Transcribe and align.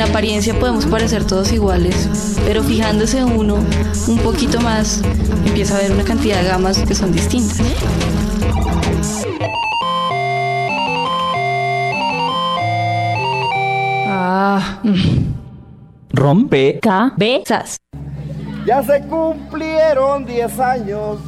En 0.00 0.08
apariencia 0.08 0.58
podemos 0.58 0.86
parecer 0.86 1.26
todos 1.26 1.52
iguales, 1.52 2.08
pero 2.46 2.62
fijándose 2.62 3.22
uno 3.22 3.56
un 4.08 4.18
poquito 4.20 4.58
más, 4.58 5.02
empieza 5.44 5.76
a 5.76 5.82
ver 5.82 5.92
una 5.92 6.04
cantidad 6.04 6.40
de 6.40 6.48
gamas 6.48 6.78
que 6.78 6.94
son 6.94 7.12
distintas. 7.12 7.60
Ah. 14.06 14.80
Rompe. 16.14 16.80
Cabezas. 16.80 17.76
Ya 18.64 18.82
se 18.82 19.02
cumplieron 19.02 20.24
10 20.24 20.60
años 20.60 21.18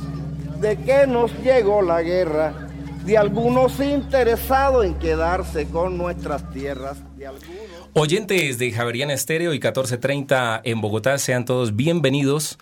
de 0.63 0.79
que 0.79 1.07
nos 1.07 1.31
llegó 1.43 1.83
la 1.83 2.01
guerra, 2.01 2.55
de 3.05 3.19
algunos 3.19 3.81
interesados 3.81 4.85
en 4.85 4.95
quedarse 4.95 5.67
con 5.67 5.99
nuestras 5.99 6.51
tierras, 6.53 6.99
de 7.17 7.27
algunos... 7.27 7.57
Oyentes 7.95 8.59
de 8.59 8.71
Javeriana 8.71 9.13
Estéreo 9.13 9.51
y 9.51 9.57
1430 9.57 10.61
en 10.65 10.81
Bogotá, 10.81 11.19
sean 11.19 11.45
todos 11.45 11.75
bienvenidos 11.75 12.59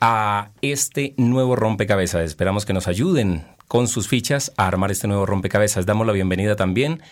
a 0.00 0.50
este 0.62 1.14
nuevo 1.16 1.56
rompecabezas. 1.56 2.22
Esperamos 2.22 2.64
que 2.64 2.72
nos 2.72 2.88
ayuden 2.88 3.44
con 3.68 3.86
sus 3.86 4.08
fichas 4.08 4.52
a 4.56 4.66
armar 4.66 4.90
este 4.90 5.08
nuevo 5.08 5.26
rompecabezas. 5.26 5.86
Damos 5.86 6.06
la 6.06 6.12
bienvenida 6.12 6.56
también 6.56 7.02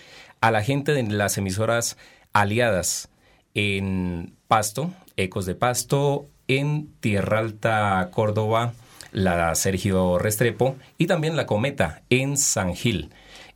a 0.40 0.50
la 0.50 0.62
gente 0.62 0.92
de 0.92 1.02
las 1.04 1.38
emisoras 1.38 1.96
aliadas 2.32 3.10
en 3.54 4.34
Pasto, 4.48 4.90
Ecos 5.16 5.46
de 5.46 5.54
Pasto, 5.54 6.26
en 6.48 6.88
Tierra 7.00 7.38
Alta, 7.38 8.08
Córdoba, 8.10 8.72
la 9.12 9.54
Sergio 9.54 10.18
Restrepo 10.18 10.76
y 10.98 11.06
también 11.06 11.36
la 11.36 11.46
Cometa 11.46 12.02
en 12.10 12.36
San 12.36 12.74
Gil. 12.74 13.10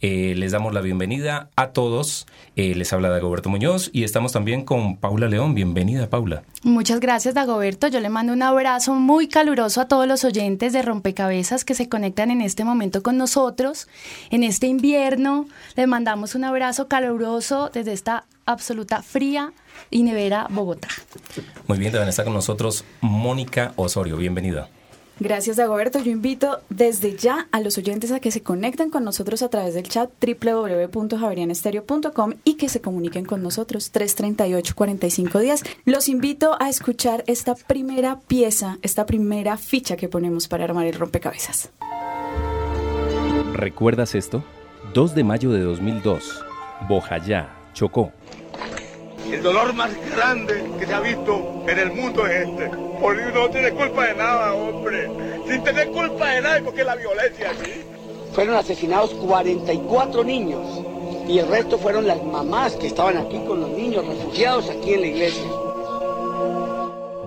Eh, 0.07 0.35
les 0.37 0.53
damos 0.53 0.75
la 0.75 0.83
bienvenida 0.83 1.49
a 1.57 1.69
todos. 1.69 2.27
Eh, 2.57 2.75
les 2.75 2.93
habla 2.93 3.09
Dagoberto 3.09 3.49
Muñoz 3.49 3.89
y 3.91 4.05
estamos 4.05 4.33
también 4.33 4.63
con 4.63 4.99
Paula 4.99 5.29
León. 5.29 5.55
Bienvenida, 5.55 6.11
Paula. 6.11 6.43
Muchas 6.63 7.01
gracias, 7.01 7.35
Dagoberto. 7.35 7.89
Yo 7.89 8.01
le 8.01 8.11
mando 8.11 8.35
un 8.35 8.43
abrazo 8.43 8.93
muy 8.93 9.29
caluroso 9.29 9.81
a 9.81 9.89
todos 9.89 10.07
los 10.07 10.25
oyentes 10.25 10.75
de 10.75 10.83
Rompecabezas 10.83 11.65
que 11.65 11.75
se 11.75 11.89
conectan 11.89 12.31
en 12.31 12.43
este 12.43 12.65
momento 12.65 13.03
con 13.03 13.17
nosotros. 13.17 13.89
En 14.31 14.43
este 14.43 14.67
invierno, 14.67 15.47
les 15.75 15.89
mandamos 15.89 16.35
un 16.35 16.45
abrazo 16.45 16.87
caluroso 16.87 17.71
desde 17.73 17.95
esta 17.95 18.27
absoluta 18.45 19.03
fría 19.03 19.55
y 19.91 20.03
nevera 20.03 20.49
Bogotá. 20.51 20.89
Muy 21.67 21.79
bien, 21.79 21.93
también 21.93 22.11
está 22.11 22.25
con 22.25 22.35
nosotros 22.35 22.85
Mónica 23.01 23.73
Osorio. 23.77 24.19
Bienvenida. 24.19 24.69
Gracias, 25.21 25.57
Dagoberto. 25.57 26.01
Yo 26.01 26.11
invito 26.11 26.59
desde 26.71 27.17
ya 27.17 27.47
a 27.53 27.61
los 27.61 27.79
oyentes 27.79 28.11
a 28.11 28.19
que 28.19 28.33
se 28.33 28.43
conecten 28.43 28.91
con 28.91 29.05
nosotros 29.05 29.43
a 29.43 29.49
través 29.49 29.75
del 29.75 29.89
chat 29.89 30.11
www.javerianestereo.com 30.21 32.33
y 32.43 32.55
que 32.55 32.69
se 32.69 32.81
comuniquen 32.81 33.25
con 33.25 33.41
nosotros 33.43 33.93
338-45 33.93 35.41
días. 35.41 35.63
Los 35.85 36.09
invito 36.09 36.57
a 36.61 36.69
escuchar 36.69 37.23
esta 37.27 37.55
primera 37.55 38.19
pieza, 38.27 38.79
esta 38.83 39.07
primera 39.07 39.57
ficha 39.57 39.97
que 39.97 40.09
ponemos 40.09 40.49
para 40.49 40.65
armar 40.65 40.87
el 40.87 40.95
rompecabezas. 40.95 41.71
¿Recuerdas 43.53 44.17
esto? 44.17 44.43
2 44.95 45.15
de 45.15 45.25
mayo 45.25 45.53
de 45.53 45.61
2002, 45.61 46.45
Bojayá, 46.89 47.55
Chocó. 47.73 48.13
El 49.31 49.43
dolor 49.43 49.73
más 49.75 49.91
grande 50.15 50.65
que 50.79 50.87
se 50.87 50.93
ha 50.93 51.01
visto 51.01 51.65
en 51.67 51.79
el 51.79 51.93
mundo 51.93 52.27
es 52.27 52.49
este. 52.49 52.84
Uno 53.01 53.31
no 53.35 53.51
tiene 53.51 53.71
culpa 53.73 54.07
de 54.07 54.15
nada, 54.15 54.55
hombre. 54.55 55.11
Sin 55.49 55.63
tener 55.63 55.89
culpa 55.89 56.31
de 56.31 56.41
nada, 56.41 56.61
porque 56.65 56.85
la 56.85 56.97
violencia 56.97 57.51
aquí. 57.51 57.83
Fueron 58.33 58.57
asesinados 58.57 59.11
44 59.15 60.25
niños 60.25 60.83
y 61.29 61.39
el 61.39 61.49
resto 61.49 61.79
fueron 61.79 62.07
las 62.07 62.23
mamás 62.23 62.75
que 62.75 62.89
estaban 62.89 63.17
aquí 63.17 63.39
con 63.47 63.61
los 63.61 63.71
niños 63.71 64.07
refugiados 64.07 64.69
aquí 64.71 64.95
en 64.95 65.01
la 65.01 65.07
iglesia. 65.07 65.45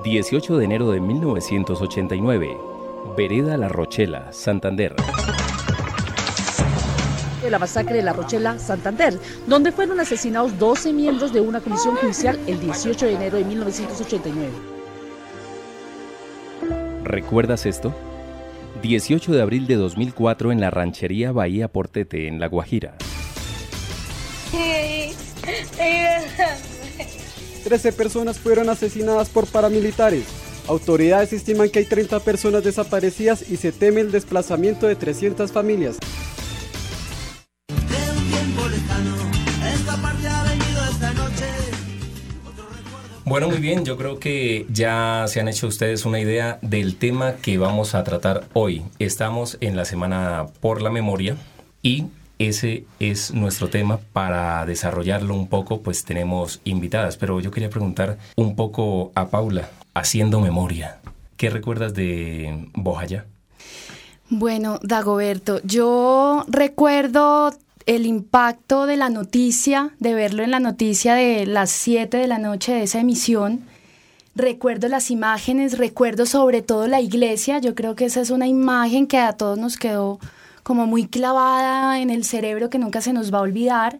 18 0.03 0.57
de 0.57 0.65
enero 0.65 0.91
de 0.91 0.99
1989, 0.99 2.57
Vereda 3.15 3.57
La 3.57 3.67
Rochela, 3.67 4.31
Santander. 4.31 4.95
de 7.41 7.51
la 7.51 7.59
masacre 7.59 7.95
de 7.95 8.01
La 8.01 8.13
Rochela, 8.13 8.59
Santander, 8.59 9.17
donde 9.47 9.71
fueron 9.71 9.99
asesinados 9.99 10.57
12 10.59 10.91
miembros 10.91 11.31
de 11.31 11.39
una 11.39 11.61
comisión 11.61 11.95
judicial 11.95 12.37
el 12.47 12.59
18 12.59 13.05
de 13.05 13.13
enero 13.13 13.37
de 13.37 13.45
1989. 13.45 14.76
¿Recuerdas 17.07 17.65
esto? 17.65 17.95
18 18.81 19.31
de 19.31 19.41
abril 19.41 19.65
de 19.65 19.75
2004 19.75 20.51
en 20.51 20.59
la 20.59 20.69
ranchería 20.69 21.31
Bahía 21.31 21.69
Portete, 21.69 22.27
en 22.27 22.39
La 22.39 22.47
Guajira. 22.47 22.95
13 27.63 27.93
personas 27.93 28.39
fueron 28.39 28.69
asesinadas 28.69 29.29
por 29.29 29.47
paramilitares. 29.47 30.25
Autoridades 30.67 31.31
estiman 31.31 31.69
que 31.69 31.79
hay 31.79 31.85
30 31.85 32.19
personas 32.19 32.63
desaparecidas 32.63 33.49
y 33.49 33.55
se 33.57 33.71
teme 33.71 34.01
el 34.01 34.11
desplazamiento 34.11 34.85
de 34.87 34.95
300 34.95 35.51
familias. 35.51 35.97
Bueno, 43.27 43.49
muy 43.49 43.57
bien, 43.57 43.83
yo 43.83 43.97
creo 43.97 44.21
que 44.21 44.65
ya 44.69 45.25
se 45.27 45.41
han 45.41 45.49
hecho 45.49 45.67
ustedes 45.67 46.05
una 46.05 46.17
idea 46.17 46.59
del 46.61 46.95
tema 46.95 47.35
que 47.35 47.57
vamos 47.57 47.93
a 47.93 48.05
tratar 48.05 48.45
hoy. 48.53 48.83
Estamos 48.99 49.57
en 49.59 49.75
la 49.75 49.83
semana 49.83 50.45
por 50.61 50.81
la 50.81 50.89
memoria 50.89 51.35
y 51.81 52.05
ese 52.39 52.85
es 53.01 53.33
nuestro 53.33 53.69
tema. 53.69 53.99
Para 54.13 54.65
desarrollarlo 54.65 55.35
un 55.35 55.49
poco, 55.49 55.81
pues 55.81 56.05
tenemos 56.05 56.61
invitadas, 56.63 57.17
pero 57.17 57.41
yo 57.41 57.51
quería 57.51 57.69
preguntar 57.69 58.17
un 58.37 58.55
poco 58.55 59.11
a 59.13 59.27
Paula, 59.27 59.71
haciendo 59.93 60.39
memoria. 60.39 60.99
¿Qué 61.35 61.49
recuerdas 61.49 61.93
de 61.93 62.69
Bojaya? 62.75 63.25
Bueno, 64.29 64.79
Dagoberto, 64.83 65.59
yo 65.65 66.45
recuerdo 66.47 67.51
el 67.87 68.05
impacto 68.05 68.85
de 68.85 68.97
la 68.97 69.09
noticia, 69.09 69.95
de 69.99 70.13
verlo 70.13 70.43
en 70.43 70.51
la 70.51 70.59
noticia 70.59 71.15
de 71.15 71.45
las 71.45 71.71
7 71.71 72.17
de 72.17 72.27
la 72.27 72.37
noche 72.37 72.73
de 72.73 72.83
esa 72.83 72.99
emisión. 72.99 73.61
Recuerdo 74.35 74.89
las 74.89 75.09
imágenes, 75.09 75.77
recuerdo 75.77 76.25
sobre 76.25 76.61
todo 76.61 76.87
la 76.87 76.99
iglesia. 76.99 77.59
Yo 77.59 77.75
creo 77.75 77.95
que 77.95 78.05
esa 78.05 78.19
es 78.19 78.29
una 78.29 78.45
imagen 78.45 79.07
que 79.07 79.17
a 79.17 79.31
todos 79.33 79.57
nos 79.57 79.77
quedó 79.77 80.19
como 80.63 80.85
muy 80.85 81.07
clavada 81.07 82.01
en 82.01 82.09
el 82.09 82.25
cerebro 82.25 82.69
que 82.69 82.77
nunca 82.77 82.99
se 82.99 83.13
nos 83.13 83.33
va 83.33 83.37
a 83.37 83.43
olvidar. 83.43 83.99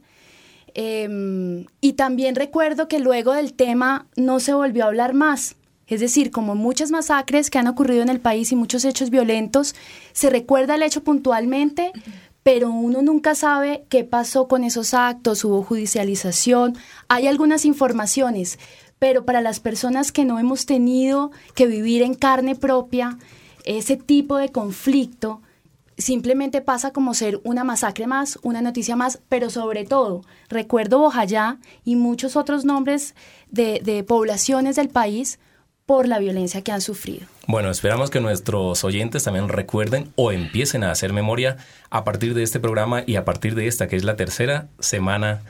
Eh, 0.73 1.65
y 1.79 1.93
también 1.93 2.35
recuerdo 2.35 2.89
que 2.89 2.99
luego 2.99 3.31
del 3.33 3.53
tema 3.53 4.05
no 4.17 4.41
se 4.41 4.53
volvió 4.53 4.83
a 4.83 4.87
hablar 4.87 5.13
más. 5.13 5.55
Es 5.87 6.01
decir, 6.01 6.31
como 6.31 6.53
muchas 6.55 6.91
masacres 6.91 7.49
que 7.49 7.57
han 7.57 7.67
ocurrido 7.67 8.01
en 8.01 8.09
el 8.09 8.19
país 8.19 8.51
y 8.51 8.57
muchos 8.57 8.83
hechos 8.83 9.09
violentos, 9.09 9.73
se 10.11 10.29
recuerda 10.29 10.75
el 10.75 10.83
hecho 10.83 11.01
puntualmente, 11.01 11.93
pero 12.47 12.69
uno 12.71 13.01
nunca 13.01 13.35
sabe 13.35 13.83
qué 13.89 14.05
pasó 14.05 14.47
con 14.47 14.63
esos 14.63 14.93
actos, 14.93 15.43
hubo 15.43 15.63
judicialización, 15.63 16.77
hay 17.09 17.27
algunas 17.27 17.65
informaciones, 17.65 18.57
pero 18.99 19.25
para 19.25 19.41
las 19.41 19.59
personas 19.59 20.13
que 20.13 20.23
no 20.23 20.39
hemos 20.39 20.65
tenido 20.65 21.31
que 21.55 21.67
vivir 21.67 22.03
en 22.03 22.13
carne 22.13 22.55
propia 22.55 23.17
ese 23.65 23.97
tipo 23.97 24.37
de 24.37 24.47
conflicto, 24.47 25.41
simplemente 25.97 26.61
pasa 26.61 26.93
como 26.93 27.13
ser 27.13 27.41
una 27.43 27.65
masacre 27.65 28.07
más, 28.07 28.39
una 28.43 28.61
noticia 28.61 28.95
más, 28.95 29.19
pero 29.27 29.49
sobre 29.49 29.83
todo, 29.83 30.21
recuerdo 30.47 30.99
Bojayá 30.99 31.59
y 31.83 31.97
muchos 31.97 32.37
otros 32.37 32.63
nombres 32.63 33.13
de, 33.51 33.81
de 33.83 34.05
poblaciones 34.05 34.77
del 34.77 34.87
país 34.87 35.37
por 35.85 36.07
la 36.07 36.17
violencia 36.17 36.61
que 36.61 36.71
han 36.71 36.79
sufrido. 36.79 37.27
Bueno, 37.47 37.71
esperamos 37.71 38.09
que 38.09 38.19
nuestros 38.19 38.83
oyentes 38.83 39.23
también 39.23 39.47
recuerden 39.47 40.11
o 40.17 40.33
empiecen 40.33 40.83
a 40.83 40.91
hacer 40.91 41.13
memoria 41.13 41.55
a 41.89 42.03
partir 42.03 42.33
de 42.33 42.43
este 42.43 42.59
programa 42.59 43.03
y 43.07 43.15
a 43.15 43.23
partir 43.23 43.55
de 43.55 43.67
esta, 43.67 43.87
que 43.87 43.95
es 43.95 44.03
la 44.03 44.17
tercera 44.17 44.67
semana 44.79 45.41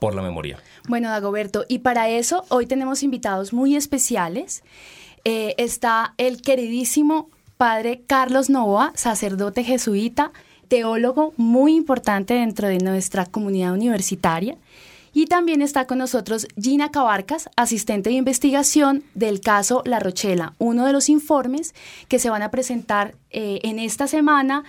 por 0.00 0.14
la 0.14 0.22
memoria. 0.22 0.58
Bueno, 0.88 1.10
Dagoberto, 1.10 1.66
y 1.68 1.80
para 1.80 2.08
eso 2.08 2.46
hoy 2.48 2.64
tenemos 2.64 3.02
invitados 3.02 3.52
muy 3.52 3.76
especiales. 3.76 4.64
Eh, 5.24 5.54
está 5.58 6.14
el 6.16 6.40
queridísimo 6.40 7.28
padre 7.58 8.00
Carlos 8.06 8.48
Novoa, 8.48 8.92
sacerdote 8.94 9.62
jesuita, 9.62 10.32
teólogo 10.68 11.34
muy 11.36 11.76
importante 11.76 12.32
dentro 12.32 12.68
de 12.68 12.78
nuestra 12.78 13.26
comunidad 13.26 13.74
universitaria. 13.74 14.56
Y 15.14 15.26
también 15.26 15.60
está 15.60 15.86
con 15.86 15.98
nosotros 15.98 16.46
Gina 16.60 16.90
Cabarcas, 16.90 17.50
asistente 17.56 18.10
de 18.10 18.16
investigación 18.16 19.04
del 19.14 19.40
caso 19.40 19.82
La 19.84 20.00
Rochela, 20.00 20.54
uno 20.58 20.86
de 20.86 20.92
los 20.92 21.08
informes 21.08 21.74
que 22.08 22.18
se 22.18 22.30
van 22.30 22.42
a 22.42 22.50
presentar 22.50 23.14
eh, 23.30 23.60
en 23.62 23.78
esta 23.78 24.06
semana 24.06 24.64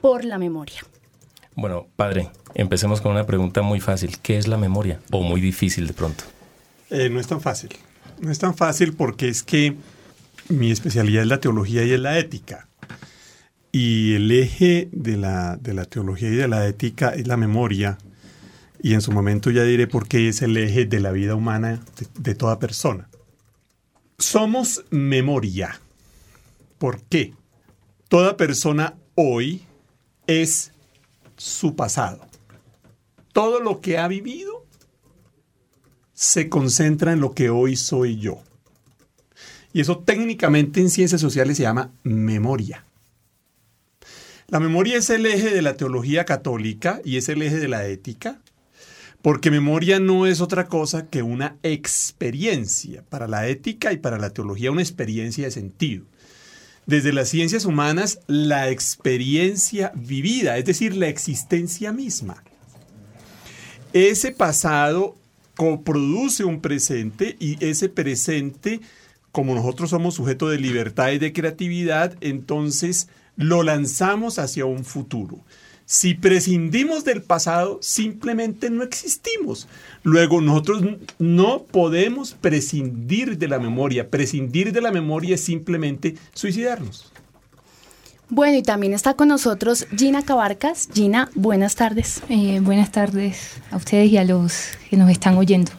por 0.00 0.24
la 0.24 0.38
memoria. 0.38 0.84
Bueno, 1.56 1.88
padre, 1.96 2.30
empecemos 2.54 3.00
con 3.00 3.10
una 3.10 3.26
pregunta 3.26 3.62
muy 3.62 3.80
fácil. 3.80 4.18
¿Qué 4.22 4.38
es 4.38 4.46
la 4.46 4.56
memoria? 4.56 5.00
O 5.10 5.22
muy 5.22 5.40
difícil 5.40 5.88
de 5.88 5.92
pronto. 5.92 6.22
Eh, 6.90 7.10
no 7.10 7.18
es 7.18 7.26
tan 7.26 7.40
fácil. 7.40 7.70
No 8.20 8.30
es 8.30 8.38
tan 8.38 8.54
fácil 8.54 8.92
porque 8.92 9.28
es 9.28 9.42
que 9.42 9.74
mi 10.48 10.70
especialidad 10.70 11.22
es 11.22 11.28
la 11.28 11.40
teología 11.40 11.84
y 11.84 11.90
es 11.92 12.00
la 12.00 12.18
ética. 12.18 12.68
Y 13.72 14.14
el 14.14 14.30
eje 14.30 14.88
de 14.92 15.16
la, 15.16 15.56
de 15.56 15.74
la 15.74 15.84
teología 15.84 16.28
y 16.28 16.36
de 16.36 16.46
la 16.46 16.66
ética 16.66 17.10
es 17.10 17.26
la 17.26 17.36
memoria. 17.36 17.98
Y 18.80 18.94
en 18.94 19.00
su 19.00 19.12
momento 19.12 19.50
ya 19.50 19.64
diré 19.64 19.86
por 19.86 20.06
qué 20.06 20.28
es 20.28 20.42
el 20.42 20.56
eje 20.56 20.84
de 20.84 21.00
la 21.00 21.10
vida 21.10 21.34
humana 21.34 21.82
de, 22.18 22.34
toda 22.34 22.58
persona. 22.58 23.08
Somos 24.18 24.84
memoria. 24.90 25.80
¿Por 26.78 27.02
qué? 27.02 27.34
Toda 28.08 28.36
persona 28.36 28.94
hoy 29.14 29.62
es 30.26 30.72
su 31.36 31.74
pasado. 31.74 32.26
Todo 33.32 33.60
lo 33.60 33.80
que 33.80 33.98
ha 33.98 34.06
vivido 34.08 34.64
se 36.12 36.48
concentra 36.48 37.12
en 37.12 37.20
lo 37.20 37.32
que 37.32 37.50
hoy 37.50 37.76
soy 37.76 38.18
yo. 38.18 38.42
Y 39.72 39.80
eso 39.80 39.98
técnicamente 39.98 40.80
en 40.80 40.90
ciencias 40.90 41.20
sociales 41.20 41.56
se 41.56 41.64
llama 41.64 41.92
memoria. 42.02 42.84
La 44.48 44.60
memoria 44.60 44.96
es 44.96 45.10
el 45.10 45.26
eje 45.26 45.50
de 45.50 45.62
la 45.62 45.76
teología 45.76 46.24
católica 46.24 47.00
y 47.04 47.18
es 47.18 47.28
el 47.28 47.42
eje 47.42 47.58
de 47.58 47.68
la 47.68 47.86
ética, 47.86 48.40
porque 49.22 49.50
memoria 49.50 49.98
no 49.98 50.26
es 50.26 50.40
otra 50.40 50.66
cosa 50.66 51.08
que 51.08 51.22
una 51.22 51.56
experiencia, 51.62 53.02
para 53.08 53.26
la 53.26 53.48
ética 53.48 53.92
y 53.92 53.98
para 53.98 54.18
la 54.18 54.30
teología 54.30 54.70
una 54.70 54.82
experiencia 54.82 55.44
de 55.44 55.50
sentido. 55.50 56.04
Desde 56.86 57.12
las 57.12 57.28
ciencias 57.28 57.64
humanas, 57.64 58.20
la 58.26 58.70
experiencia 58.70 59.92
vivida, 59.94 60.56
es 60.56 60.64
decir, 60.64 60.96
la 60.96 61.08
existencia 61.08 61.92
misma. 61.92 62.42
Ese 63.92 64.32
pasado 64.32 65.16
coproduce 65.56 66.44
un 66.44 66.60
presente 66.60 67.36
y 67.40 67.62
ese 67.64 67.88
presente, 67.88 68.80
como 69.32 69.54
nosotros 69.54 69.90
somos 69.90 70.14
sujetos 70.14 70.50
de 70.50 70.58
libertad 70.58 71.10
y 71.10 71.18
de 71.18 71.32
creatividad, 71.32 72.16
entonces 72.20 73.08
lo 73.36 73.62
lanzamos 73.62 74.38
hacia 74.38 74.64
un 74.64 74.84
futuro. 74.84 75.44
Si 75.90 76.12
prescindimos 76.12 77.02
del 77.06 77.22
pasado, 77.22 77.78
simplemente 77.80 78.68
no 78.68 78.82
existimos. 78.82 79.68
Luego, 80.02 80.42
nosotros 80.42 80.84
no 81.18 81.62
podemos 81.62 82.32
prescindir 82.34 83.38
de 83.38 83.48
la 83.48 83.58
memoria. 83.58 84.10
Prescindir 84.10 84.74
de 84.74 84.82
la 84.82 84.92
memoria 84.92 85.36
es 85.36 85.40
simplemente 85.40 86.14
suicidarnos. 86.34 87.10
Bueno, 88.28 88.58
y 88.58 88.62
también 88.62 88.92
está 88.92 89.14
con 89.14 89.28
nosotros 89.28 89.86
Gina 89.96 90.22
Cabarcas. 90.22 90.90
Gina, 90.92 91.30
buenas 91.34 91.74
tardes. 91.74 92.20
Eh, 92.28 92.60
buenas 92.60 92.92
tardes 92.92 93.54
a 93.70 93.78
ustedes 93.78 94.12
y 94.12 94.18
a 94.18 94.24
los 94.24 94.72
que 94.90 94.98
nos 94.98 95.10
están 95.10 95.38
oyendo 95.38 95.72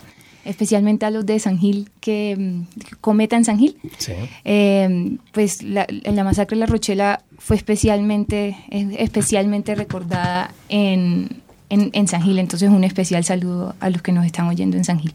especialmente 0.46 1.06
a 1.06 1.12
los 1.12 1.26
de 1.26 1.40
San 1.40 1.60
Gil 1.60 1.90
que, 2.00 2.36
mm, 2.38 2.98
cometan 3.02 3.46
San 3.46 3.60
Gil. 3.60 3.78
Sí. 3.98 4.14
Eh, 4.46 5.18
pues 5.32 5.64
la, 5.64 5.86
la, 5.90 6.24
masacre 6.24 6.56
de 6.56 6.62
la 6.62 6.66
Rochela 6.66 7.24
fue 7.38 7.56
especialmente, 7.56 8.58
especialmente 8.70 9.76
recordada 9.76 10.54
en, 10.70 11.42
en, 11.70 11.90
en, 11.94 12.08
San 12.08 12.22
Gil, 12.22 12.40
entonces 12.40 12.70
un 12.70 12.84
especial 12.84 13.24
saludo 13.24 13.76
a 13.80 13.90
los 13.90 14.02
que 14.02 14.12
nos 14.12 14.26
están 14.26 14.48
oyendo 14.48 14.78
en 14.78 14.86
San 14.86 15.00
Gil. 15.00 15.14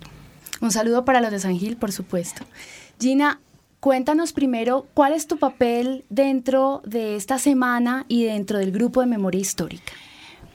Un 0.60 0.70
saludo 0.70 1.04
para 1.04 1.20
los 1.20 1.30
de 1.30 1.40
San 1.40 1.58
Gil, 1.58 1.76
por 1.76 1.92
supuesto. 1.92 2.44
Gina, 3.00 3.40
cuéntanos 3.80 4.32
primero 4.32 4.86
cuál 4.94 5.12
es 5.12 5.26
tu 5.26 5.38
papel 5.38 6.04
dentro 6.08 6.80
de 6.86 7.16
esta 7.16 7.38
semana 7.38 8.06
y 8.08 8.24
dentro 8.24 8.58
del 8.58 8.72
grupo 8.72 9.00
de 9.00 9.06
memoria 9.06 9.40
histórica. 9.40 9.92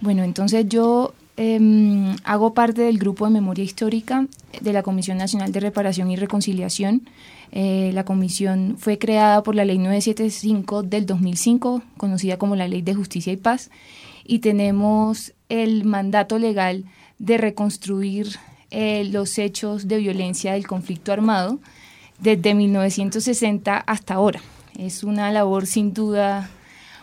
Bueno, 0.01 0.24
entonces 0.24 0.65
yo 0.68 1.13
eh, 1.41 2.15
hago 2.25 2.53
parte 2.53 2.81
del 2.81 2.97
grupo 2.97 3.24
de 3.24 3.31
memoria 3.31 3.63
histórica 3.63 4.27
de 4.59 4.74
la 4.74 4.83
Comisión 4.83 5.18
Nacional 5.18 5.53
de 5.53 5.62
Reparación 5.62 6.12
y 6.12 6.18
Reconciliación. 6.18 7.07
Eh, 7.53 7.91
la 7.94 8.03
comisión 8.03 8.75
fue 8.77 8.97
creada 8.97 9.41
por 9.41 9.56
la 9.56 9.63
Ley 9.63 9.77
975 9.77 10.83
del 10.83 11.06
2005, 11.06 11.81
conocida 11.95 12.38
como 12.38 12.57
la 12.57 12.68
Ley 12.68 12.81
de 12.81 12.94
Justicia 12.94 13.31
y 13.31 13.38
Paz, 13.38 13.71
y 14.25 14.39
tenemos 14.39 15.33
el 15.47 15.86
mandato 15.86 16.39
legal 16.39 16.83
de 17.19 17.38
reconstruir 17.38 18.36
eh, 18.69 19.07
los 19.09 19.38
hechos 19.38 19.88
de 19.88 19.97
violencia 19.97 20.51
del 20.51 20.68
conflicto 20.68 21.13
armado 21.13 21.59
desde 22.19 22.53
1960 22.53 23.77
hasta 23.77 24.15
ahora. 24.15 24.41
Es 24.77 25.06
una 25.06 25.31
labor 25.31 25.68
sin 25.68 25.94
duda 25.94 26.50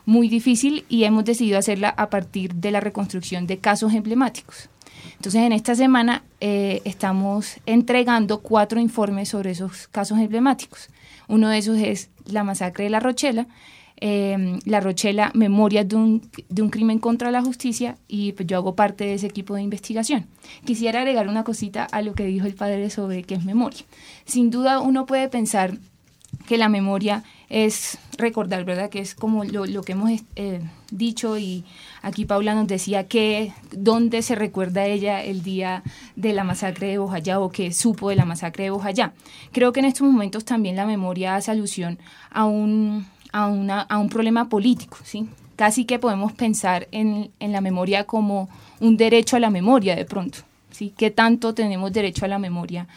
muy 0.07 0.29
difícil 0.29 0.87
y 0.89 1.05
hemos 1.05 1.25
decidido 1.25 1.59
hacerla 1.59 1.91
a 1.91 2.09
partir 2.09 2.55
de 2.55 2.71
la 2.71 2.81
reconstrucción 2.81 3.47
de 3.47 3.59
casos 3.59 3.93
emblemáticos. 3.93 4.71
Entonces, 5.17 5.43
en 5.43 5.53
esta 5.53 5.75
semana 5.75 6.23
eh, 6.41 6.81
estamos 6.85 7.59
entregando 7.67 8.41
cuatro 8.41 8.81
informes 8.81 9.29
sobre 9.29 9.51
esos 9.51 9.89
casos 9.89 10.19
emblemáticos. 10.19 10.89
Uno 11.29 11.49
de 11.49 11.59
esos 11.59 11.79
es 11.79 12.11
la 12.25 12.45
masacre 12.45 12.85
de 12.85 12.91
La 12.91 13.01
Rochela, 13.01 13.47
eh, 14.01 14.59
La 14.65 14.81
Rochela, 14.81 15.33
Memoria 15.35 15.83
de 15.83 15.97
un, 15.97 16.31
de 16.49 16.63
un, 16.63 16.69
crimen 16.71 16.99
contra 16.99 17.31
la 17.31 17.43
justicia, 17.43 17.97
y 18.07 18.33
pues 18.33 18.47
yo 18.47 18.59
hago 18.59 18.77
parte 18.77 19.05
de 19.05 19.15
ese 19.15 19.27
equipo 19.27 19.55
de 19.55 19.63
investigación. 19.63 20.27
Quisiera 20.65 21.01
agregar 21.01 21.29
una 21.29 21.45
cosita 21.45 21.85
a 21.85 22.03
lo 22.03 22.13
que 22.13 22.27
dijo 22.27 22.47
el 22.47 22.55
padre 22.55 22.91
sobre 22.91 23.23
qué 23.25 23.35
es 23.35 23.45
memoria. 23.45 23.81
Sin 24.25 24.51
duda 24.51 24.81
uno 24.81 25.07
puede 25.07 25.29
pensar 25.29 25.79
que 26.47 26.59
la 26.59 26.69
memoria 26.69 27.25
es 27.49 27.99
recordar, 28.19 28.65
¿verdad? 28.65 28.91
Que 28.91 28.99
es 28.99 29.15
como 29.15 29.45
lo, 29.45 29.67
lo 29.67 29.83
que 29.83 29.93
hemos 29.93 30.11
eh, 30.35 30.61
dicho 30.91 31.39
y 31.39 31.65
aquí 32.03 32.25
Paula 32.25 32.55
nos 32.55 32.67
decía 32.67 33.07
que 33.07 33.53
dónde 33.73 34.23
se 34.23 34.35
recuerda 34.35 34.87
ella 34.87 35.23
el 35.23 35.43
día 35.43 35.83
de 36.17 36.33
la 36.33 36.45
masacre 36.45 36.89
de 36.89 36.99
Bojayá 36.99 37.41
o 37.41 37.51
que 37.51 37.73
supo 37.73 38.11
de 38.11 38.17
la 38.17 38.25
masacre 38.25 38.65
de 38.65 38.71
Bojayá. 38.71 39.13
Creo 39.53 39.73
que 39.73 39.81
en 39.81 39.87
estos 39.87 40.07
momentos 40.07 40.45
también 40.45 40.77
la 40.77 40.87
memoria 40.87 41.37
hace 41.37 41.51
alusión 41.51 41.99
a 42.31 42.47
un, 42.47 43.07
a 43.33 43.47
una, 43.47 43.83
a 43.83 43.99
un 43.99 44.09
problema 44.09 44.49
político, 44.49 44.99
¿sí? 45.05 45.29
Casi 45.55 45.85
que 45.85 45.99
podemos 45.99 46.33
pensar 46.33 46.89
en, 46.91 47.31
en 47.41 47.53
la 47.53 47.61
memoria 47.61 48.05
como 48.05 48.49
un 48.81 48.97
derecho 48.97 49.37
a 49.37 49.41
la 49.41 49.51
memoria 49.51 49.97
de 49.97 50.05
pronto, 50.05 50.39
¿sí? 50.71 50.93
¿Qué 50.97 51.11
tanto 51.11 51.55
tenemos 51.55 51.93
derecho 51.93 52.25
a 52.25 52.29
la 52.29 52.39
memoria? 52.39 52.89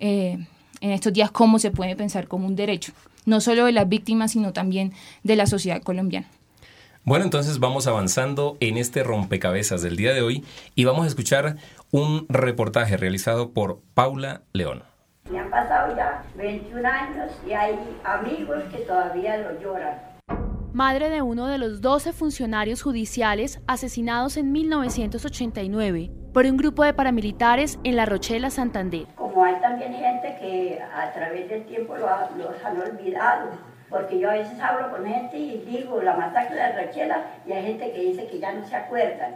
Eh, 0.00 0.38
en 0.80 0.90
estos 0.90 1.12
días, 1.12 1.30
¿cómo 1.30 1.58
se 1.58 1.70
puede 1.70 1.96
pensar 1.96 2.28
como 2.28 2.46
un 2.46 2.56
derecho? 2.56 2.92
no 3.28 3.40
solo 3.40 3.66
de 3.66 3.72
las 3.72 3.88
víctimas, 3.88 4.32
sino 4.32 4.52
también 4.52 4.92
de 5.22 5.36
la 5.36 5.46
sociedad 5.46 5.82
colombiana. 5.82 6.26
Bueno, 7.04 7.24
entonces 7.24 7.58
vamos 7.58 7.86
avanzando 7.86 8.56
en 8.60 8.76
este 8.76 9.02
rompecabezas 9.02 9.82
del 9.82 9.96
día 9.96 10.12
de 10.12 10.22
hoy 10.22 10.44
y 10.74 10.84
vamos 10.84 11.04
a 11.04 11.08
escuchar 11.08 11.56
un 11.90 12.26
reportaje 12.28 12.96
realizado 12.96 13.50
por 13.50 13.80
Paula 13.94 14.42
León. 14.52 14.82
Me 15.30 15.38
han 15.38 15.50
pasado 15.50 15.94
ya 15.94 16.24
21 16.36 16.86
años 16.88 17.32
y 17.46 17.52
hay 17.52 17.78
amigos 18.04 18.62
que 18.70 18.78
todavía 18.78 19.36
lo 19.38 19.60
lloran. 19.60 19.98
Madre 20.72 21.08
de 21.10 21.22
uno 21.22 21.46
de 21.46 21.58
los 21.58 21.80
12 21.80 22.12
funcionarios 22.12 22.82
judiciales 22.82 23.60
asesinados 23.66 24.36
en 24.36 24.52
1989 24.52 26.10
por 26.32 26.44
un 26.46 26.56
grupo 26.56 26.84
de 26.84 26.94
paramilitares 26.94 27.78
en 27.84 27.96
La 27.96 28.06
Rochela, 28.06 28.50
Santander. 28.50 29.06
Como 29.16 29.44
hay 29.44 29.54
también 29.60 29.94
gente 29.94 30.36
que 30.40 30.80
a 30.80 31.12
través 31.12 31.48
del 31.48 31.64
tiempo 31.64 31.96
lo 31.96 32.06
los 32.36 32.64
han 32.64 32.80
olvidado, 32.80 33.50
porque 33.88 34.18
yo 34.18 34.30
a 34.30 34.34
veces 34.34 34.58
hablo 34.60 34.90
con 34.90 35.06
gente 35.06 35.38
y 35.38 35.64
digo 35.66 36.02
la 36.02 36.16
masacre 36.16 36.56
de 36.56 36.60
La 36.60 36.82
Rochela 36.84 37.24
y 37.46 37.52
hay 37.52 37.64
gente 37.64 37.92
que 37.92 38.00
dice 38.00 38.26
que 38.26 38.38
ya 38.38 38.52
no 38.52 38.66
se 38.66 38.76
acuerdan. 38.76 39.34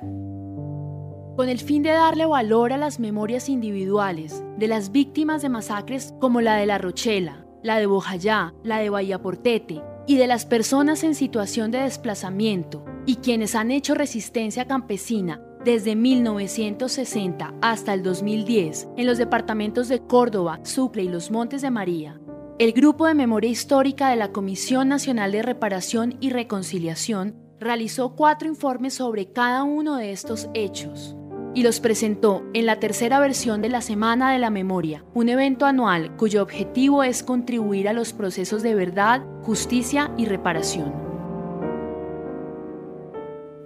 Con 1.36 1.48
el 1.48 1.60
fin 1.60 1.82
de 1.82 1.92
darle 1.92 2.26
valor 2.26 2.74
a 2.74 2.76
las 2.76 3.00
memorias 3.00 3.48
individuales 3.48 4.44
de 4.58 4.68
las 4.68 4.92
víctimas 4.92 5.40
de 5.40 5.48
masacres 5.48 6.14
como 6.20 6.42
la 6.42 6.56
de 6.56 6.66
La 6.66 6.76
Rochela, 6.76 7.46
la 7.62 7.78
de 7.78 7.86
Bojayá, 7.86 8.52
la 8.62 8.78
de 8.78 8.90
Bahía 8.90 9.18
Portete, 9.18 9.82
y 10.06 10.16
de 10.16 10.26
las 10.26 10.46
personas 10.46 11.04
en 11.04 11.14
situación 11.14 11.70
de 11.70 11.78
desplazamiento 11.78 12.84
y 13.06 13.16
quienes 13.16 13.54
han 13.54 13.70
hecho 13.70 13.94
resistencia 13.94 14.66
campesina 14.66 15.40
desde 15.64 15.94
1960 15.96 17.54
hasta 17.60 17.94
el 17.94 18.02
2010 18.02 18.88
en 18.96 19.06
los 19.06 19.18
departamentos 19.18 19.88
de 19.88 20.00
Córdoba, 20.00 20.60
Sucre 20.64 21.04
y 21.04 21.08
los 21.08 21.30
Montes 21.30 21.62
de 21.62 21.70
María, 21.70 22.20
el 22.58 22.72
Grupo 22.72 23.06
de 23.06 23.14
Memoria 23.14 23.50
Histórica 23.50 24.10
de 24.10 24.16
la 24.16 24.32
Comisión 24.32 24.88
Nacional 24.88 25.32
de 25.32 25.42
Reparación 25.42 26.16
y 26.20 26.30
Reconciliación 26.30 27.36
realizó 27.58 28.14
cuatro 28.14 28.48
informes 28.48 28.94
sobre 28.94 29.32
cada 29.32 29.62
uno 29.62 29.96
de 29.96 30.12
estos 30.12 30.48
hechos 30.54 31.16
y 31.54 31.62
los 31.62 31.80
presentó 31.80 32.42
en 32.54 32.66
la 32.66 32.80
tercera 32.80 33.20
versión 33.20 33.62
de 33.62 33.68
la 33.68 33.80
Semana 33.80 34.32
de 34.32 34.38
la 34.38 34.50
Memoria, 34.50 35.04
un 35.14 35.28
evento 35.28 35.66
anual 35.66 36.16
cuyo 36.16 36.42
objetivo 36.42 37.02
es 37.02 37.22
contribuir 37.22 37.88
a 37.88 37.92
los 37.92 38.12
procesos 38.12 38.62
de 38.62 38.74
verdad, 38.74 39.22
justicia 39.42 40.12
y 40.16 40.26
reparación. 40.26 40.92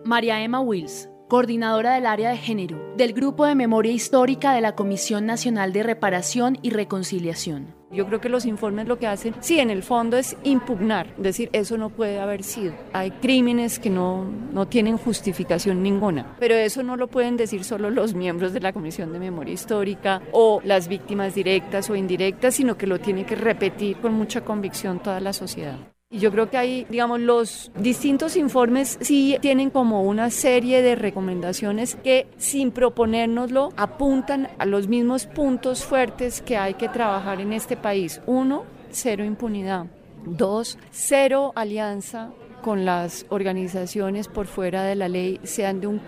María 0.05 0.43
Emma 0.43 0.61
Wills, 0.61 1.09
coordinadora 1.29 1.95
del 1.95 2.07
área 2.07 2.31
de 2.31 2.37
género 2.37 2.95
del 2.97 3.13
Grupo 3.13 3.45
de 3.47 3.55
Memoria 3.55 3.93
Histórica 3.93 4.53
de 4.53 4.61
la 4.61 4.75
Comisión 4.75 5.27
Nacional 5.27 5.73
de 5.73 5.83
Reparación 5.83 6.59
y 6.63 6.71
Reconciliación. 6.71 7.75
Yo 7.91 8.07
creo 8.07 8.21
que 8.21 8.29
los 8.29 8.47
informes 8.47 8.89
lo 8.89 8.99
que 8.99 9.07
hacen, 9.07 9.35
sí, 9.41 9.61
en 9.61 9.71
el 9.71 9.83
fondo 9.83 10.17
es 10.17 10.37
impugnar, 10.43 11.15
decir, 11.17 11.51
eso 11.53 11.79
no 11.79 11.91
puede 11.91 12.19
haber 12.19 12.43
sido. 12.43 12.75
Hay 12.93 13.11
crímenes 13.13 13.79
que 13.79 13.91
no, 13.91 14.25
no 14.25 14.67
tienen 14.67 14.99
justificación 14.99 15.83
ninguna, 15.83 16.37
pero 16.41 16.55
eso 16.55 16.83
no 16.83 16.97
lo 16.97 17.09
pueden 17.09 17.37
decir 17.37 17.65
solo 17.65 17.91
los 17.91 18.15
miembros 18.15 18.53
de 18.53 18.61
la 18.61 18.73
Comisión 18.73 19.13
de 19.13 19.21
Memoria 19.21 19.55
Histórica 19.55 20.21
o 20.33 20.61
las 20.65 20.89
víctimas 20.89 21.35
directas 21.35 21.89
o 21.89 21.97
indirectas, 21.97 22.55
sino 22.57 22.77
que 22.77 22.87
lo 22.87 22.99
tiene 22.99 23.25
que 23.25 23.37
repetir 23.37 23.99
con 23.99 24.15
mucha 24.15 24.45
convicción 24.45 24.99
toda 24.99 25.21
la 25.21 25.33
sociedad. 25.33 25.79
Y 26.09 26.21
yo 26.21 26.31
creo 26.31 26.49
que 26.49 26.57
ahí, 26.57 26.87
digamos, 26.89 27.19
los 27.19 27.73
distintos 27.81 28.37
informes 28.37 28.97
sí 29.01 29.39
tienen 29.41 29.71
como 29.71 30.05
una 30.05 30.31
serie 30.31 30.81
de 30.81 30.95
recomendaciones 30.95 31.97
que 31.97 32.29
sin 32.37 32.71
proponérnoslo 32.71 33.71
apuntan 33.77 34.49
a 34.59 34.67
los 34.67 34.87
mismos 34.87 35.27
puntos 35.27 35.85
fuertes 35.85 36.43
que 36.43 36.57
hay 36.57 36.75
que 36.75 36.89
trabajar 36.89 37.41
en 37.41 37.53
este 37.53 37.77
país. 37.77 38.21
Uno, 38.25 38.63
cero 38.91 39.25
impunidad. 39.25 39.87
Dos, 40.25 40.79
cero 40.93 41.51
alianza 41.57 42.31
con 42.63 42.85
las 42.85 43.27
organizaciones 43.29 44.29
por 44.29 44.47
fuera 44.47 44.85
de 44.85 44.95
la 44.95 45.09
ley, 45.09 45.41
sean 45.43 45.81
de 45.81 45.89
un, 45.89 46.01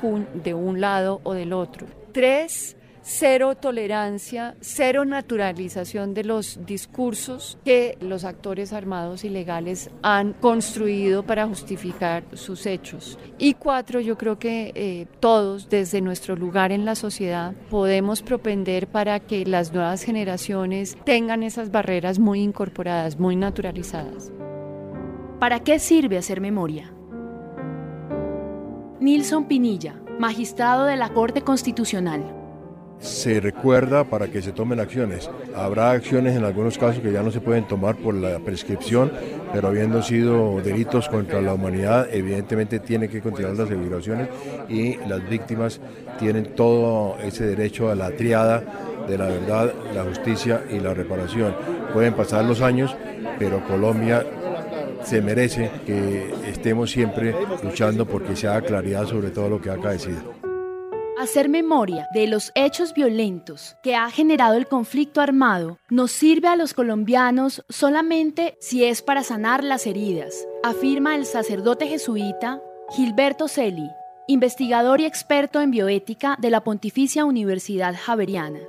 de 0.45 0.55
un 0.55 0.81
lado 0.81 1.21
o 1.25 1.35
del 1.35 1.53
otro. 1.53 1.89
Tres, 2.13 2.77
cero 3.09 3.55
tolerancia, 3.55 4.55
cero 4.61 5.07
naturalización 5.07 6.13
de 6.13 6.25
los 6.25 6.61
discursos 6.67 7.57
que 7.65 7.97
los 8.03 8.25
actores 8.25 8.75
armados 8.75 9.25
ilegales 9.25 9.91
han 10.03 10.35
construido 10.35 11.23
para 11.23 11.47
justificar 11.47 12.25
sus 12.35 12.67
hechos. 12.67 13.19
Y 13.39 13.55
cuatro, 13.55 14.01
yo 14.01 14.19
creo 14.19 14.39
que 14.39 14.73
eh, 14.75 15.07
todos 15.21 15.71
desde 15.71 16.03
nuestro 16.03 16.37
lugar 16.37 16.71
en 16.71 16.85
la 16.85 16.95
sociedad 16.95 17.55
podemos 17.71 18.21
propender 18.21 18.89
para 18.89 19.21
que 19.21 19.47
las 19.47 19.73
nuevas 19.73 20.03
generaciones 20.03 20.99
tengan 21.05 21.43
esas 21.43 21.71
barreras 21.71 22.19
muy 22.19 22.43
incorporadas, 22.43 23.19
muy 23.19 23.37
naturalizadas. 23.37 24.31
¿Para 25.41 25.61
qué 25.61 25.79
sirve 25.79 26.19
hacer 26.19 26.43
memoria? 26.43 26.93
Nilson 29.01 29.47
Pinilla, 29.47 29.99
magistrado 30.19 30.85
de 30.85 30.97
la 30.97 31.15
Corte 31.15 31.41
Constitucional 31.41 32.38
se 33.01 33.41
recuerda 33.41 34.05
para 34.05 34.29
que 34.29 34.43
se 34.43 34.53
tomen 34.53 34.81
acciones. 34.81 35.31
Habrá 35.55 35.93
acciones 35.93 36.37
en 36.37 36.45
algunos 36.45 36.79
casos 36.79 37.03
que 37.03 37.13
ya 37.13 37.23
no 37.23 37.31
se 37.31 37.41
pueden 37.41 37.67
tomar 37.67 37.97
por 37.97 38.15
la 38.15 38.39
prescripción, 38.41 39.13
pero 39.53 39.69
habiendo 39.69 40.03
sido 40.03 40.61
delitos 40.63 41.09
contra 41.09 41.41
la 41.41 41.55
humanidad, 41.55 42.09
evidentemente 42.13 42.81
tiene 42.81 43.09
que 43.09 43.21
continuar 43.21 43.57
las 43.57 43.69
celebraciones 43.69 44.29
y 44.69 44.97
las 45.09 45.29
víctimas 45.29 45.81
tienen 46.19 46.55
todo 46.55 47.17
ese 47.19 47.47
derecho 47.47 47.91
a 47.91 47.95
la 47.95 48.11
triada 48.11 48.63
de 49.09 49.17
la 49.17 49.27
verdad, 49.27 49.73
la 49.95 50.05
justicia 50.05 50.63
y 50.71 50.81
la 50.81 50.93
reparación. 50.93 51.55
Pueden 51.93 52.15
pasar 52.15 52.45
los 52.45 52.61
años, 52.61 52.95
pero 53.39 53.65
Colombia 53.67 54.27
se 55.05 55.23
merece 55.23 55.71
que 55.87 56.35
estemos 56.47 56.91
siempre 56.91 57.35
luchando 57.63 58.05
porque 58.05 58.37
se 58.37 58.49
haga 58.49 58.63
claridad 58.63 59.07
sobre 59.07 59.31
todo 59.31 59.49
lo 59.49 59.61
que 59.61 59.71
ha 59.71 59.75
acaecido. 59.75 60.38
Hacer 61.19 61.49
memoria 61.49 62.07
de 62.15 62.29
los 62.29 62.53
hechos 62.55 62.95
violentos 62.95 63.77
que 63.83 63.97
ha 63.97 64.09
generado 64.09 64.55
el 64.55 64.69
conflicto 64.69 65.21
armado 65.21 65.79
nos 65.91 66.13
sirve 66.13 66.47
a 66.47 66.55
los 66.55 66.75
colombianos 66.75 67.65
solamente 67.69 68.57
si 68.61 68.85
es 68.85 69.03
para 69.03 69.25
sanar 69.25 69.65
las 69.65 69.89
heridas, 69.89 70.47
afirma 70.63 71.17
el 71.17 71.27
sacerdote 71.27 71.89
jesuita 71.89 72.63
Gilberto 72.91 73.49
Celi, 73.49 73.91
investigador 74.29 75.01
y 75.01 75.07
experto 75.07 75.61
en 75.61 75.73
bioética 75.73 76.37
de 76.41 76.51
la 76.51 76.63
Pontificia 76.63 77.25
Universidad 77.25 77.97
Javeriana. 78.01 78.61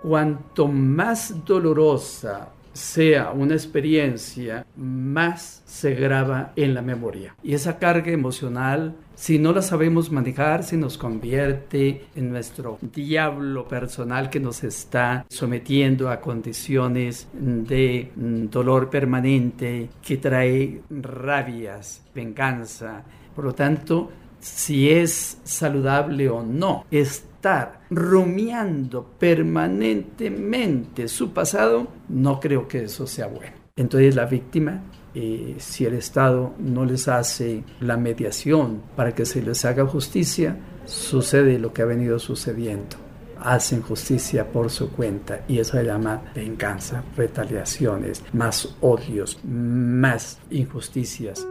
Cuanto 0.00 0.68
más 0.68 1.44
dolorosa 1.44 2.48
sea 2.72 3.32
una 3.32 3.54
experiencia, 3.54 4.66
más 4.76 5.62
se 5.66 5.94
graba 5.94 6.52
en 6.56 6.74
la 6.74 6.82
memoria. 6.82 7.34
Y 7.42 7.54
esa 7.54 7.78
carga 7.78 8.12
emocional, 8.12 8.94
si 9.14 9.38
no 9.38 9.52
la 9.52 9.62
sabemos 9.62 10.10
manejar, 10.10 10.64
se 10.64 10.76
nos 10.76 10.98
convierte 10.98 12.06
en 12.14 12.30
nuestro 12.30 12.78
diablo 12.80 13.68
personal 13.68 14.30
que 14.30 14.40
nos 14.40 14.64
está 14.64 15.26
sometiendo 15.28 16.10
a 16.10 16.20
condiciones 16.20 17.28
de 17.32 18.10
mm, 18.16 18.46
dolor 18.46 18.90
permanente, 18.90 19.90
que 20.02 20.16
trae 20.16 20.82
rabias, 20.90 22.02
venganza. 22.14 23.04
Por 23.34 23.44
lo 23.44 23.54
tanto, 23.54 24.10
si 24.42 24.90
es 24.90 25.38
saludable 25.44 26.28
o 26.28 26.42
no, 26.42 26.84
es 26.90 27.24
estar 27.42 27.80
rumiando 27.90 29.04
permanentemente 29.18 31.08
su 31.08 31.32
pasado, 31.32 31.88
no 32.08 32.38
creo 32.38 32.68
que 32.68 32.84
eso 32.84 33.04
sea 33.04 33.26
bueno. 33.26 33.56
Entonces 33.74 34.14
la 34.14 34.26
víctima, 34.26 34.80
eh, 35.12 35.56
si 35.58 35.84
el 35.84 35.94
Estado 35.94 36.54
no 36.60 36.84
les 36.84 37.08
hace 37.08 37.64
la 37.80 37.96
mediación 37.96 38.80
para 38.94 39.12
que 39.12 39.26
se 39.26 39.42
les 39.42 39.64
haga 39.64 39.84
justicia, 39.86 40.56
sucede 40.84 41.58
lo 41.58 41.72
que 41.72 41.82
ha 41.82 41.86
venido 41.86 42.20
sucediendo. 42.20 42.96
Hacen 43.40 43.82
justicia 43.82 44.46
por 44.46 44.70
su 44.70 44.92
cuenta 44.92 45.40
y 45.48 45.58
eso 45.58 45.76
se 45.76 45.82
llama 45.82 46.22
venganza, 46.36 47.02
retaliaciones, 47.16 48.22
más 48.32 48.76
odios, 48.80 49.40
más 49.44 50.38
injusticias 50.48 51.44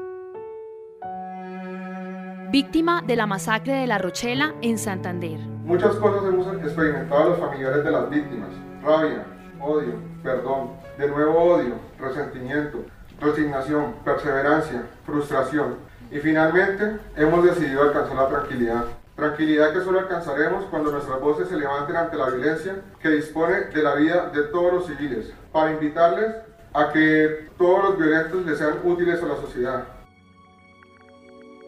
víctima 2.51 3.01
de 3.01 3.15
la 3.15 3.25
masacre 3.25 3.71
de 3.75 3.87
La 3.87 3.97
Rochela 3.97 4.53
en 4.61 4.77
Santander. 4.77 5.39
Muchas 5.63 5.95
cosas 5.95 6.27
hemos 6.27 6.53
experimentado 6.61 7.29
los 7.29 7.39
familiares 7.39 7.81
de 7.81 7.91
las 7.91 8.09
víctimas. 8.09 8.49
Rabia, 8.83 9.23
odio, 9.61 9.93
perdón, 10.21 10.71
de 10.97 11.07
nuevo 11.07 11.39
odio, 11.39 11.75
resentimiento, 11.97 12.83
resignación, 13.21 13.93
perseverancia, 14.03 14.83
frustración. 15.05 15.77
Y 16.11 16.19
finalmente 16.19 16.97
hemos 17.15 17.41
decidido 17.45 17.83
alcanzar 17.83 18.17
la 18.17 18.27
tranquilidad. 18.27 18.83
Tranquilidad 19.15 19.71
que 19.71 19.81
solo 19.81 19.99
alcanzaremos 19.99 20.65
cuando 20.65 20.91
nuestras 20.91 21.21
voces 21.21 21.47
se 21.47 21.55
levanten 21.55 21.95
ante 21.95 22.17
la 22.17 22.31
violencia 22.31 22.75
que 23.01 23.11
dispone 23.11 23.61
de 23.73 23.81
la 23.81 23.95
vida 23.95 24.29
de 24.29 24.43
todos 24.43 24.73
los 24.73 24.87
civiles, 24.87 25.31
para 25.53 25.71
invitarles 25.71 26.35
a 26.73 26.91
que 26.91 27.47
todos 27.57 27.83
los 27.83 27.97
violentos 27.97 28.45
les 28.45 28.57
sean 28.57 28.79
útiles 28.83 29.23
a 29.23 29.27
la 29.27 29.35
sociedad, 29.37 29.83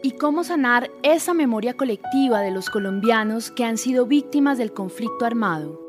y 0.04 0.10
cómo 0.10 0.44
sanar 0.44 0.90
esa 1.02 1.32
memoria 1.32 1.72
colectiva 1.72 2.42
de 2.42 2.50
los 2.50 2.68
colombianos 2.68 3.50
que 3.50 3.64
han 3.64 3.78
sido 3.78 4.04
víctimas 4.04 4.58
del 4.58 4.74
conflicto 4.74 5.24
armado. 5.24 5.80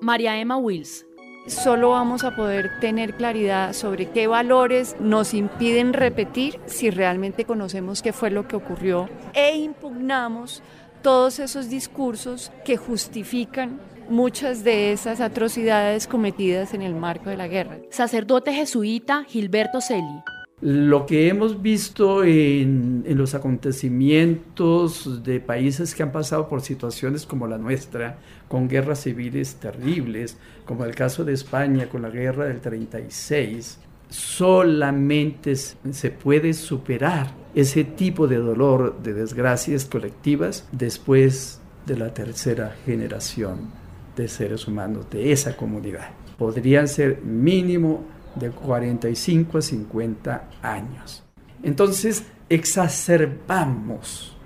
María 0.00 0.38
Emma 0.38 0.56
Wills. 0.56 1.04
Solo 1.48 1.90
vamos 1.90 2.22
a 2.22 2.36
poder 2.36 2.78
tener 2.80 3.16
claridad 3.16 3.72
sobre 3.72 4.08
qué 4.08 4.28
valores 4.28 4.94
nos 5.00 5.34
impiden 5.34 5.94
repetir 5.94 6.60
si 6.66 6.90
realmente 6.90 7.44
conocemos 7.44 8.02
qué 8.02 8.12
fue 8.12 8.30
lo 8.30 8.46
que 8.46 8.54
ocurrió 8.54 9.08
e 9.32 9.56
impugnamos 9.56 10.62
todos 11.02 11.40
esos 11.40 11.68
discursos 11.68 12.52
que 12.64 12.76
justifican 12.76 13.80
muchas 14.08 14.62
de 14.62 14.92
esas 14.92 15.20
atrocidades 15.20 16.06
cometidas 16.06 16.72
en 16.72 16.82
el 16.82 16.94
marco 16.94 17.30
de 17.30 17.36
la 17.36 17.48
guerra. 17.48 17.78
Sacerdote 17.90 18.52
jesuita 18.52 19.24
Gilberto 19.24 19.80
Celi. 19.80 20.22
Lo 20.60 21.04
que 21.04 21.28
hemos 21.28 21.60
visto 21.62 22.22
en, 22.22 23.04
los 23.06 23.34
acontecimientos 23.34 25.22
de 25.24 25.40
países 25.40 25.94
que 25.94 26.02
han 26.04 26.12
pasado 26.12 26.48
por 26.48 26.60
situaciones 26.60 27.26
como 27.26 27.46
la 27.46 27.58
nuestra, 27.58 28.18
con 28.48 28.68
guerras 28.68 29.02
civiles 29.02 29.56
terribles, 29.56 30.38
como 30.64 30.84
el 30.84 30.94
caso 30.94 31.24
de 31.24 31.32
España 31.32 31.88
con 31.88 32.02
la 32.02 32.10
guerra 32.10 32.46
del 32.46 32.60
36, 32.60 33.80
solamente 34.08 35.56
se 35.56 36.10
puede 36.10 36.54
superar 36.54 37.34
ese 37.54 37.82
tipo 37.82 38.28
de 38.28 38.36
dolor, 38.36 39.02
de 39.02 39.12
desgracias 39.12 39.84
colectivas, 39.84 40.68
después 40.70 41.60
de 41.84 41.96
la 41.96 42.14
tercera 42.14 42.76
generación 42.86 43.70
de 44.16 44.28
seres 44.28 44.68
humanos 44.68 45.10
de 45.10 45.32
esa 45.32 45.56
comunidad. 45.56 46.10
Podrían 46.38 46.86
ser 46.86 47.22
mínimo 47.22 48.04
de 48.34 48.50
45 48.50 49.58
a 49.58 49.62
50 49.62 50.48
años. 50.62 51.24
Entonces 51.62 52.24
exacerbamos 52.48 54.36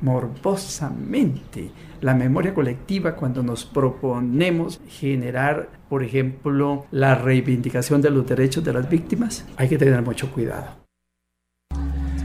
morbosamente 0.00 1.70
la 2.00 2.14
memoria 2.14 2.54
colectiva 2.54 3.16
cuando 3.16 3.42
nos 3.42 3.64
proponemos 3.64 4.80
generar, 4.88 5.68
por 5.88 6.04
ejemplo, 6.04 6.86
la 6.92 7.16
reivindicación 7.16 8.00
de 8.00 8.10
los 8.10 8.26
derechos 8.26 8.62
de 8.62 8.72
las 8.72 8.88
víctimas. 8.88 9.44
Hay 9.56 9.68
que 9.68 9.78
tener 9.78 10.02
mucho 10.02 10.30
cuidado. 10.30 10.76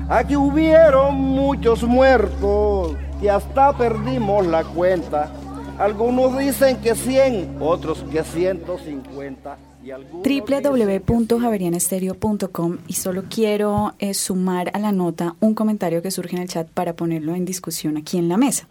Aquí 0.09 0.35
hubieron 0.35 1.15
muchos 1.15 1.83
muertos 1.83 2.95
que 3.19 3.31
hasta 3.31 3.75
perdimos 3.75 4.45
la 4.45 4.63
cuenta 4.63 5.31
Algunos 5.79 6.37
dicen 6.37 6.77
que 6.77 6.93
100, 6.93 7.57
otros 7.59 8.05
que 8.11 8.23
150 8.23 9.57
www.javerianestereo.com 9.83 12.77
y 12.87 12.93
solo 12.93 13.23
quiero 13.29 13.93
eh, 13.99 14.13
sumar 14.13 14.71
a 14.73 14.79
la 14.79 14.91
nota 14.91 15.35
un 15.39 15.53
comentario 15.53 16.01
que 16.01 16.11
surge 16.11 16.35
en 16.35 16.41
el 16.41 16.49
chat 16.49 16.69
para 16.69 16.95
ponerlo 16.95 17.35
en 17.35 17.45
discusión 17.45 17.97
aquí 17.97 18.17
en 18.17 18.29
la 18.29 18.37
mesa. 18.37 18.67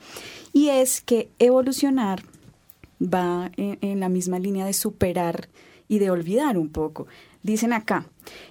Y 0.53 0.69
es 0.69 1.01
que 1.01 1.29
evolucionar 1.39 2.23
va 3.03 3.51
en, 3.57 3.79
en 3.81 4.01
la 4.01 4.09
misma 4.09 4.39
línea 4.39 4.67
de 4.67 4.73
superar 4.73 5.49
y 5.89 5.99
de 5.99 6.11
olvidar 6.11 6.59
un 6.59 6.71
poco. 6.71 7.07
Dicen 7.43 7.73
acá, 7.73 8.07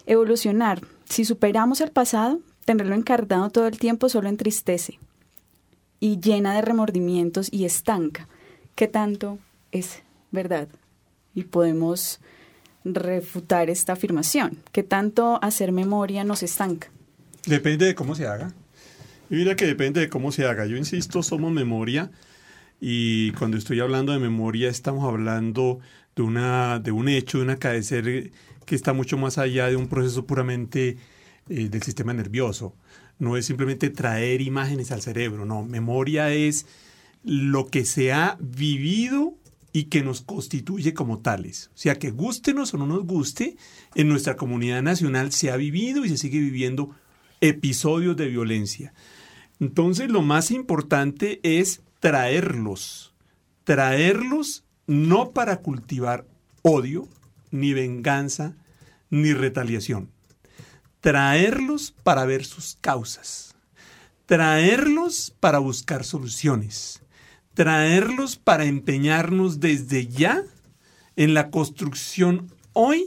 evolucionar, 0.06 0.82
si 1.06 1.26
superamos 1.26 1.82
el 1.82 1.92
pasado, 1.92 2.40
tenerlo 2.66 2.96
encarnado 2.96 3.50
todo 3.50 3.68
el 3.68 3.80
tiempo 3.80 4.10
solo 4.10 4.30
entristece 4.30 5.00
y 6.00 6.20
llena 6.20 6.54
de 6.54 6.62
remordimientos 6.62 7.50
y 7.52 7.66
estanca. 7.66 8.28
¿Qué 8.76 8.88
tanto 8.88 9.40
es 9.72 10.04
verdad? 10.32 10.68
Y 11.34 11.44
podemos 11.44 12.20
refutar 12.84 13.70
esta 13.70 13.94
afirmación. 13.94 14.58
¿Qué 14.72 14.84
tanto 14.84 15.40
hacer 15.44 15.72
memoria 15.72 16.24
nos 16.24 16.44
estanca? 16.44 16.90
Depende 17.46 17.86
de 17.86 17.96
cómo 17.96 18.16
se 18.16 18.28
haga. 18.28 18.54
Mira 19.30 19.56
que 19.56 19.66
depende 19.66 20.02
de 20.02 20.10
cómo 20.10 20.32
se 20.32 20.46
haga. 20.46 20.66
Yo 20.66 20.78
insisto, 20.78 21.24
somos 21.24 21.52
memoria 21.52 22.12
y 22.80 23.32
cuando 23.34 23.58
estoy 23.58 23.80
hablando 23.80 24.12
de 24.12 24.20
memoria 24.20 24.70
estamos 24.70 25.06
hablando 25.06 25.80
de, 26.16 26.22
una, 26.22 26.80
de 26.80 26.92
un 26.92 27.08
hecho, 27.08 27.38
de 27.38 27.46
un 27.46 27.50
acaecer 27.52 28.32
que 28.66 28.76
está 28.76 28.94
mucho 28.94 29.18
más 29.18 29.38
allá 29.38 29.68
de 29.68 29.76
un 29.76 29.88
proceso 29.88 30.26
puramente 30.26 30.98
eh, 31.50 31.70
del 31.70 31.82
sistema 31.84 32.14
nervioso. 32.14 32.76
No 33.20 33.38
es 33.38 33.46
simplemente 33.46 33.90
traer 33.90 34.42
imágenes 34.42 34.92
al 34.92 35.02
cerebro, 35.02 35.46
no. 35.46 35.64
Memoria 35.64 36.34
es 36.34 36.66
lo 37.24 37.68
que 37.68 37.86
se 37.86 38.12
ha 38.12 38.38
vivido 38.40 39.36
y 39.74 39.86
que 39.86 40.04
nos 40.04 40.22
constituye 40.22 40.94
como 40.94 41.20
tales. 41.20 41.70
O 41.74 41.78
sea, 41.78 41.96
que 41.98 42.12
gustenos 42.12 42.74
o 42.74 42.78
no 42.78 42.86
nos 42.86 43.06
guste, 43.06 43.58
en 43.96 44.10
nuestra 44.10 44.36
comunidad 44.36 44.82
nacional 44.82 45.32
se 45.32 45.52
ha 45.52 45.58
vivido 45.58 46.06
y 46.06 46.10
se 46.10 46.18
sigue 46.18 46.40
viviendo 46.40 46.96
episodios 47.40 48.18
de 48.18 48.28
violencia. 48.28 48.94
Entonces, 49.60 50.10
lo 50.10 50.22
más 50.22 50.52
importante 50.52 51.40
es 51.44 51.82
traerlos, 52.00 53.14
traerlos 53.64 54.64
no 54.88 55.32
para 55.32 55.58
cultivar 55.58 56.26
odio, 56.64 57.08
ni 57.52 57.74
venganza, 57.74 58.56
ni 59.10 59.34
retaliación. 59.34 60.10
Traerlos 61.00 61.92
para 62.04 62.26
ver 62.26 62.46
sus 62.46 62.78
causas. 62.82 63.56
Traerlos 64.26 65.34
para 65.40 65.60
buscar 65.60 66.04
soluciones 66.04 67.02
traerlos 67.62 68.38
para 68.38 68.66
empeñarnos 68.66 69.60
desde 69.60 70.08
ya 70.08 70.44
en 71.16 71.36
la 71.36 71.52
construcción 71.52 72.52
hoy 72.74 73.06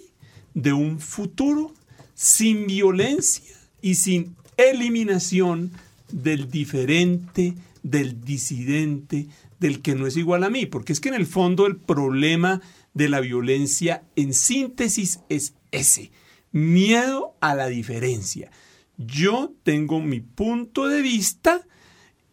de 0.54 0.72
un 0.72 1.00
futuro 1.00 1.74
sin 2.14 2.68
violencia 2.68 3.52
y 3.82 3.96
sin 3.96 4.36
eliminación 4.56 5.72
del 6.12 6.52
diferente, 6.52 7.54
del 7.82 8.20
disidente, 8.20 9.26
del 9.58 9.82
que 9.82 9.96
no 9.96 10.06
es 10.06 10.16
igual 10.16 10.44
a 10.44 10.50
mí, 10.50 10.66
porque 10.66 10.92
es 10.92 11.00
que 11.00 11.08
en 11.08 11.16
el 11.16 11.26
fondo 11.26 11.66
el 11.66 11.74
problema 11.74 12.60
de 12.92 13.08
la 13.08 13.18
violencia 13.18 14.04
en 14.14 14.32
síntesis 14.34 15.18
es 15.28 15.54
ese, 15.72 16.12
miedo 16.52 17.34
a 17.40 17.56
la 17.56 17.66
diferencia. 17.66 18.52
Yo 18.98 19.52
tengo 19.64 19.98
mi 19.98 20.20
punto 20.20 20.86
de 20.86 21.02
vista, 21.02 21.66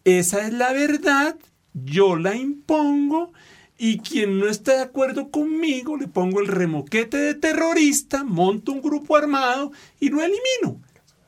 esa 0.04 0.46
es 0.46 0.54
la 0.54 0.72
verdad 0.72 1.36
yo 1.74 2.16
la 2.16 2.36
impongo 2.36 3.32
y 3.78 3.98
quien 4.00 4.40
no 4.40 4.48
está 4.48 4.74
de 4.74 4.84
acuerdo 4.84 5.32
conmigo 5.32 5.98
le 5.98 6.08
pongo 6.08 6.40
el 6.40 6.48
remoquete 6.48 7.18
de 7.18 7.34
terrorista, 7.34 8.24
monto 8.24 8.72
un 8.72 8.82
grupo 8.82 9.18
armado 9.18 9.72
y 10.00 10.10
lo 10.10 10.22
elimino. 10.22 10.80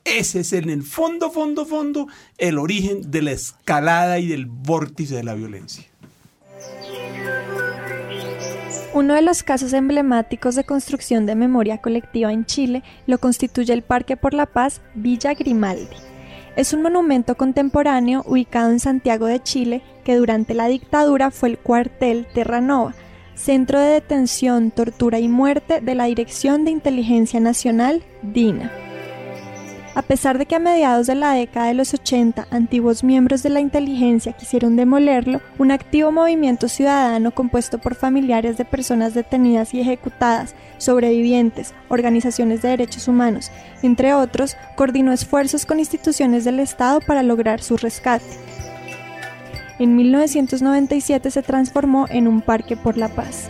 Ese 0.04 0.40
es 0.40 0.52
en 0.52 0.68
el 0.68 0.82
fondo, 0.82 1.30
fondo, 1.30 1.64
fondo 1.64 2.08
el 2.38 2.58
origen 2.58 3.10
de 3.10 3.22
la 3.22 3.32
escalada 3.32 4.18
y 4.18 4.28
del 4.28 4.46
vórtice 4.46 5.16
de 5.16 5.24
la 5.24 5.34
violencia. 5.34 5.84
Uno 8.92 9.14
de 9.14 9.22
los 9.22 9.42
casos 9.42 9.72
emblemáticos 9.72 10.54
de 10.54 10.62
construcción 10.62 11.26
de 11.26 11.34
memoria 11.34 11.78
colectiva 11.78 12.32
en 12.32 12.46
Chile 12.46 12.84
lo 13.08 13.18
constituye 13.18 13.72
el 13.72 13.82
Parque 13.82 14.16
por 14.16 14.34
la 14.34 14.46
Paz 14.46 14.82
Villa 14.94 15.34
Grimaldi. 15.34 16.13
Es 16.56 16.72
un 16.72 16.82
monumento 16.82 17.36
contemporáneo 17.36 18.22
ubicado 18.26 18.70
en 18.70 18.78
Santiago 18.78 19.26
de 19.26 19.42
Chile 19.42 19.82
que 20.04 20.14
durante 20.14 20.54
la 20.54 20.68
dictadura 20.68 21.30
fue 21.30 21.48
el 21.48 21.58
cuartel 21.58 22.26
Terranova, 22.32 22.94
centro 23.34 23.80
de 23.80 23.88
detención, 23.88 24.70
tortura 24.70 25.18
y 25.18 25.26
muerte 25.26 25.80
de 25.80 25.94
la 25.96 26.04
Dirección 26.04 26.64
de 26.64 26.70
Inteligencia 26.70 27.40
Nacional, 27.40 28.04
DINA. 28.22 28.83
A 29.94 30.02
pesar 30.02 30.38
de 30.38 30.46
que 30.46 30.56
a 30.56 30.58
mediados 30.58 31.06
de 31.06 31.14
la 31.14 31.32
década 31.32 31.68
de 31.68 31.74
los 31.74 31.94
80 31.94 32.48
antiguos 32.50 33.04
miembros 33.04 33.44
de 33.44 33.50
la 33.50 33.60
inteligencia 33.60 34.32
quisieron 34.32 34.74
demolerlo, 34.74 35.40
un 35.56 35.70
activo 35.70 36.10
movimiento 36.10 36.68
ciudadano 36.68 37.30
compuesto 37.30 37.78
por 37.78 37.94
familiares 37.94 38.56
de 38.56 38.64
personas 38.64 39.14
detenidas 39.14 39.72
y 39.72 39.80
ejecutadas, 39.80 40.56
sobrevivientes, 40.78 41.74
organizaciones 41.88 42.60
de 42.60 42.70
derechos 42.70 43.06
humanos, 43.06 43.52
entre 43.82 44.14
otros, 44.14 44.56
coordinó 44.74 45.12
esfuerzos 45.12 45.64
con 45.64 45.78
instituciones 45.78 46.44
del 46.44 46.58
Estado 46.58 47.00
para 47.00 47.22
lograr 47.22 47.62
su 47.62 47.76
rescate. 47.76 48.24
En 49.78 49.94
1997 49.94 51.30
se 51.30 51.42
transformó 51.42 52.06
en 52.10 52.26
un 52.26 52.40
parque 52.40 52.76
por 52.76 52.96
la 52.96 53.08
paz. 53.08 53.48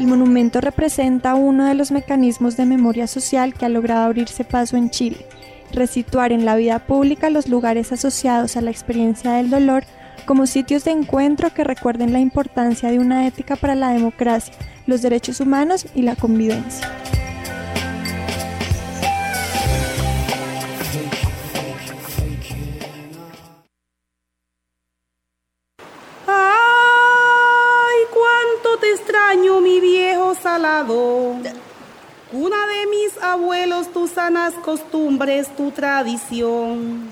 El 0.00 0.06
monumento 0.06 0.62
representa 0.62 1.34
uno 1.34 1.66
de 1.66 1.74
los 1.74 1.90
mecanismos 1.90 2.56
de 2.56 2.64
memoria 2.64 3.06
social 3.06 3.52
que 3.52 3.66
ha 3.66 3.68
logrado 3.68 4.06
abrirse 4.06 4.44
paso 4.44 4.78
en 4.78 4.88
Chile, 4.88 5.26
resituar 5.74 6.32
en 6.32 6.46
la 6.46 6.56
vida 6.56 6.78
pública 6.78 7.28
los 7.28 7.48
lugares 7.48 7.92
asociados 7.92 8.56
a 8.56 8.62
la 8.62 8.70
experiencia 8.70 9.32
del 9.32 9.50
dolor 9.50 9.84
como 10.24 10.46
sitios 10.46 10.84
de 10.84 10.92
encuentro 10.92 11.52
que 11.52 11.64
recuerden 11.64 12.14
la 12.14 12.18
importancia 12.18 12.90
de 12.90 12.98
una 12.98 13.26
ética 13.26 13.56
para 13.56 13.74
la 13.74 13.90
democracia, 13.90 14.54
los 14.86 15.02
derechos 15.02 15.38
humanos 15.38 15.84
y 15.94 16.00
la 16.00 16.16
convivencia. 16.16 16.99
Costumbres, 34.54 35.54
tu 35.56 35.70
tradición. 35.70 37.08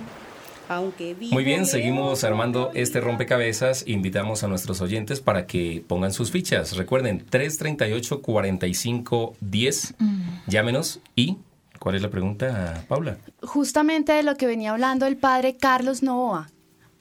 Aunque 0.68 1.16
Muy 1.30 1.44
bien, 1.44 1.64
seguimos 1.64 2.24
armando 2.24 2.72
este 2.74 3.00
rompecabezas. 3.00 3.84
Invitamos 3.86 4.44
a 4.44 4.48
nuestros 4.48 4.82
oyentes 4.82 5.20
para 5.20 5.46
que 5.46 5.82
pongan 5.86 6.12
sus 6.12 6.30
fichas. 6.30 6.76
Recuerden, 6.76 7.24
338-4510. 7.26 9.94
Mm. 9.98 10.22
Llámenos 10.46 11.00
y 11.16 11.38
¿Cuál 11.78 11.94
es 11.94 12.02
la 12.02 12.10
pregunta, 12.10 12.84
Paula? 12.88 13.18
Justamente 13.42 14.12
de 14.12 14.22
lo 14.22 14.36
que 14.36 14.46
venía 14.46 14.72
hablando 14.72 15.06
el 15.06 15.16
padre 15.16 15.56
Carlos 15.56 16.02
Novoa. 16.02 16.50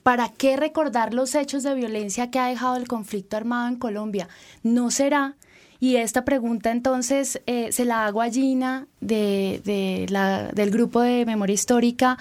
¿Para 0.04 0.30
qué 0.30 0.56
recordar 0.56 1.14
los 1.14 1.36
hechos 1.36 1.64
de 1.64 1.74
violencia 1.74 2.32
que 2.32 2.40
ha 2.40 2.48
dejado 2.48 2.78
el 2.78 2.88
conflicto 2.88 3.36
armado 3.36 3.68
en 3.68 3.76
Colombia? 3.76 4.30
¿No 4.64 4.92
será? 4.92 5.36
Y 5.80 5.98
esta 5.98 6.26
pregunta 6.26 6.72
entonces 6.72 7.42
eh, 7.46 7.72
se 7.72 7.86
la 7.86 8.06
hago 8.06 8.22
a 8.22 8.30
Gina 8.30 8.88
de, 9.00 10.08
la, 10.10 10.50
del 10.54 10.72
grupo 10.72 11.02
de 11.02 11.26
memoria 11.26 11.54
histórica. 11.54 12.18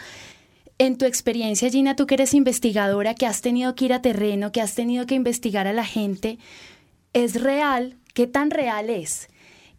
En 0.78 0.98
tu 0.98 1.06
experiencia, 1.06 1.70
Gina, 1.70 1.96
tú 1.96 2.06
que 2.06 2.14
eres 2.14 2.34
investigadora, 2.34 3.14
que 3.14 3.26
has 3.26 3.40
tenido 3.40 3.74
que 3.74 3.86
ir 3.86 3.92
a 3.94 4.02
terreno, 4.02 4.52
que 4.52 4.60
has 4.60 4.74
tenido 4.74 5.06
que 5.06 5.14
investigar 5.14 5.66
a 5.66 5.72
la 5.72 5.86
gente, 5.86 6.38
¿es 7.14 7.40
real? 7.40 7.96
¿Qué 8.12 8.26
tan 8.26 8.50
real 8.50 8.90
es? 8.90 9.28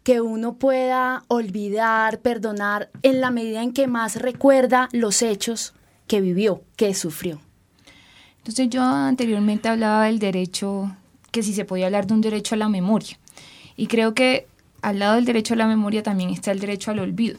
que 0.08 0.22
uno 0.22 0.54
pueda 0.54 1.24
olvidar, 1.28 2.20
perdonar 2.20 2.88
en 3.02 3.20
la 3.20 3.30
medida 3.30 3.62
en 3.62 3.74
que 3.74 3.86
más 3.88 4.16
recuerda 4.16 4.88
los 4.92 5.20
hechos 5.20 5.74
que 6.06 6.22
vivió, 6.22 6.62
que 6.76 6.94
sufrió. 6.94 7.42
Entonces 8.38 8.70
yo 8.70 8.82
anteriormente 8.82 9.68
hablaba 9.68 10.06
del 10.06 10.18
derecho, 10.18 10.96
que 11.30 11.42
si 11.42 11.52
se 11.52 11.66
podía 11.66 11.84
hablar 11.84 12.06
de 12.06 12.14
un 12.14 12.22
derecho 12.22 12.54
a 12.54 12.58
la 12.58 12.70
memoria. 12.70 13.18
Y 13.78 13.86
creo 13.86 14.12
que 14.12 14.46
al 14.82 14.98
lado 14.98 15.14
del 15.14 15.24
derecho 15.24 15.54
a 15.54 15.56
la 15.56 15.68
memoria 15.68 16.02
también 16.02 16.30
está 16.30 16.50
el 16.50 16.58
derecho 16.58 16.90
al 16.90 16.98
olvido. 16.98 17.38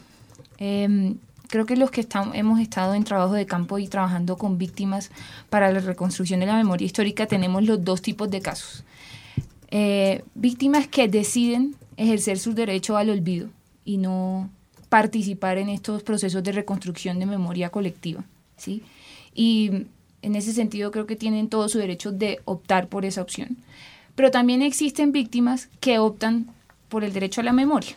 Em, 0.58 1.18
creo 1.50 1.66
que 1.66 1.76
los 1.76 1.92
que 1.92 2.00
estamos, 2.00 2.34
hemos 2.34 2.62
estado 2.62 2.94
en 2.96 3.04
trabajo 3.04 3.34
de 3.34 3.46
campo 3.46 3.78
y 3.78 3.90
trabajando 3.90 4.38
con 4.38 4.58
víctimas 4.58 5.12
para 5.50 5.70
la 5.70 5.82
reconstrucción 5.82 6.40
de 6.40 6.46
la 6.46 6.56
memoria 6.56 6.86
histórica 6.86 7.26
tenemos 7.26 7.64
los 7.64 7.84
dos 7.84 8.02
tipos 8.02 8.32
de 8.32 8.40
casos. 8.40 8.86
Eh, 9.70 10.24
víctimas 10.34 10.88
que 10.88 11.10
deciden 11.10 11.76
ejercer 11.98 12.40
su 12.40 12.54
derecho 12.54 12.96
al 12.96 13.10
olvido 13.10 13.50
y 13.84 13.98
no 13.98 14.50
participar 14.88 15.58
en 15.58 15.68
estos 15.68 16.04
procesos 16.04 16.42
de 16.42 16.54
reconstrucción 16.54 17.20
de 17.20 17.26
memoria 17.26 17.70
colectiva. 17.70 18.24
¿sí? 18.56 18.82
Y 19.36 19.88
en 20.22 20.36
ese 20.36 20.54
sentido 20.54 20.92
creo 20.92 21.06
que 21.06 21.18
tienen 21.18 21.50
todo 21.50 21.68
su 21.68 21.80
derecho 21.80 22.14
de 22.14 22.40
optar 22.46 22.88
por 22.88 23.04
esa 23.04 23.22
opción. 23.22 23.58
Pero 24.20 24.32
también 24.32 24.62
existen 24.62 25.14
víctimas 25.14 25.70
que 25.80 25.98
optan 25.98 26.48
por 26.90 27.06
el 27.06 27.14
derecho 27.14 27.40
a 27.40 27.46
la 27.46 27.54
memoria 27.54 27.96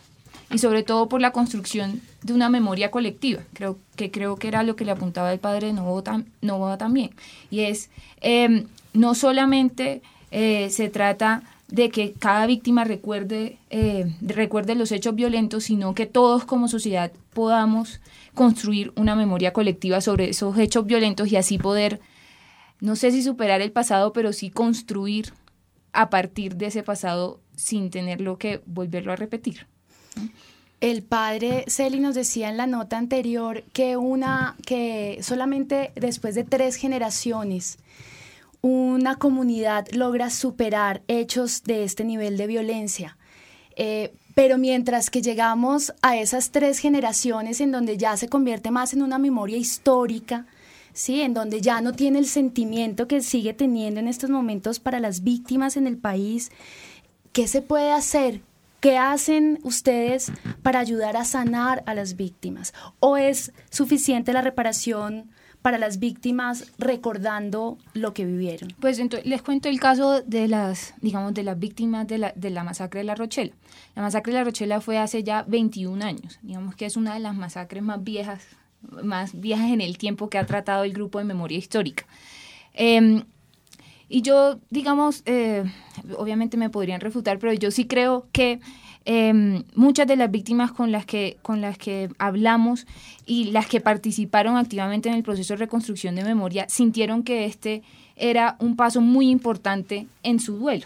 y 0.53 0.57
sobre 0.57 0.81
todo 0.81 1.09
por 1.09 1.19
la 1.19 1.33
construcción 1.33 1.99
de 2.21 2.31
una 2.31 2.47
memoria 2.47 2.91
colectiva, 2.91 3.41
creo 3.51 3.77
que 3.97 4.09
creo 4.09 4.37
que 4.37 4.47
era 4.47 4.63
lo 4.63 4.77
que 4.77 4.85
le 4.85 4.91
apuntaba 4.91 5.33
el 5.33 5.39
padre 5.39 5.73
Novoa, 5.73 6.77
también, 6.77 7.09
y 7.51 7.63
es 7.63 7.89
em, 8.21 8.67
no 8.93 9.15
solamente 9.15 10.01
eh, 10.31 10.69
se 10.69 10.87
trata 10.87 11.43
de 11.67 11.89
que 11.89 12.13
cada 12.13 12.45
víctima 12.45 12.85
recuerde, 12.85 13.57
eh, 13.69 14.09
recuerde 14.21 14.75
los 14.75 14.93
hechos 14.93 15.15
violentos, 15.15 15.65
sino 15.65 15.93
que 15.93 16.05
todos 16.05 16.45
como 16.45 16.69
sociedad 16.69 17.11
podamos 17.33 17.99
construir 18.33 18.93
una 18.95 19.17
memoria 19.17 19.51
colectiva 19.51 19.99
sobre 19.99 20.29
esos 20.29 20.57
hechos 20.57 20.85
violentos 20.85 21.29
y 21.33 21.35
así 21.35 21.57
poder, 21.57 21.99
no 22.79 22.95
sé 22.95 23.11
si 23.11 23.21
superar 23.21 23.59
el 23.59 23.73
pasado, 23.73 24.13
pero 24.13 24.31
sí 24.31 24.49
construir 24.49 25.33
a 25.93 26.09
partir 26.09 26.55
de 26.55 26.67
ese 26.67 26.83
pasado 26.83 27.39
sin 27.55 27.89
tenerlo 27.89 28.37
que 28.37 28.61
volverlo 28.65 29.13
a 29.13 29.15
repetir. 29.15 29.67
El 30.81 31.01
padre 31.01 31.63
Celi 31.67 31.99
nos 31.99 32.15
decía 32.15 32.49
en 32.49 32.57
la 32.57 32.67
nota 32.67 32.97
anterior 32.97 33.63
que 33.71 33.95
una 33.95 34.57
que 34.65 35.19
solamente 35.21 35.93
después 35.95 36.35
de 36.35 36.43
tres 36.43 36.75
generaciones 36.75 37.77
una 38.61 39.17
comunidad 39.17 39.87
logra 39.91 40.29
superar 40.29 41.01
hechos 41.07 41.63
de 41.63 41.83
este 41.83 42.05
nivel 42.05 42.37
de 42.37 42.47
violencia. 42.47 43.17
Eh, 43.75 44.13
pero 44.35 44.57
mientras 44.57 45.09
que 45.09 45.21
llegamos 45.21 45.93
a 46.01 46.17
esas 46.17 46.51
tres 46.51 46.79
generaciones 46.79 47.61
en 47.61 47.71
donde 47.71 47.97
ya 47.97 48.15
se 48.17 48.29
convierte 48.29 48.71
más 48.71 48.93
en 48.93 49.03
una 49.03 49.19
memoria 49.19 49.57
histórica, 49.57 50.47
¿sí? 50.93 51.21
en 51.21 51.33
donde 51.33 51.61
ya 51.61 51.81
no 51.81 51.93
tiene 51.93 52.19
el 52.19 52.27
sentimiento 52.27 53.07
que 53.07 53.21
sigue 53.21 53.53
teniendo 53.53 53.99
en 53.99 54.07
estos 54.07 54.29
momentos 54.29 54.79
para 54.79 54.99
las 54.99 55.23
víctimas 55.23 55.77
en 55.77 55.87
el 55.87 55.97
país, 55.97 56.51
¿qué 57.31 57.47
se 57.47 57.61
puede 57.61 57.91
hacer? 57.91 58.41
¿Qué 58.79 58.97
hacen 58.97 59.59
ustedes 59.63 60.31
para 60.61 60.79
ayudar 60.79 61.15
a 61.15 61.23
sanar 61.23 61.83
a 61.85 61.95
las 61.95 62.17
víctimas? 62.17 62.73
¿O 62.99 63.15
es 63.15 63.53
suficiente 63.69 64.33
la 64.33 64.41
reparación 64.41 65.29
para 65.61 65.77
las 65.77 65.99
víctimas 65.99 66.73
recordando 66.77 67.77
lo 67.93 68.13
que 68.13 68.25
vivieron? 68.25 68.73
Pues 68.81 68.99
les 69.23 69.41
cuento 69.41 69.69
el 69.69 69.79
caso 69.79 70.21
de 70.21 70.49
las, 70.49 70.95
digamos, 70.99 71.33
de 71.33 71.43
las 71.43 71.57
víctimas 71.57 72.05
de 72.07 72.17
la, 72.17 72.33
de 72.35 72.49
la 72.49 72.65
masacre 72.65 72.99
de 72.99 73.05
La 73.05 73.15
Rochela. 73.15 73.53
La 73.95 74.01
masacre 74.01 74.33
de 74.33 74.39
La 74.39 74.43
Rochela 74.43 74.81
fue 74.81 74.97
hace 74.97 75.23
ya 75.23 75.43
21 75.43 76.03
años, 76.03 76.39
digamos 76.41 76.75
que 76.75 76.85
es 76.85 76.97
una 76.97 77.13
de 77.13 77.21
las 77.21 77.35
masacres 77.35 77.81
más 77.81 78.03
viejas, 78.03 78.41
más 79.03 79.39
viejas 79.39 79.71
en 79.71 79.81
el 79.81 79.97
tiempo 79.97 80.29
que 80.29 80.37
ha 80.37 80.45
tratado 80.45 80.83
el 80.83 80.93
grupo 80.93 81.19
de 81.19 81.25
memoria 81.25 81.57
histórica. 81.57 82.05
Em, 82.73 83.23
y 84.09 84.21
yo, 84.21 84.59
digamos, 84.69 85.23
eh, 85.25 85.63
obviamente 86.17 86.57
me 86.57 86.69
podrían 86.69 87.01
refutar, 87.01 87.39
pero 87.39 87.53
yo 87.53 87.71
sí 87.71 87.85
creo 87.85 88.27
que 88.31 88.59
Em, 89.05 89.63
muchas 89.75 90.07
de 90.07 90.15
las 90.15 90.31
víctimas 90.31 90.71
con 90.71 90.91
las, 90.91 91.05
que, 91.05 91.37
con 91.41 91.59
las 91.59 91.77
que 91.77 92.09
hablamos 92.19 92.87
y 93.25 93.45
las 93.45 93.67
que 93.67 93.81
participaron 93.81 94.55
activamente 94.55 95.09
en 95.09 95.15
el 95.15 95.23
proceso 95.23 95.53
de 95.53 95.57
reconstrucción 95.57 96.15
de 96.15 96.23
memoria 96.23 96.67
sintieron 96.69 97.23
que 97.23 97.45
este 97.45 97.83
era 98.15 98.55
un 98.59 98.77
paso 98.77 99.01
muy 99.01 99.29
importante 99.29 100.07
en 100.23 100.39
su 100.39 100.57
duelo. 100.57 100.85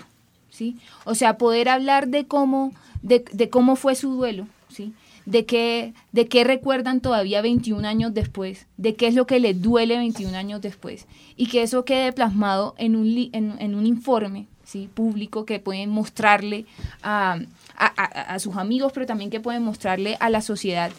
¿sí? 0.49 0.77
O 1.05 1.13
sea, 1.13 1.38
poder 1.38 1.69
hablar 1.69 2.07
de 2.07 2.25
cómo, 2.25 2.73
de, 3.03 3.49
cómo 3.51 3.75
fue 3.75 3.93
su 3.93 4.13
duelo, 4.13 4.47
¿sí? 4.69 4.93
De 5.28 5.46
qué, 5.46 5.94
de 6.13 6.30
qué 6.30 6.46
recuerdan 6.46 7.02
todavía 7.02 7.42
21 7.42 7.86
años 7.86 8.13
después, 8.13 8.66
de 8.78 8.96
qué 8.96 9.08
es 9.08 9.13
lo 9.13 9.28
que 9.28 9.42
les 9.42 9.62
duele 9.62 9.98
21 9.98 10.36
años 10.36 10.62
después, 10.62 11.06
y 11.36 11.48
que 11.48 11.63
eso 11.63 11.84
quede 11.84 12.13
plasmado 12.13 12.76
en 12.78 12.96
un, 12.96 13.30
en, 13.34 13.76
un 13.76 13.86
informe 13.86 14.48
¿sí? 14.63 14.90
público 14.94 15.46
que 15.46 15.60
pueden 15.60 15.90
mostrarle 15.90 16.66
a, 17.04 17.40
a, 17.76 18.40
sus 18.40 18.56
amigos, 18.56 18.94
pero 18.94 19.06
también 19.06 19.30
que 19.30 19.42
pueden 19.42 19.63
mostrarle 19.63 20.16
a 20.22 20.30
la 20.30 20.40
sociedad, 20.40 20.92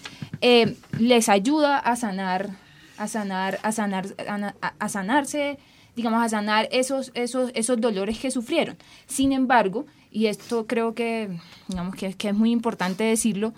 eh, 0.43 0.77
les 0.99 1.31
ayuda 1.31 1.79
a 1.79 1.97
sanar, 1.97 2.51
a 2.99 3.09
sanar, 3.09 3.59
a 3.63 3.73
sanar, 3.73 4.15
a, 4.79 4.89
sanarse, 4.91 5.59
digamos, 5.97 6.23
a 6.23 6.29
sanar 6.29 6.69
esos, 6.71 7.13
esos, 7.15 7.51
esos 7.55 7.81
dolores 7.81 8.19
que 8.19 8.31
sufrieron. 8.31 8.77
Sin 9.07 9.33
embargo, 9.33 9.87
y 10.11 10.27
esto 10.27 10.67
creo 10.67 10.95
que, 10.95 11.31
digamos, 11.67 11.95
que, 11.95 12.13
que 12.13 12.29
es 12.29 12.35
muy 12.35 12.51
importante 12.51 13.05
decirlo, 13.05 13.55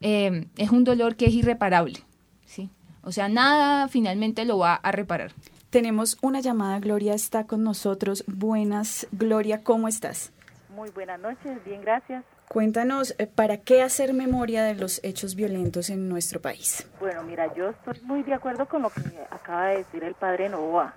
eh, 0.00 0.46
es 0.56 0.70
un 0.70 0.84
dolor 0.84 1.16
que 1.16 1.26
es 1.26 1.34
irreparable, 1.34 2.00
¿sí? 2.46 2.70
O 3.02 3.12
sea, 3.12 3.28
nada 3.28 3.88
finalmente 3.88 4.44
lo 4.44 4.58
va 4.58 4.74
a 4.74 4.92
reparar. 4.92 5.32
Tenemos 5.70 6.16
una 6.22 6.40
llamada, 6.40 6.80
Gloria 6.80 7.14
está 7.14 7.46
con 7.46 7.62
nosotros. 7.62 8.24
Buenas, 8.26 9.06
Gloria, 9.12 9.62
¿cómo 9.62 9.88
estás? 9.88 10.32
Muy 10.74 10.90
buenas 10.90 11.20
noches, 11.20 11.62
bien, 11.64 11.82
gracias. 11.82 12.24
Cuéntanos, 12.48 13.14
eh, 13.18 13.26
¿para 13.26 13.58
qué 13.58 13.82
hacer 13.82 14.14
memoria 14.14 14.62
de 14.62 14.74
los 14.74 15.04
hechos 15.04 15.34
violentos 15.34 15.90
en 15.90 16.08
nuestro 16.08 16.40
país? 16.40 16.88
Bueno, 16.98 17.22
mira, 17.22 17.52
yo 17.54 17.68
estoy 17.68 18.00
muy 18.04 18.22
de 18.22 18.32
acuerdo 18.32 18.66
con 18.66 18.82
lo 18.82 18.90
que 18.90 19.02
acaba 19.30 19.66
de 19.66 19.78
decir 19.78 20.02
el 20.02 20.14
padre 20.14 20.48
Novoa. 20.48 20.94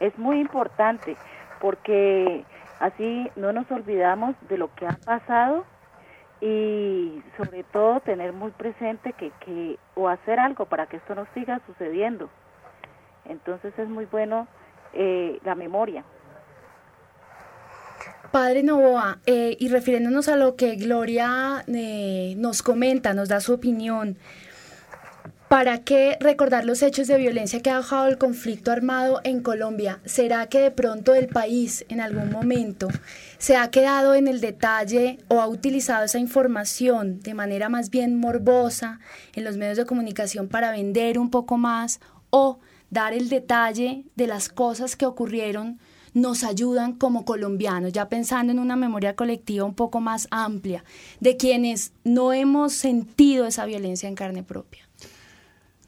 Es 0.00 0.18
muy 0.18 0.40
importante 0.40 1.16
porque 1.60 2.44
así 2.80 3.30
no 3.36 3.52
nos 3.52 3.70
olvidamos 3.70 4.34
de 4.48 4.58
lo 4.58 4.74
que 4.74 4.86
ha 4.86 4.96
pasado 5.04 5.64
y 6.40 7.22
sobre 7.36 7.64
todo 7.64 8.00
tener 8.00 8.32
muy 8.32 8.50
presente 8.52 9.12
que, 9.12 9.30
que 9.44 9.78
o 9.94 10.08
hacer 10.08 10.38
algo 10.38 10.66
para 10.66 10.86
que 10.86 10.96
esto 10.96 11.14
no 11.14 11.26
siga 11.34 11.60
sucediendo. 11.66 12.30
Entonces 13.26 13.72
es 13.78 13.88
muy 13.88 14.06
bueno 14.06 14.48
eh, 14.92 15.38
la 15.44 15.54
memoria. 15.54 16.04
Padre 18.30 18.62
Novoa, 18.62 19.18
eh, 19.26 19.56
y 19.58 19.68
refiriéndonos 19.68 20.28
a 20.28 20.36
lo 20.36 20.54
que 20.54 20.76
Gloria 20.76 21.64
eh, 21.66 22.34
nos 22.36 22.62
comenta, 22.62 23.12
nos 23.12 23.28
da 23.28 23.40
su 23.40 23.54
opinión, 23.54 24.18
¿para 25.50 25.82
qué 25.82 26.16
recordar 26.20 26.64
los 26.64 26.80
hechos 26.80 27.08
de 27.08 27.18
violencia 27.18 27.60
que 27.60 27.70
ha 27.70 27.78
dejado 27.78 28.06
el 28.06 28.18
conflicto 28.18 28.70
armado 28.70 29.20
en 29.24 29.42
Colombia? 29.42 29.98
¿Será 30.04 30.46
que 30.46 30.60
de 30.60 30.70
pronto 30.70 31.12
el 31.12 31.26
país 31.26 31.84
en 31.88 32.00
algún 32.00 32.30
momento 32.30 32.86
se 33.38 33.56
ha 33.56 33.68
quedado 33.68 34.14
en 34.14 34.28
el 34.28 34.40
detalle 34.40 35.18
o 35.26 35.40
ha 35.40 35.48
utilizado 35.48 36.04
esa 36.04 36.20
información 36.20 37.18
de 37.18 37.34
manera 37.34 37.68
más 37.68 37.90
bien 37.90 38.16
morbosa 38.16 39.00
en 39.34 39.42
los 39.42 39.56
medios 39.56 39.76
de 39.76 39.86
comunicación 39.86 40.46
para 40.46 40.70
vender 40.70 41.18
un 41.18 41.30
poco 41.30 41.58
más 41.58 41.98
o 42.30 42.60
dar 42.90 43.12
el 43.12 43.28
detalle 43.28 44.04
de 44.14 44.28
las 44.28 44.50
cosas 44.50 44.94
que 44.94 45.04
ocurrieron? 45.04 45.80
nos 46.12 46.42
ayudan 46.42 46.94
como 46.94 47.24
colombianos, 47.24 47.92
ya 47.92 48.08
pensando 48.08 48.52
en 48.52 48.58
una 48.58 48.74
memoria 48.74 49.14
colectiva 49.14 49.64
un 49.64 49.74
poco 49.74 50.00
más 50.00 50.26
amplia, 50.32 50.82
de 51.20 51.36
quienes 51.36 51.92
no 52.02 52.32
hemos 52.32 52.72
sentido 52.72 53.46
esa 53.46 53.64
violencia 53.64 54.08
en 54.08 54.16
carne 54.16 54.42
propia. 54.42 54.88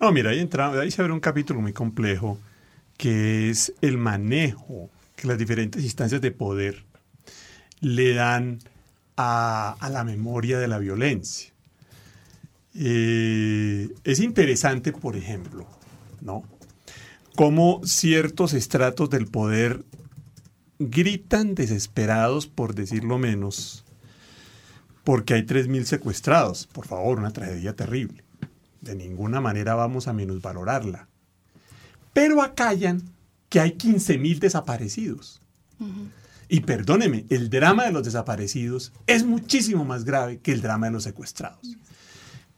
No, 0.02 0.10
mira, 0.10 0.30
ahí, 0.30 0.40
entra, 0.40 0.72
ahí 0.80 0.90
se 0.90 1.00
abre 1.00 1.12
un 1.12 1.20
capítulo 1.20 1.60
muy 1.60 1.72
complejo, 1.72 2.36
que 2.96 3.50
es 3.50 3.72
el 3.82 3.98
manejo 3.98 4.90
que 5.14 5.28
las 5.28 5.38
diferentes 5.38 5.84
instancias 5.84 6.20
de 6.20 6.32
poder 6.32 6.82
le 7.80 8.12
dan 8.12 8.58
a, 9.16 9.76
la 9.92 10.02
memoria 10.02 10.58
de 10.58 10.66
la 10.66 10.78
violencia. 10.78 11.52
Eh, 12.74 13.90
es 14.02 14.18
interesante, 14.18 14.90
por 14.90 15.14
ejemplo, 15.14 15.68
¿no? 16.20 16.42
cómo 17.36 17.80
ciertos 17.84 18.54
estratos 18.54 19.08
del 19.08 19.28
poder 19.28 19.84
gritan 20.80 21.54
desesperados, 21.54 22.48
por 22.48 22.74
decirlo 22.74 23.18
menos, 23.18 23.84
porque 25.04 25.34
hay 25.34 25.42
3.000 25.42 25.84
secuestrados. 25.84 26.66
Por 26.66 26.88
favor, 26.88 27.20
una 27.20 27.30
tragedia 27.32 27.76
terrible. 27.76 28.24
De 28.82 28.94
ninguna 28.94 29.40
manera 29.40 29.74
vamos 29.74 30.08
a 30.08 30.12
minusvalorarla. 30.12 31.08
Pero 32.12 32.42
acallan 32.42 33.02
que 33.48 33.60
hay 33.60 33.70
15.000 33.70 34.38
desaparecidos. 34.38 35.40
Y 36.48 36.60
perdóneme, 36.60 37.24
el 37.30 37.48
drama 37.48 37.84
de 37.84 37.92
los 37.92 38.04
desaparecidos 38.04 38.92
es 39.06 39.24
muchísimo 39.24 39.84
más 39.84 40.04
grave 40.04 40.38
que 40.40 40.52
el 40.52 40.60
drama 40.60 40.86
de 40.86 40.92
los 40.92 41.04
secuestrados. 41.04 41.76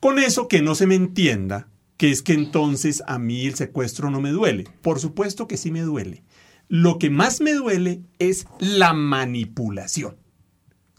Con 0.01 0.19
eso 0.19 0.49
que 0.49 0.63
no 0.63 0.75
se 0.75 0.87
me 0.87 0.97
entienda 0.97 1.69
que 1.97 2.11
es 2.11 2.23
que 2.23 2.33
entonces 2.33 3.03
a 3.07 3.19
mí 3.19 3.47
el 3.47 3.55
secuestro 3.55 4.11
no 4.11 4.21
me 4.21 4.31
duele. 4.31 4.65
Por 4.83 4.99
supuesto 4.99 5.47
que 5.47 5.57
sí 5.57 5.71
me 5.71 5.83
duele. 5.83 6.25
Lo 6.69 6.99
que 6.99 7.11
más 7.11 7.41
me 7.41 7.53
duele 7.53 8.03
es 8.19 8.47
la 8.59 8.93
manipulación. 8.93 10.17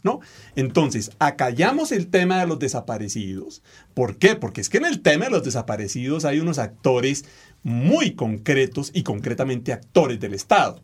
¿No? 0.06 0.20
Entonces, 0.54 1.10
acallamos 1.18 1.90
el 1.90 2.06
tema 2.06 2.38
de 2.38 2.46
los 2.46 2.60
desaparecidos. 2.60 3.60
¿Por 3.92 4.18
qué? 4.18 4.36
Porque 4.36 4.60
es 4.60 4.68
que 4.68 4.78
en 4.78 4.84
el 4.84 5.00
tema 5.00 5.24
de 5.24 5.32
los 5.32 5.42
desaparecidos 5.42 6.24
hay 6.24 6.38
unos 6.38 6.58
actores 6.58 7.24
muy 7.64 8.12
concretos 8.12 8.92
y 8.94 9.02
concretamente 9.02 9.72
actores 9.72 10.20
del 10.20 10.34
Estado. 10.34 10.80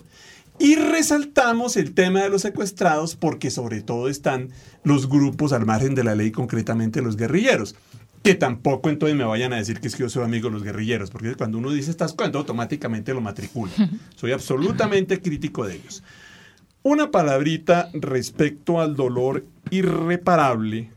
Y 0.58 0.74
resaltamos 0.74 1.76
el 1.76 1.94
tema 1.94 2.22
de 2.22 2.30
los 2.30 2.42
secuestrados 2.42 3.14
porque 3.14 3.52
sobre 3.52 3.80
todo 3.80 4.08
están 4.08 4.50
los 4.82 5.08
grupos 5.08 5.52
al 5.52 5.66
margen 5.66 5.94
de 5.94 6.02
la 6.02 6.16
ley, 6.16 6.32
concretamente 6.32 7.00
los 7.00 7.16
guerrilleros. 7.16 7.76
que 8.24 8.34
tampoco 8.34 8.88
entonces 8.88 9.16
me 9.16 9.24
vayan 9.24 9.52
a 9.52 9.56
decir 9.56 9.80
que 9.80 9.88
es 9.88 9.94
que 9.96 10.02
yo 10.02 10.08
soy 10.08 10.24
amigo 10.24 10.48
de 10.48 10.54
los 10.54 10.62
guerrilleros, 10.62 11.10
porque 11.10 11.34
cuando 11.34 11.58
uno 11.58 11.70
dice 11.70 11.90
estas 11.90 12.12
cosas, 12.12 12.34
automáticamente 12.34 13.14
lo 13.14 13.20
matricula. 13.20 13.72
Soy 14.16 14.30
absolutamente 14.30 15.20
crítico 15.20 15.66
de 15.66 15.74
ellos. 15.74 16.04
Una 16.84 17.10
palabrita 17.10 17.90
respecto 17.92 18.80
al 18.80 18.96
dolor 18.96 19.44
irreparable 19.70 20.90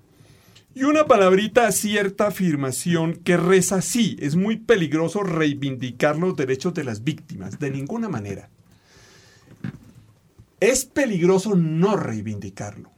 y 0.74 0.84
una 0.84 1.06
palabrita 1.06 1.68
a 1.68 1.72
cierta 1.72 2.28
afirmación 2.28 3.14
que 3.16 3.38
reza 3.38 3.78
así. 3.78 4.18
Es 4.20 4.36
muy 4.36 4.58
peligroso 4.58 5.24
reivindicar 5.24 6.18
los 6.18 6.36
derechos 6.36 6.74
de 6.74 6.84
las 6.84 7.04
víctimas, 7.04 7.60
de 7.60 7.72
ninguna 7.72 8.10
manera. 8.10 8.50
Es 10.60 10.86
peligroso 10.86 11.56
no 11.56 11.96
reivindicarlo. 11.96 12.92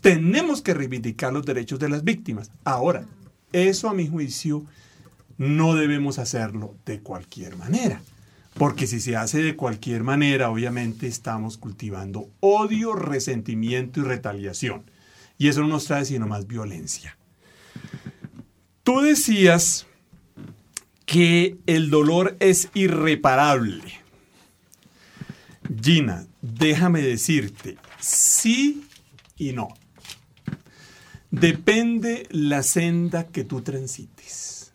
Tenemos 0.00 0.62
que 0.62 0.74
reivindicar 0.74 1.32
los 1.32 1.46
derechos 1.46 1.78
de 1.78 1.88
las 1.88 2.02
víctimas. 2.02 2.50
Ahora, 2.64 3.06
eso 3.52 3.88
a 3.88 3.94
mi 3.94 4.08
juicio 4.08 4.64
no 5.38 5.74
debemos 5.74 6.18
hacerlo 6.18 6.74
de 6.84 7.00
cualquier 7.00 7.56
manera. 7.56 8.02
Porque 8.54 8.86
si 8.86 9.00
se 9.00 9.16
hace 9.16 9.42
de 9.42 9.56
cualquier 9.56 10.02
manera, 10.02 10.50
obviamente 10.50 11.06
estamos 11.06 11.56
cultivando 11.56 12.28
odio, 12.40 12.94
resentimiento 12.94 14.00
y 14.00 14.04
retaliación. 14.04 14.84
Y 15.38 15.48
eso 15.48 15.62
no 15.62 15.68
nos 15.68 15.86
trae 15.86 16.04
sino 16.04 16.26
más 16.26 16.46
violencia. 16.46 17.16
Tú 18.82 19.00
decías 19.00 19.86
que 21.06 21.56
el 21.66 21.90
dolor 21.90 22.36
es 22.40 22.68
irreparable. 22.74 24.00
Gina, 25.82 26.26
déjame 26.42 27.00
decirte, 27.00 27.78
sí 27.98 28.84
y 29.36 29.52
no 29.52 29.74
depende 31.32 32.28
la 32.30 32.62
senda 32.62 33.26
que 33.26 33.42
tú 33.42 33.62
transites. 33.62 34.72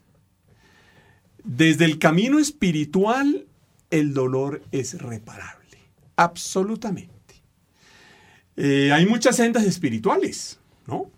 Desde 1.43 1.85
el 1.85 1.99
camino 1.99 2.39
espiritual, 2.39 3.45
el 3.89 4.13
dolor 4.13 4.61
es 4.71 5.01
reparable, 5.01 5.77
absolutamente. 6.15 7.13
Eh, 8.55 8.91
hay 8.91 9.05
muchas 9.05 9.35
sendas 9.35 9.63
espirituales, 9.63 10.59
¿no? 10.87 11.11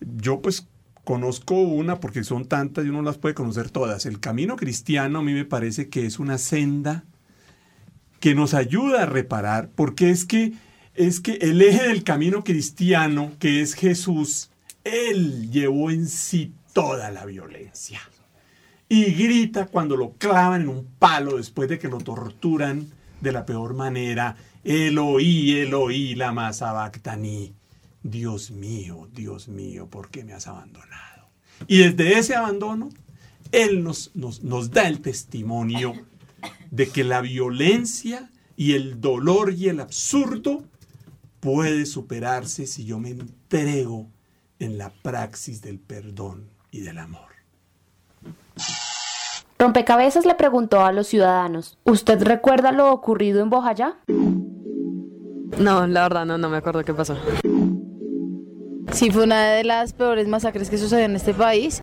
Yo 0.00 0.40
pues 0.42 0.66
conozco 1.04 1.54
una 1.54 2.00
porque 2.00 2.24
son 2.24 2.46
tantas 2.46 2.84
y 2.84 2.88
uno 2.88 3.02
las 3.02 3.18
puede 3.18 3.34
conocer 3.34 3.70
todas. 3.70 4.06
El 4.06 4.20
camino 4.20 4.56
cristiano 4.56 5.20
a 5.20 5.22
mí 5.22 5.32
me 5.32 5.44
parece 5.44 5.88
que 5.88 6.06
es 6.06 6.18
una 6.18 6.38
senda 6.38 7.04
que 8.20 8.34
nos 8.34 8.54
ayuda 8.54 9.02
a 9.02 9.06
reparar, 9.06 9.70
porque 9.74 10.10
es 10.10 10.24
que 10.24 10.52
es 10.94 11.20
que 11.20 11.34
el 11.40 11.60
eje 11.60 11.88
del 11.88 12.04
camino 12.04 12.44
cristiano, 12.44 13.32
que 13.38 13.60
es 13.60 13.74
Jesús, 13.74 14.50
él 14.84 15.50
llevó 15.50 15.90
en 15.90 16.08
sí 16.08 16.52
toda 16.72 17.10
la 17.10 17.24
violencia. 17.26 18.00
Y 18.94 19.12
grita 19.12 19.66
cuando 19.66 19.96
lo 19.96 20.12
clavan 20.12 20.62
en 20.62 20.68
un 20.68 20.84
palo 21.00 21.38
después 21.38 21.68
de 21.68 21.80
que 21.80 21.88
lo 21.88 21.98
torturan 21.98 22.86
de 23.20 23.32
la 23.32 23.44
peor 23.44 23.74
manera. 23.74 24.36
Eloí, 24.62 25.50
Eloí, 25.50 26.14
la 26.14 26.30
masabactaní. 26.30 27.54
Dios 28.04 28.52
mío, 28.52 29.08
Dios 29.12 29.48
mío, 29.48 29.88
¿por 29.88 30.10
qué 30.10 30.22
me 30.22 30.32
has 30.32 30.46
abandonado? 30.46 31.28
Y 31.66 31.78
desde 31.78 32.20
ese 32.20 32.36
abandono, 32.36 32.88
Él 33.50 33.82
nos, 33.82 34.12
nos, 34.14 34.44
nos 34.44 34.70
da 34.70 34.86
el 34.86 35.00
testimonio 35.00 35.94
de 36.70 36.88
que 36.88 37.02
la 37.02 37.20
violencia 37.20 38.30
y 38.56 38.74
el 38.74 39.00
dolor 39.00 39.54
y 39.54 39.70
el 39.70 39.80
absurdo 39.80 40.62
puede 41.40 41.84
superarse 41.86 42.68
si 42.68 42.84
yo 42.84 43.00
me 43.00 43.10
entrego 43.10 44.08
en 44.60 44.78
la 44.78 44.90
praxis 44.90 45.62
del 45.62 45.80
perdón 45.80 46.48
y 46.70 46.82
del 46.82 46.98
amor. 46.98 47.34
Rompecabezas 49.64 50.26
le 50.26 50.34
preguntó 50.34 50.84
a 50.84 50.92
los 50.92 51.06
ciudadanos, 51.06 51.78
¿usted 51.84 52.22
recuerda 52.22 52.70
lo 52.70 52.92
ocurrido 52.92 53.40
en 53.40 53.48
Bojayá? 53.48 53.96
No, 55.58 55.86
la 55.86 56.02
verdad 56.02 56.26
no, 56.26 56.36
no 56.36 56.50
me 56.50 56.58
acuerdo 56.58 56.84
qué 56.84 56.92
pasó. 56.92 57.16
Sí, 58.92 59.10
fue 59.10 59.24
una 59.24 59.52
de 59.52 59.64
las 59.64 59.94
peores 59.94 60.28
masacres 60.28 60.68
que 60.68 60.76
sucedió 60.76 61.06
en 61.06 61.16
este 61.16 61.32
país. 61.32 61.80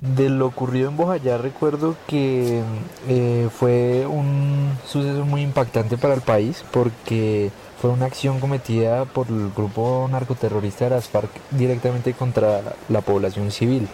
De 0.00 0.28
lo 0.28 0.46
ocurrido 0.46 0.88
en 0.88 0.96
Bojayá 0.96 1.38
recuerdo 1.38 1.94
que 2.08 2.62
eh, 3.08 3.48
fue 3.56 4.04
un 4.04 4.72
suceso 4.88 5.24
muy 5.24 5.42
impactante 5.42 5.96
para 5.96 6.14
el 6.14 6.20
país 6.20 6.64
porque 6.72 7.52
fue 7.80 7.90
una 7.90 8.06
acción 8.06 8.40
cometida 8.40 9.04
por 9.04 9.28
el 9.28 9.50
grupo 9.56 10.08
narcoterrorista 10.10 10.86
de 10.86 10.90
las 10.90 11.08
FARC 11.08 11.30
directamente 11.52 12.12
contra 12.12 12.60
la 12.88 13.02
población 13.02 13.52
civil. 13.52 13.86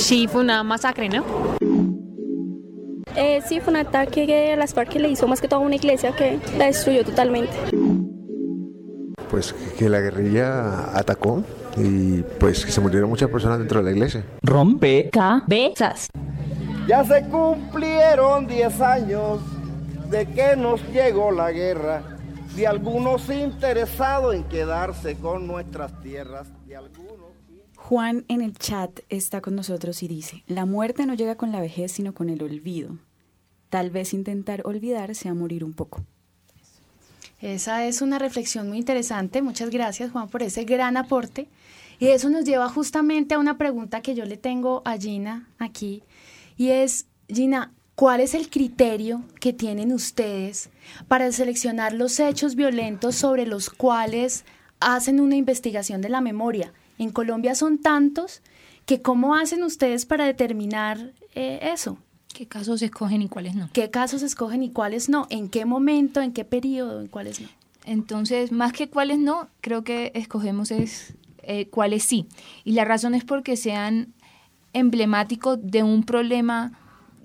Sí, 0.00 0.26
fue 0.26 0.40
una 0.40 0.64
masacre, 0.64 1.08
¿no? 1.08 1.22
Eh, 3.14 3.42
sí, 3.46 3.60
fue 3.60 3.72
un 3.72 3.76
ataque 3.76 4.26
que 4.26 4.56
las 4.56 4.72
FARC 4.72 4.94
le 4.94 5.08
hizo 5.08 5.28
más 5.28 5.40
que 5.40 5.46
todo 5.46 5.60
a 5.60 5.62
una 5.62 5.76
iglesia 5.76 6.12
que 6.16 6.40
la 6.56 6.66
destruyó 6.66 7.04
totalmente. 7.04 7.52
Pues 9.30 9.52
que 9.78 9.88
la 9.88 10.00
guerrilla 10.00 10.96
atacó 10.96 11.44
y 11.76 12.22
pues 12.38 12.64
que 12.64 12.72
se 12.72 12.80
murieron 12.80 13.10
muchas 13.10 13.28
personas 13.28 13.58
dentro 13.58 13.80
de 13.80 13.84
la 13.84 13.90
iglesia. 13.92 14.24
Rompe 14.42 15.10
cabezas. 15.10 16.08
Ya 16.88 17.04
se 17.04 17.22
cumplieron 17.28 18.46
10 18.46 18.80
años 18.80 19.40
de 20.08 20.26
que 20.26 20.56
nos 20.56 20.82
llegó 20.92 21.30
la 21.30 21.52
guerra, 21.52 22.02
de 22.56 22.66
algunos 22.66 23.28
interesados 23.28 24.34
en 24.34 24.44
quedarse 24.44 25.16
con 25.16 25.46
nuestras 25.46 26.00
tierras, 26.00 26.48
de 26.66 26.76
algunos... 26.76 27.29
Juan 27.90 28.24
en 28.28 28.40
el 28.40 28.56
chat 28.56 29.00
está 29.08 29.40
con 29.40 29.56
nosotros 29.56 30.04
y 30.04 30.06
dice, 30.06 30.44
la 30.46 30.64
muerte 30.64 31.06
no 31.06 31.14
llega 31.14 31.34
con 31.34 31.50
la 31.50 31.60
vejez, 31.60 31.90
sino 31.90 32.14
con 32.14 32.30
el 32.30 32.40
olvido. 32.40 32.98
Tal 33.68 33.90
vez 33.90 34.14
intentar 34.14 34.62
olvidar 34.64 35.16
sea 35.16 35.34
morir 35.34 35.64
un 35.64 35.72
poco. 35.72 36.04
Esa 37.40 37.84
es 37.86 38.00
una 38.00 38.20
reflexión 38.20 38.68
muy 38.68 38.78
interesante. 38.78 39.42
Muchas 39.42 39.70
gracias, 39.70 40.12
Juan, 40.12 40.28
por 40.28 40.44
ese 40.44 40.62
gran 40.62 40.96
aporte. 40.96 41.48
Y 41.98 42.06
eso 42.06 42.30
nos 42.30 42.44
lleva 42.44 42.68
justamente 42.68 43.34
a 43.34 43.40
una 43.40 43.58
pregunta 43.58 44.02
que 44.02 44.14
yo 44.14 44.24
le 44.24 44.36
tengo 44.36 44.82
a 44.84 44.96
Gina 44.96 45.48
aquí. 45.58 46.04
Y 46.56 46.68
es, 46.68 47.06
Gina, 47.26 47.72
¿cuál 47.96 48.20
es 48.20 48.34
el 48.34 48.50
criterio 48.50 49.24
que 49.40 49.52
tienen 49.52 49.92
ustedes 49.92 50.70
para 51.08 51.32
seleccionar 51.32 51.92
los 51.92 52.20
hechos 52.20 52.54
violentos 52.54 53.16
sobre 53.16 53.46
los 53.46 53.68
cuales 53.68 54.44
hacen 54.78 55.18
una 55.18 55.34
investigación 55.34 56.00
de 56.02 56.08
la 56.08 56.20
memoria? 56.20 56.72
En 57.00 57.08
Colombia 57.12 57.54
son 57.54 57.78
tantos 57.78 58.42
que 58.84 59.00
¿cómo 59.00 59.34
hacen 59.34 59.62
ustedes 59.62 60.04
para 60.04 60.26
determinar 60.26 61.14
eh, 61.34 61.58
eso? 61.72 61.96
¿Qué 62.34 62.46
casos 62.46 62.82
escogen 62.82 63.22
y 63.22 63.28
cuáles 63.30 63.54
no? 63.54 63.70
¿Qué 63.72 63.88
casos 63.88 64.22
escogen 64.22 64.62
y 64.62 64.70
cuáles 64.70 65.08
no? 65.08 65.26
¿En 65.30 65.48
qué 65.48 65.64
momento, 65.64 66.20
en 66.20 66.34
qué 66.34 66.44
periodo, 66.44 67.00
en 67.00 67.06
cuáles 67.06 67.40
no? 67.40 67.48
Entonces, 67.86 68.52
más 68.52 68.74
que 68.74 68.90
cuáles 68.90 69.18
no, 69.18 69.48
creo 69.62 69.82
que 69.82 70.12
escogemos 70.14 70.70
es 70.70 71.14
eh, 71.42 71.68
cuáles 71.68 72.04
sí. 72.04 72.26
Y 72.64 72.72
la 72.72 72.84
razón 72.84 73.14
es 73.14 73.24
porque 73.24 73.56
sean 73.56 74.12
emblemáticos 74.74 75.58
de 75.62 75.82
un 75.82 76.04
problema 76.04 76.78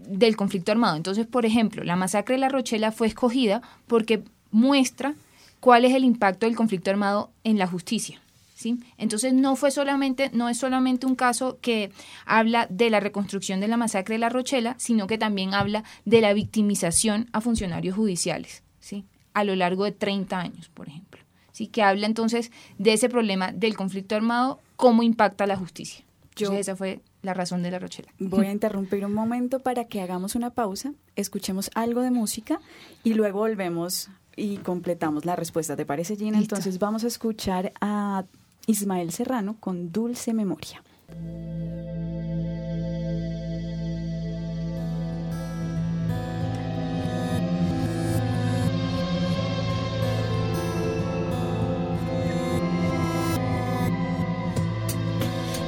del 0.08 0.38
conflicto 0.38 0.72
armado. 0.72 0.96
Entonces, 0.96 1.28
por 1.28 1.46
ejemplo, 1.46 1.84
la 1.84 1.98
masacre 1.98 2.36
de 2.36 2.40
La 2.40 2.48
Rochela 2.48 2.94
fue 2.94 3.08
escogida 3.08 3.62
porque 3.88 4.24
muestra 4.52 5.16
cuál 5.60 5.84
es 5.84 5.94
el 5.94 6.06
impacto 6.06 6.46
del 6.46 6.56
conflicto 6.56 6.92
armado 6.92 7.32
en 7.44 7.58
la 7.58 7.68
justicia. 7.68 8.22
¿Sí? 8.56 8.80
Entonces 8.98 9.34
no 9.34 9.58
fue 9.58 9.70
solamente, 9.70 10.32
no 10.34 10.48
es 10.48 10.58
solamente 10.58 11.06
un 11.06 11.16
caso 11.16 11.60
que 11.62 11.92
habla 12.26 12.68
de 12.70 12.90
la 12.90 13.02
reconstrucción 13.02 13.60
de 13.60 13.68
la 13.68 13.76
masacre 13.76 14.16
de 14.16 14.20
La 14.20 14.30
Rochela, 14.30 14.76
sino 14.80 15.08
que 15.08 15.18
también 15.18 15.54
habla 15.54 15.84
de 16.06 16.22
la 16.22 16.34
victimización 16.34 17.30
a 17.34 17.42
funcionarios 17.42 17.98
judiciales, 17.98 18.64
¿sí? 18.80 19.06
A 19.34 19.44
lo 19.44 19.56
largo 19.56 19.84
de 19.84 19.92
30 19.92 20.40
años, 20.40 20.70
por 20.70 20.88
ejemplo. 20.88 21.22
¿Sí? 21.52 21.68
Que 21.68 21.84
habla 21.84 22.06
entonces 22.06 22.52
de 22.78 22.94
ese 22.94 23.10
problema 23.10 23.52
del 23.52 23.76
conflicto 23.76 24.16
armado, 24.16 24.60
cómo 24.78 25.04
impacta 25.04 25.46
la 25.48 25.58
justicia. 25.58 26.06
Entonces, 26.30 26.62
esa 26.62 26.76
fue 26.76 27.02
la 27.22 27.34
razón 27.34 27.62
de 27.62 27.72
La 27.72 27.80
Rochela. 27.80 28.14
Voy 28.20 28.46
a 28.46 28.52
interrumpir 28.54 29.06
un 29.06 29.14
momento 29.14 29.60
para 29.60 29.86
que 29.86 30.02
hagamos 30.02 30.36
una 30.36 30.52
pausa, 30.52 30.94
escuchemos 31.18 31.72
algo 31.76 32.02
de 32.02 32.12
música 32.12 32.60
y 33.04 33.14
luego 33.14 33.40
volvemos 33.40 34.10
y 34.36 34.58
completamos 34.58 35.26
la 35.26 35.36
respuesta. 35.36 35.76
¿Te 35.76 35.86
parece, 35.86 36.16
Gina? 36.16 36.40
Listo. 36.40 36.56
Entonces 36.56 36.80
vamos 36.80 37.04
a 37.04 37.08
escuchar 37.08 37.74
a 37.82 38.26
Ismael 38.68 39.12
Serrano 39.12 39.58
con 39.60 39.92
Dulce 39.92 40.34
Memoria. 40.34 40.82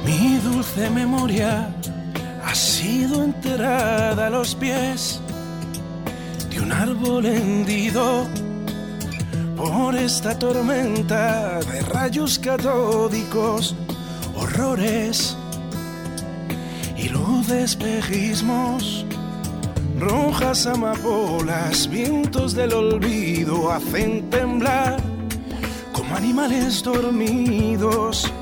Mi 0.04 0.38
dulce 0.38 0.90
memoria 0.90 1.72
ha 2.42 2.54
sido 2.54 3.22
enterrada 3.22 4.26
a 4.26 4.30
los 4.30 4.54
pies 4.54 5.20
de 6.50 6.60
un 6.60 6.72
árbol 6.72 7.26
hendido 7.26 8.26
por 9.58 9.96
esta 9.96 10.38
tormenta 10.38 11.58
de 11.58 11.80
rayos 11.80 12.38
catódicos 12.38 13.74
o 14.36 14.44
errores 14.44 15.36
y 16.96 17.08
luz 17.08 17.48
de 17.48 17.64
espejismos. 17.64 19.04
Rojas 19.98 20.64
amapolas, 20.66 21.88
vientos 21.90 22.54
del 22.54 22.72
olvido 22.72 23.72
hacen 23.72 24.30
temblar 24.30 24.96
como 25.92 26.14
animales 26.14 26.80
dormidos. 26.84 28.32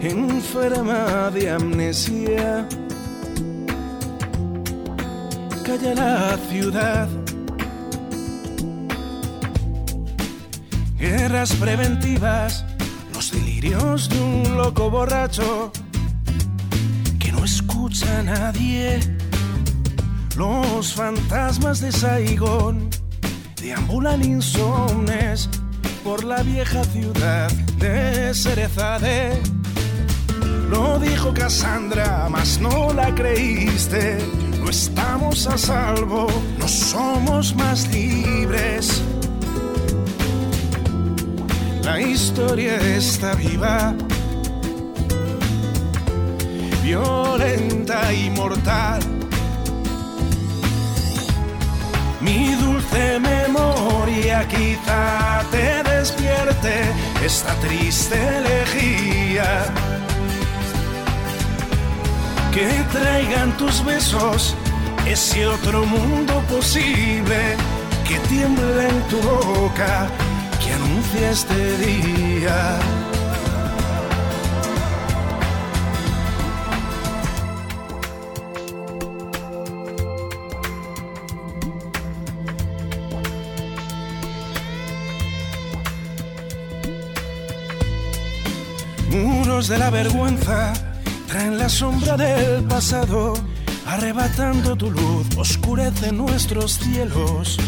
Enferma 0.00 1.30
de 1.30 1.50
amnesia, 1.50 2.66
calla 5.64 5.94
la 5.94 6.36
ciudad. 6.48 7.19
Guerras 11.00 11.54
preventivas, 11.54 12.62
los 13.14 13.32
delirios 13.32 14.10
de 14.10 14.20
un 14.20 14.54
loco 14.54 14.90
borracho 14.90 15.72
que 17.18 17.32
no 17.32 17.42
escucha 17.42 18.18
a 18.18 18.22
nadie. 18.22 19.00
Los 20.36 20.92
fantasmas 20.92 21.80
de 21.80 21.90
Saigón 21.90 22.90
deambulan 23.56 24.22
insomnes 24.22 25.48
por 26.04 26.22
la 26.22 26.42
vieja 26.42 26.84
ciudad 26.84 27.50
de 27.78 28.34
Cerezade. 28.34 29.40
Lo 30.68 30.98
dijo 30.98 31.32
Cassandra, 31.32 32.28
mas 32.30 32.60
no 32.60 32.92
la 32.92 33.14
creíste. 33.14 34.18
No 34.62 34.68
estamos 34.68 35.46
a 35.46 35.56
salvo, 35.56 36.26
no 36.58 36.68
somos 36.68 37.56
más 37.56 37.88
libres. 37.88 39.02
La 41.92 42.00
historia 42.00 42.76
está 42.76 43.34
viva, 43.34 43.92
violenta 46.84 48.12
y 48.12 48.30
mortal. 48.30 49.00
Mi 52.20 52.54
dulce 52.54 53.18
memoria 53.18 54.46
quizá 54.46 55.42
te 55.50 55.82
despierte 55.82 56.74
esta 57.24 57.52
triste 57.56 58.16
elegía. 58.38 59.64
Que 62.54 62.68
traigan 62.92 63.56
tus 63.56 63.84
besos 63.84 64.54
ese 65.08 65.44
otro 65.44 65.84
mundo 65.84 66.40
posible 66.48 67.56
que 68.06 68.16
tiembla 68.28 68.88
en 68.88 69.02
tu 69.08 69.20
boca 69.22 70.08
anuncia 70.90 71.30
este 71.30 71.76
día. 71.78 72.78
Muros 89.10 89.68
de 89.68 89.78
la 89.78 89.90
vergüenza 89.90 90.72
traen 91.28 91.58
la 91.58 91.68
sombra 91.68 92.16
del 92.16 92.64
pasado, 92.64 93.34
arrebatando 93.86 94.76
tu 94.76 94.90
luz, 94.90 95.26
oscurece 95.36 96.12
nuestros 96.12 96.78
cielos. 96.78 97.58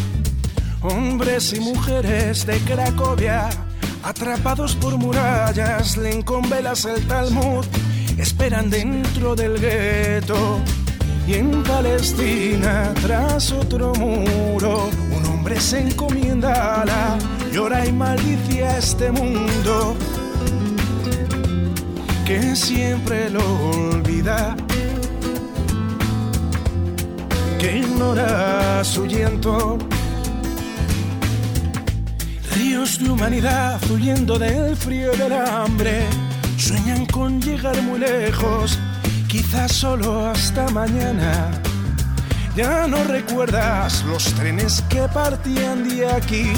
Hombres 0.83 1.53
y 1.53 1.61
mujeres 1.61 2.45
de 2.45 2.57
Cracovia, 2.59 3.49
atrapados 4.03 4.75
por 4.75 4.97
murallas, 4.97 5.95
Lincoln 5.95 6.49
velas 6.49 6.83
el 6.83 7.07
Talmud, 7.07 7.65
esperan 8.17 8.69
dentro 8.69 9.33
del 9.33 9.59
gueto. 9.61 10.59
Y 11.25 11.35
en 11.35 11.63
Palestina, 11.63 12.93
tras 13.01 13.53
otro 13.53 13.93
muro, 13.93 14.89
un 15.15 15.25
hombre 15.25 15.57
se 15.61 15.79
encomienda 15.79 16.81
a 16.81 16.85
la 16.85 17.17
llora 17.53 17.85
y 17.85 17.93
maldice 17.93 18.65
a 18.65 18.77
este 18.77 19.09
mundo 19.09 19.95
que 22.25 22.57
siempre 22.57 23.29
lo 23.29 23.41
olvida, 23.69 24.57
que 27.57 27.77
ignora 27.77 28.83
su 28.83 29.05
llanto. 29.05 29.77
De 32.83 33.09
humanidad 33.09 33.79
huyendo 33.89 34.37
del 34.37 34.75
frío 34.75 35.13
y 35.13 35.17
del 35.17 35.31
hambre, 35.31 36.05
sueñan 36.57 37.05
con 37.05 37.41
llegar 37.41 37.81
muy 37.81 37.97
lejos, 37.97 38.77
quizás 39.29 39.71
solo 39.71 40.27
hasta 40.27 40.67
mañana. 40.67 41.49
Ya 42.57 42.85
no 42.85 43.01
recuerdas 43.05 44.03
los 44.03 44.25
trenes 44.33 44.81
que 44.89 45.07
partían 45.13 45.87
de 45.87 46.07
aquí, 46.07 46.51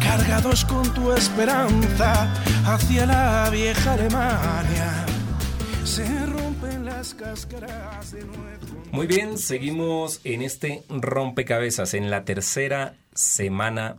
cargados 0.00 0.64
con 0.66 0.84
tu 0.94 1.12
esperanza 1.12 2.32
hacia 2.64 3.04
la 3.04 3.50
vieja 3.50 3.94
Alemania. 3.94 5.04
Se 5.82 6.06
rompen 6.26 6.84
las 6.84 7.12
cáscaras 7.12 8.12
de 8.12 8.24
nuevo. 8.24 8.84
Muy 8.92 9.08
bien, 9.08 9.36
seguimos 9.36 10.20
en 10.22 10.42
este 10.42 10.84
rompecabezas, 10.88 11.94
en 11.94 12.08
la 12.08 12.24
tercera 12.24 12.94
semana 13.14 13.96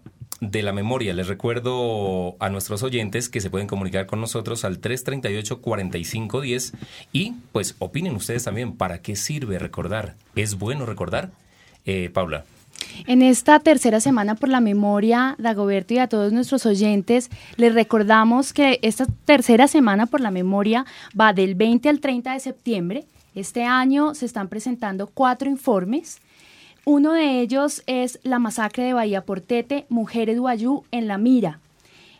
de 0.51 0.61
la 0.61 0.73
memoria. 0.73 1.13
Les 1.13 1.27
recuerdo 1.27 2.35
a 2.39 2.49
nuestros 2.49 2.83
oyentes 2.83 3.29
que 3.29 3.39
se 3.41 3.49
pueden 3.49 3.67
comunicar 3.67 4.05
con 4.05 4.19
nosotros 4.19 4.65
al 4.65 4.81
338-4510 4.81 6.73
y 7.11 7.33
pues 7.51 7.75
opinen 7.79 8.15
ustedes 8.15 8.43
también, 8.43 8.73
¿para 8.73 9.01
qué 9.01 9.15
sirve 9.15 9.57
recordar? 9.59 10.15
¿Es 10.35 10.57
bueno 10.57 10.85
recordar? 10.85 11.31
Eh, 11.85 12.09
Paula. 12.13 12.45
En 13.07 13.21
esta 13.21 13.59
tercera 13.59 13.99
semana 13.99 14.35
por 14.35 14.49
la 14.49 14.59
memoria, 14.59 15.35
Dagoberto 15.37 15.93
y 15.93 15.99
a 15.99 16.07
todos 16.07 16.33
nuestros 16.33 16.65
oyentes, 16.65 17.29
les 17.55 17.73
recordamos 17.73 18.51
que 18.53 18.79
esta 18.81 19.05
tercera 19.25 19.67
semana 19.67 20.05
por 20.05 20.21
la 20.21 20.31
memoria 20.31 20.85
va 21.19 21.33
del 21.33 21.55
20 21.55 21.89
al 21.89 21.99
30 21.99 22.33
de 22.33 22.39
septiembre. 22.39 23.05
Este 23.35 23.63
año 23.63 24.13
se 24.13 24.25
están 24.25 24.47
presentando 24.47 25.07
cuatro 25.07 25.49
informes. 25.49 26.19
Uno 26.85 27.13
de 27.13 27.39
ellos 27.39 27.81
es 27.87 28.19
la 28.23 28.39
masacre 28.39 28.83
de 28.83 28.93
Bahía 28.93 29.23
Portete, 29.23 29.85
Mujeres 29.87 30.37
Guayú 30.37 30.83
en 30.91 31.07
la 31.07 31.17
Mira. 31.17 31.59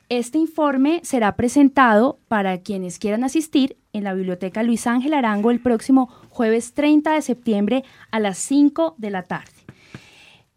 Este 0.08 0.38
informe 0.38 1.02
será 1.04 1.36
presentado 1.36 2.18
para 2.30 2.60
quienes 2.60 2.98
quieran 2.98 3.26
asistir 3.26 3.76
en 3.92 4.06
la 4.06 4.14
Biblioteca 4.14 4.64
Luis 4.64 4.88
Ángel 4.88 5.16
Arango 5.16 5.52
el 5.52 5.60
próximo 5.60 6.08
jueves 6.30 6.74
30 6.74 7.12
de 7.12 7.22
septiembre 7.22 7.84
a 8.10 8.22
las 8.22 8.38
5 8.38 8.96
de 8.98 9.10
la 9.10 9.24
tarde. 9.24 9.52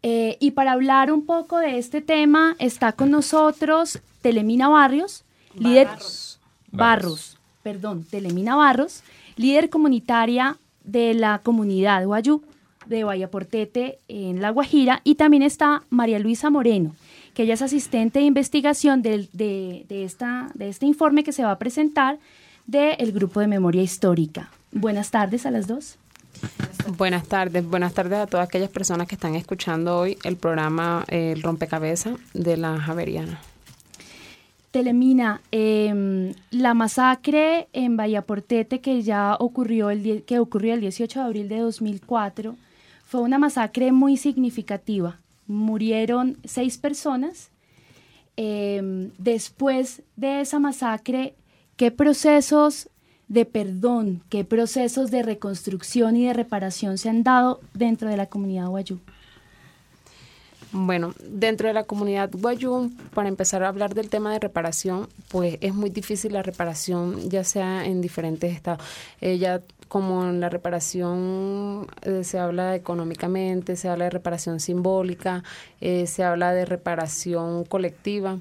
Eh, 0.03 0.37
y 0.39 0.51
para 0.51 0.71
hablar 0.71 1.11
un 1.11 1.25
poco 1.25 1.57
de 1.57 1.77
este 1.77 2.01
tema 2.01 2.55
está 2.59 2.93
con 2.93 3.11
nosotros 3.11 3.99
Telemina 4.21 4.69
Barrios, 4.69 5.25
líder 5.53 5.89
Barros. 6.71 7.37
perdón, 7.61 8.05
Telemina 8.09 8.55
Barros, 8.55 9.03
líder 9.35 9.69
comunitaria 9.69 10.55
de 10.85 11.13
la 11.13 11.39
comunidad 11.39 12.05
Guayú 12.05 12.41
de 12.87 13.03
Vallaportete 13.03 13.99
en 14.07 14.41
La 14.41 14.49
Guajira, 14.49 15.01
y 15.03 15.15
también 15.15 15.43
está 15.43 15.83
María 15.89 16.19
Luisa 16.19 16.49
Moreno, 16.49 16.95
que 17.33 17.43
ella 17.43 17.53
es 17.53 17.61
asistente 17.61 18.19
de 18.19 18.25
investigación 18.25 19.01
de, 19.01 19.27
de, 19.33 20.03
esta, 20.03 20.49
de 20.53 20.69
este 20.69 20.85
informe 20.85 21.23
que 21.23 21.31
se 21.31 21.43
va 21.43 21.51
a 21.51 21.59
presentar 21.59 22.19
del 22.65 23.11
Grupo 23.11 23.39
de 23.39 23.47
Memoria 23.47 23.81
Histórica. 23.81 24.49
Buenas 24.71 25.11
tardes 25.11 25.45
a 25.45 25.51
las 25.51 25.67
dos. 25.67 25.97
Buenas 26.97 27.27
tardes, 27.27 27.65
buenas 27.67 27.93
tardes 27.93 28.19
a 28.19 28.27
todas 28.27 28.47
aquellas 28.47 28.69
personas 28.69 29.07
que 29.07 29.15
están 29.15 29.35
escuchando 29.35 29.97
hoy 29.97 30.17
el 30.23 30.37
programa 30.37 31.03
El 31.07 31.41
Rompecabezas 31.41 32.15
de 32.33 32.57
la 32.57 32.79
Javeriana. 32.79 33.41
Telemina, 34.71 35.41
eh, 35.51 36.33
la 36.51 36.73
masacre 36.73 37.67
en 37.73 37.97
Vallaportete 37.97 38.79
que 38.79 39.01
ya 39.01 39.35
ocurrió 39.39 39.89
el, 39.89 40.23
que 40.23 40.39
ocurrió 40.39 40.73
el 40.73 40.81
18 40.81 41.19
de 41.19 41.25
abril 41.25 41.49
de 41.49 41.59
2004 41.59 42.55
fue 43.07 43.21
una 43.21 43.39
masacre 43.39 43.93
muy 43.93 44.17
significativa. 44.17 45.21
Murieron 45.47 46.37
seis 46.43 46.77
personas. 46.77 47.51
Eh, 48.35 49.09
después 49.17 50.03
de 50.17 50.41
esa 50.41 50.59
masacre, 50.59 51.33
¿qué 51.77 51.89
procesos 51.89 52.89
de 53.29 53.45
perdón, 53.45 54.23
qué 54.27 54.43
procesos 54.43 55.09
de 55.09 55.23
reconstrucción 55.23 56.17
y 56.17 56.25
de 56.25 56.33
reparación 56.33 56.97
se 56.97 57.07
han 57.09 57.23
dado 57.23 57.61
dentro 57.73 58.09
de 58.09 58.17
la 58.17 58.25
comunidad 58.25 58.67
Guayú? 58.67 58.99
Bueno, 60.71 61.13
dentro 61.23 61.67
de 61.67 61.73
la 61.73 61.85
comunidad 61.85 62.29
Guayú, 62.33 62.91
para 63.13 63.29
empezar 63.29 63.63
a 63.63 63.69
hablar 63.69 63.93
del 63.93 64.09
tema 64.09 64.33
de 64.33 64.39
reparación, 64.39 65.07
pues 65.29 65.57
es 65.61 65.73
muy 65.73 65.89
difícil 65.89 66.33
la 66.33 66.43
reparación, 66.43 67.29
ya 67.29 67.43
sea 67.43 67.85
en 67.85 68.01
diferentes 68.01 68.53
estados. 68.53 68.83
Eh, 69.21 69.37
ya 69.37 69.61
como 69.87 70.25
en 70.25 70.41
la 70.41 70.49
reparación 70.49 71.87
eh, 72.01 72.23
se 72.23 72.37
habla 72.37 72.75
económicamente, 72.75 73.77
se 73.77 73.87
habla 73.87 74.05
de 74.05 74.11
reparación 74.11 74.59
simbólica, 74.59 75.43
eh, 75.79 76.05
se 76.07 76.23
habla 76.23 76.53
de 76.53 76.65
reparación 76.65 77.63
colectiva. 77.63 78.37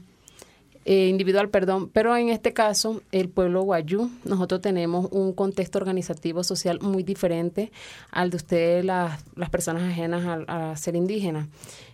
Eh, 0.88 1.08
individual, 1.08 1.48
perdón, 1.48 1.88
pero 1.88 2.16
en 2.16 2.28
este 2.28 2.52
caso, 2.52 3.02
el 3.10 3.28
pueblo 3.28 3.62
guayú, 3.62 4.08
nosotros 4.24 4.60
tenemos 4.60 5.08
un 5.10 5.32
contexto 5.32 5.78
organizativo 5.78 6.44
social 6.44 6.78
muy 6.80 7.02
diferente 7.02 7.72
al 8.12 8.30
de 8.30 8.36
ustedes, 8.36 8.84
las, 8.84 9.24
las 9.34 9.50
personas 9.50 9.82
ajenas 9.82 10.44
a, 10.46 10.70
a 10.70 10.76
ser 10.76 10.94
indígenas. 10.94 11.48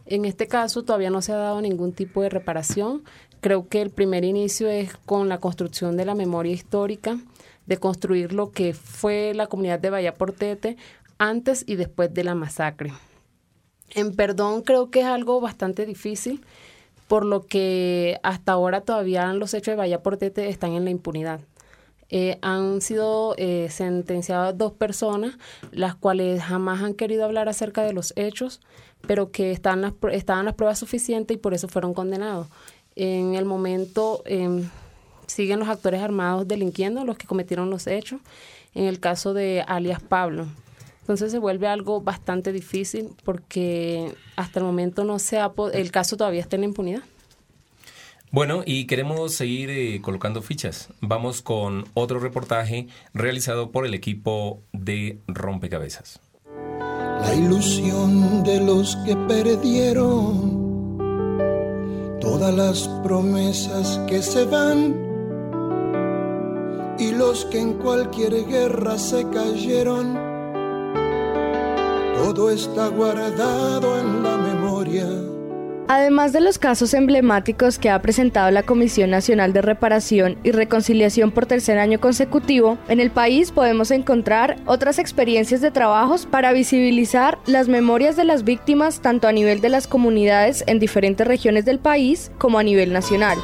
En 0.05 0.27
este 0.27 0.47
caso, 0.47 0.83
todavía 0.83 1.09
no 1.09 1.23
se 1.23 1.33
ha 1.33 1.37
dado 1.37 1.63
ningún 1.63 1.95
tipo 1.95 2.21
de 2.21 2.29
reparación. 2.29 3.03
Creo 3.41 3.67
que 3.67 3.81
el 3.81 3.89
primer 3.89 4.25
inicio 4.25 4.69
es 4.69 4.95
con 5.07 5.31
la 5.31 5.39
construcción 5.39 5.97
de 5.97 6.05
la 6.05 6.15
memoria 6.15 6.53
histórica, 6.53 7.19
de 7.65 7.79
construir 7.79 8.35
lo 8.35 8.51
que 8.51 8.75
fue 8.75 9.33
la 9.35 9.47
comunidad 9.47 9.79
de 9.79 9.89
Bahía 9.89 10.13
Portete 10.13 10.77
antes 11.17 11.65
y 11.67 11.77
después 11.77 12.13
de 12.13 12.25
la 12.25 12.35
masacre. 12.35 12.93
En 13.95 14.15
perdón 14.15 14.61
creo 14.61 14.91
que 14.91 15.01
es 15.01 15.07
algo 15.07 15.41
bastante 15.41 15.87
difícil 15.87 16.43
por 17.13 17.27
lo 17.27 17.45
que 17.45 18.19
hasta 18.23 18.53
ahora 18.53 18.81
todavía 18.81 19.31
los 19.35 19.53
hechos 19.53 19.73
de 19.73 19.77
Bahía 19.77 20.03
Portete 20.03 20.49
están 20.49 20.73
en 20.73 20.85
la 20.85 20.91
impunidad. 20.91 21.41
Eh, 22.09 22.39
han 22.41 22.81
sido 22.81 23.35
eh, 23.37 23.69
sentenciadas 23.69 24.57
dos 24.57 24.73
personas, 24.73 25.37
las 25.73 25.95
cuales 25.95 26.43
jamás 26.43 26.81
han 26.81 26.95
querido 26.95 27.27
hablar 27.27 27.51
acerca 27.51 27.83
de 27.83 27.93
los 27.93 28.15
hechos, 28.17 28.63
pero 29.07 29.31
que 29.31 29.61
las, 29.63 29.93
estaban 30.11 30.47
las 30.47 30.55
pruebas 30.55 30.79
suficientes 30.79 31.35
y 31.35 31.39
por 31.39 31.53
eso 31.53 31.69
fueron 31.69 31.93
condenados. 31.93 32.47
En 32.97 33.35
el 33.35 33.45
momento 33.45 34.23
em, 34.25 34.71
siguen 35.27 35.59
los 35.59 35.69
actores 35.69 36.01
armados 36.01 36.49
delinquiendo, 36.49 37.05
los 37.05 37.19
que 37.19 37.27
cometieron 37.27 37.69
los 37.69 37.89
hechos, 37.89 38.23
en 38.75 38.85
el 38.85 39.01
caso 39.01 39.35
de 39.35 39.63
alias 39.69 40.01
Pablo. 40.03 40.47
Entonces 41.03 41.33
se 41.33 41.39
vuelve 41.39 41.67
algo 41.67 42.01
bastante 42.01 42.53
difícil 42.53 43.11
porque 43.25 44.15
hasta 44.37 44.61
el 44.61 44.65
momento 44.65 45.03
no 45.05 45.19
se 45.19 45.39
ha 45.39 45.53
el 45.73 45.91
caso 45.91 46.17
todavía 46.17 46.41
está 46.41 46.57
en 46.57 46.63
la 46.63 46.69
impunidad. 46.69 47.03
Bueno, 48.31 48.63
y 48.65 48.87
queremos 48.87 49.35
seguir 49.35 49.69
eh, 49.69 50.01
colocando 50.01 50.41
fichas. 50.41 50.89
Vamos 51.01 51.43
con 51.43 51.85
otro 51.93 52.19
reportaje 52.19 52.87
realizado 53.13 53.71
por 53.71 53.85
el 53.85 53.93
equipo 53.93 54.63
de 54.73 55.19
Rompecabezas. 55.27 56.19
La 56.79 57.35
ilusión 57.35 58.43
de 58.43 58.61
los 58.61 58.97
que 59.05 59.17
perdieron 59.17 60.63
todas 62.21 62.55
las 62.55 62.89
promesas 63.03 64.01
que 64.09 64.23
se 64.23 64.45
van 64.47 64.97
y 66.99 67.11
los 67.11 67.45
que 67.47 67.59
en 67.61 67.75
cualquier 67.75 68.47
guerra 68.47 68.97
se 68.99 69.29
cayeron 69.29 70.32
todo 72.23 72.51
está 72.51 72.87
guardado 72.87 73.99
en 73.99 74.23
la 74.23 74.37
memoria. 74.37 75.07
Además 75.89 76.33
de 76.33 76.41
los 76.41 76.57
casos 76.57 76.95
emblemáticos 76.95 77.79
que 77.79 77.91
ha 77.91 78.01
presentado 78.01 78.49
la 78.53 78.63
Comisión 78.63 79.11
Nacional 79.11 79.53
de 79.53 79.61
Reparación 79.61 80.39
y 80.45 80.53
Reconciliación 80.53 81.33
por 81.33 81.47
tercer 81.47 81.79
año 81.79 82.01
consecutivo, 82.01 82.79
en 82.89 83.01
el 83.01 83.11
país 83.11 83.51
podemos 83.51 83.91
encontrar 83.91 84.57
otras 84.67 85.01
experiencias 85.01 85.61
de 85.61 85.73
trabajos 85.73 86.25
para 86.25 86.53
visibilizar 86.53 87.39
las 87.45 87.67
memorias 87.67 88.15
de 88.15 88.25
las 88.25 88.45
víctimas 88.45 89.01
tanto 89.01 89.27
a 89.27 89.33
nivel 89.33 89.61
de 89.61 89.69
las 89.69 89.89
comunidades 89.89 90.63
en 90.69 90.79
diferentes 90.79 91.27
regiones 91.27 91.65
del 91.65 91.81
país 91.81 92.31
como 92.39 92.61
a 92.61 92.63
nivel 92.63 92.93
nacional. 92.93 93.37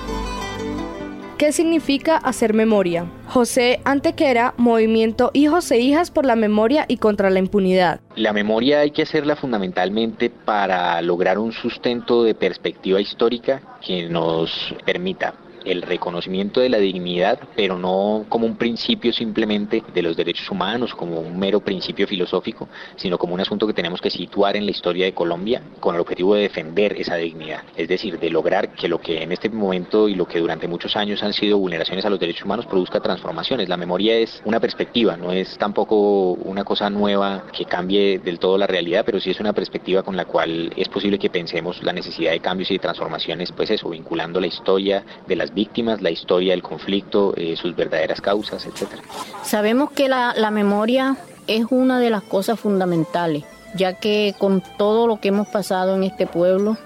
¿Qué 1.39 1.53
significa 1.53 2.17
hacer 2.17 2.53
memoria? 2.53 3.07
José 3.29 3.81
Antequera, 3.85 4.55
Movimiento 4.57 5.31
Hijos 5.35 5.71
e 5.71 5.79
Hijas 5.79 6.11
por 6.11 6.27
la 6.27 6.35
Memoria 6.35 6.85
y 6.89 6.97
contra 6.97 7.31
la 7.31 7.39
Impunidad. 7.39 8.01
La 8.17 8.33
memoria 8.33 8.81
hay 8.81 8.91
que 8.91 9.03
hacerla 9.03 9.37
fundamentalmente 9.37 10.31
para 10.31 11.01
lograr 11.01 11.39
un 11.39 11.53
sustento 11.53 12.25
de 12.25 12.35
perspectiva 12.35 13.01
histórica 13.01 13.63
que 13.81 14.09
nos 14.09 14.51
permita 14.85 15.35
el 15.65 15.83
reconocimiento 15.83 16.61
de 16.61 16.69
la 16.69 16.79
dignidad, 16.79 17.39
pero 17.57 17.79
no 17.79 18.25
como 18.29 18.47
un 18.47 18.57
principio 18.57 19.13
simplemente 19.13 19.83
de 19.93 20.03
los 20.03 20.17
derechos 20.17 20.51
humanos, 20.51 20.95
como 20.95 21.21
un 21.21 21.39
mero 21.39 21.61
principio 21.61 22.07
filosófico, 22.07 22.69
sino 22.97 23.19
como 23.19 23.35
un 23.35 23.41
asunto 23.41 23.67
que 23.67 23.73
tenemos 23.73 24.01
que 24.01 24.11
situar 24.11 24.57
en 24.57 24.65
la 24.65 24.71
historia 24.71 25.05
de 25.05 25.15
Colombia 25.15 25.63
con 25.81 25.95
el 25.95 26.01
objetivo 26.01 26.35
de 26.35 26.43
defender 26.43 26.95
esa 27.01 27.17
dignidad, 27.17 27.63
es 27.77 27.89
decir, 27.89 28.19
de 28.19 28.31
lograr 28.31 28.71
que 28.75 28.89
lo 28.89 29.01
que 29.01 29.23
en 29.23 29.33
este 29.33 29.49
momento 29.49 30.09
y 30.09 30.15
lo 30.15 30.27
que 30.27 30.39
durante 30.39 30.69
muchos 30.69 30.97
años 30.97 31.23
han 31.23 31.33
sido 31.33 31.59
vulneraciones 31.59 32.05
a 32.05 32.11
los 32.11 32.21
derechos 32.21 32.45
humanos 32.45 32.67
produzca 32.67 33.01
transformaciones. 33.01 33.69
La 33.69 33.77
memoria 33.77 34.17
es 34.17 34.43
una 34.45 34.61
perspectiva, 34.61 35.17
no 35.17 35.33
es 35.33 35.57
tampoco 35.59 36.33
una 36.33 36.65
cosa 36.65 36.91
nueva 36.91 37.45
que 37.53 37.65
cambie 37.65 38.19
del 38.19 38.39
todo 38.39 38.59
la 38.59 38.67
realidad, 38.67 39.05
pero 39.05 39.21
sí 39.21 39.31
es 39.31 39.41
una 39.41 39.53
perspectiva 39.53 40.03
con 40.03 40.17
la 40.17 40.25
cual 40.25 40.73
es 40.77 40.89
posible 40.89 41.19
que 41.19 41.31
pensemos 41.31 41.83
la 41.83 41.93
necesidad 41.93 42.33
de 42.33 42.41
cambios 42.41 42.71
y 42.71 42.75
de 42.75 42.81
transformaciones, 42.81 43.53
pues 43.53 43.71
eso, 43.71 43.89
vinculando 43.91 44.41
la 44.41 44.47
historia 44.47 45.05
de 45.27 45.37
las 45.37 45.48
víctimas, 45.53 46.03
la 46.03 46.11
historia 46.11 46.53
del 46.53 46.63
conflicto, 46.63 47.35
eh, 47.37 47.57
sus 47.57 47.75
verdaderas 47.75 48.21
causas, 48.21 48.67
etcétera. 48.67 49.03
Sabemos 49.43 49.91
que 49.91 50.09
la 50.09 50.51
memoria 50.51 51.17
es 51.49 51.65
una 51.71 51.99
de 51.99 52.11
las 52.11 52.23
cosas 52.23 52.61
fundamentales, 52.61 53.45
ya 53.75 53.95
que 53.95 54.35
con 54.39 54.63
todo 54.77 55.07
lo 55.07 55.19
que 55.19 55.29
hemos 55.29 55.49
pasado 55.49 55.97
en 55.97 56.05
este 56.05 56.27
pueblo, 56.27 56.77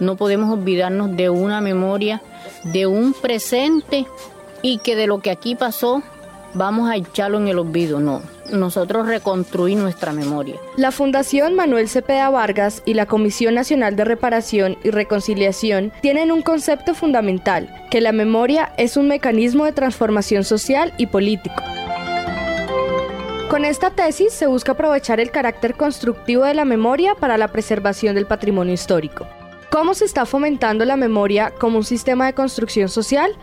no 0.00 0.16
podemos 0.16 0.50
olvidarnos 0.52 1.16
de 1.16 1.30
una 1.30 1.60
memoria, 1.60 2.20
de 2.64 2.86
un 2.86 3.14
presente 3.14 4.06
y 4.60 4.78
que 4.78 4.96
de 4.96 5.06
lo 5.06 5.20
que 5.20 5.30
aquí 5.30 5.54
pasó 5.54 6.02
vamos 6.54 6.90
a 6.90 6.96
echarlo 6.96 7.38
en 7.38 7.48
el 7.48 7.58
olvido, 7.58 8.00
no. 8.00 8.22
Nosotros 8.50 9.06
reconstruir 9.06 9.78
nuestra 9.78 10.12
memoria. 10.12 10.56
La 10.76 10.90
Fundación 10.90 11.54
Manuel 11.54 11.88
Cepeda 11.88 12.30
Vargas 12.30 12.82
y 12.84 12.94
la 12.94 13.06
Comisión 13.06 13.54
Nacional 13.54 13.96
de 13.96 14.04
Reparación 14.04 14.76
y 14.82 14.90
Reconciliación 14.90 15.92
tienen 16.00 16.32
un 16.32 16.42
concepto 16.42 16.94
fundamental, 16.94 17.68
que 17.90 18.00
la 18.00 18.12
memoria 18.12 18.72
es 18.76 18.96
un 18.96 19.08
mecanismo 19.08 19.64
de 19.64 19.72
transformación 19.72 20.44
social 20.44 20.92
y 20.96 21.06
político. 21.06 21.62
Con 23.50 23.64
esta 23.64 23.90
tesis 23.90 24.32
se 24.32 24.46
busca 24.46 24.72
aprovechar 24.72 25.20
el 25.20 25.30
carácter 25.30 25.74
constructivo 25.74 26.44
de 26.44 26.54
la 26.54 26.66
memoria 26.66 27.14
para 27.14 27.38
la 27.38 27.48
preservación 27.48 28.14
del 28.14 28.26
patrimonio 28.26 28.74
histórico. 28.74 29.26
¿Cómo 29.70 29.94
se 29.94 30.04
está 30.04 30.26
fomentando 30.26 30.84
la 30.84 30.96
memoria 30.96 31.52
como 31.58 31.78
un 31.78 31.84
sistema 31.84 32.26
de 32.26 32.34
construcción 32.34 32.88
social? 32.88 33.36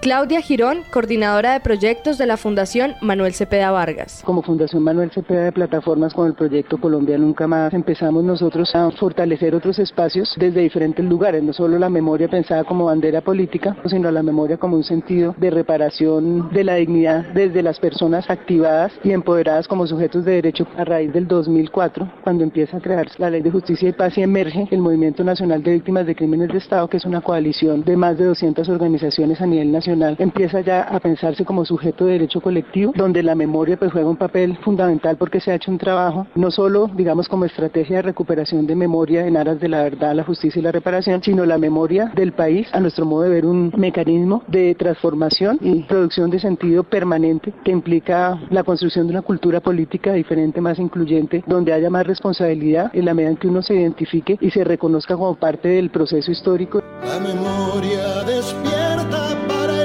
Claudia 0.00 0.40
Girón, 0.40 0.78
coordinadora 0.90 1.52
de 1.52 1.60
proyectos 1.60 2.16
de 2.16 2.24
la 2.24 2.38
Fundación 2.38 2.94
Manuel 3.02 3.34
Cepeda 3.34 3.70
Vargas. 3.70 4.22
Como 4.24 4.40
Fundación 4.40 4.82
Manuel 4.82 5.10
Cepeda 5.10 5.44
de 5.44 5.52
Plataformas 5.52 6.14
con 6.14 6.26
el 6.26 6.32
proyecto 6.32 6.78
Colombia 6.78 7.18
Nunca 7.18 7.46
Más, 7.46 7.74
empezamos 7.74 8.24
nosotros 8.24 8.74
a 8.74 8.90
fortalecer 8.92 9.54
otros 9.54 9.78
espacios 9.78 10.34
desde 10.38 10.62
diferentes 10.62 11.04
lugares, 11.04 11.42
no 11.42 11.52
solo 11.52 11.78
la 11.78 11.90
memoria 11.90 12.28
pensada 12.28 12.64
como 12.64 12.86
bandera 12.86 13.20
política, 13.20 13.76
sino 13.84 14.10
la 14.10 14.22
memoria 14.22 14.56
como 14.56 14.76
un 14.76 14.84
sentido 14.84 15.34
de 15.36 15.50
reparación 15.50 16.48
de 16.48 16.64
la 16.64 16.76
dignidad 16.76 17.26
desde 17.34 17.62
las 17.62 17.78
personas 17.78 18.30
activadas 18.30 18.92
y 19.04 19.10
empoderadas 19.10 19.68
como 19.68 19.86
sujetos 19.86 20.24
de 20.24 20.32
derecho 20.32 20.66
a 20.78 20.84
raíz 20.86 21.12
del 21.12 21.28
2004, 21.28 22.10
cuando 22.24 22.42
empieza 22.42 22.78
a 22.78 22.80
crearse 22.80 23.16
la 23.18 23.28
Ley 23.28 23.42
de 23.42 23.50
Justicia 23.50 23.90
y 23.90 23.92
Paz 23.92 24.16
y 24.16 24.22
emerge 24.22 24.66
el 24.70 24.80
Movimiento 24.80 25.22
Nacional 25.24 25.62
de 25.62 25.74
Víctimas 25.74 26.06
de 26.06 26.16
Crímenes 26.16 26.48
de 26.48 26.56
Estado, 26.56 26.88
que 26.88 26.96
es 26.96 27.04
una 27.04 27.20
coalición 27.20 27.84
de 27.84 27.98
más 27.98 28.16
de 28.16 28.24
200 28.24 28.66
organizaciones 28.70 29.42
a 29.42 29.46
nivel 29.46 29.70
nacional 29.70 29.89
empieza 30.18 30.60
ya 30.60 30.82
a 30.82 31.00
pensarse 31.00 31.44
como 31.44 31.64
sujeto 31.64 32.06
de 32.06 32.12
derecho 32.12 32.40
colectivo, 32.40 32.92
donde 32.94 33.22
la 33.22 33.34
memoria 33.34 33.76
pues 33.76 33.92
juega 33.92 34.08
un 34.08 34.16
papel 34.16 34.56
fundamental 34.58 35.16
porque 35.16 35.40
se 35.40 35.52
ha 35.52 35.54
hecho 35.54 35.70
un 35.70 35.78
trabajo 35.78 36.26
no 36.34 36.50
solo, 36.50 36.90
digamos, 36.94 37.28
como 37.28 37.44
estrategia 37.44 37.96
de 37.96 38.02
recuperación 38.02 38.66
de 38.66 38.74
memoria 38.74 39.26
en 39.26 39.36
aras 39.36 39.60
de 39.60 39.68
la 39.68 39.82
verdad, 39.82 40.14
la 40.14 40.24
justicia 40.24 40.60
y 40.60 40.62
la 40.62 40.72
reparación, 40.72 41.22
sino 41.22 41.44
la 41.44 41.58
memoria 41.58 42.12
del 42.14 42.32
país, 42.32 42.68
a 42.72 42.80
nuestro 42.80 43.04
modo 43.06 43.22
de 43.22 43.30
ver 43.30 43.46
un 43.46 43.72
mecanismo 43.76 44.42
de 44.46 44.74
transformación 44.74 45.58
y 45.60 45.82
producción 45.82 46.30
de 46.30 46.40
sentido 46.40 46.84
permanente 46.84 47.52
que 47.64 47.70
implica 47.70 48.38
la 48.50 48.64
construcción 48.64 49.06
de 49.06 49.12
una 49.12 49.22
cultura 49.22 49.60
política 49.60 50.12
diferente, 50.12 50.60
más 50.60 50.78
incluyente, 50.78 51.44
donde 51.46 51.72
haya 51.72 51.90
más 51.90 52.06
responsabilidad 52.06 52.90
en 52.94 53.04
la 53.04 53.14
medida 53.14 53.30
en 53.30 53.36
que 53.36 53.48
uno 53.48 53.62
se 53.62 53.74
identifique 53.74 54.38
y 54.40 54.50
se 54.50 54.64
reconozca 54.64 55.14
como 55.14 55.34
parte 55.34 55.68
del 55.68 55.90
proceso 55.90 56.30
histórico. 56.30 56.82
La 57.04 57.18
memoria 57.18 58.24
despierta 58.24 59.36
para 59.48 59.79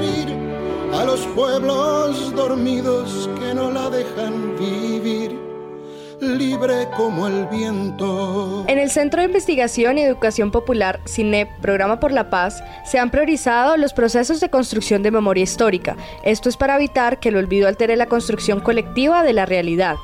a 0.95 1.03
los 1.03 1.21
pueblos 1.27 2.33
dormidos 2.35 3.29
que 3.39 3.53
no 3.53 3.71
la 3.71 3.89
dejan 3.89 4.55
vivir 4.57 5.45
libre 6.21 6.87
como 6.95 7.27
el 7.27 7.45
viento. 7.47 8.63
En 8.67 8.79
el 8.79 8.89
Centro 8.89 9.19
de 9.19 9.27
Investigación 9.27 9.97
y 9.97 10.01
Educación 10.01 10.51
Popular, 10.51 11.01
CINEP, 11.07 11.49
Programa 11.61 11.99
por 11.99 12.11
la 12.11 12.29
Paz, 12.29 12.63
se 12.85 12.97
han 12.97 13.11
priorizado 13.11 13.75
los 13.77 13.93
procesos 13.93 14.39
de 14.39 14.49
construcción 14.49 15.03
de 15.03 15.11
memoria 15.11 15.43
histórica. 15.43 15.97
Esto 16.23 16.47
es 16.49 16.57
para 16.57 16.75
evitar 16.77 17.19
que 17.19 17.29
el 17.29 17.35
olvido 17.35 17.67
altere 17.67 17.97
la 17.97 18.07
construcción 18.07 18.61
colectiva 18.61 19.23
de 19.23 19.33
la 19.33 19.45
realidad. 19.45 19.95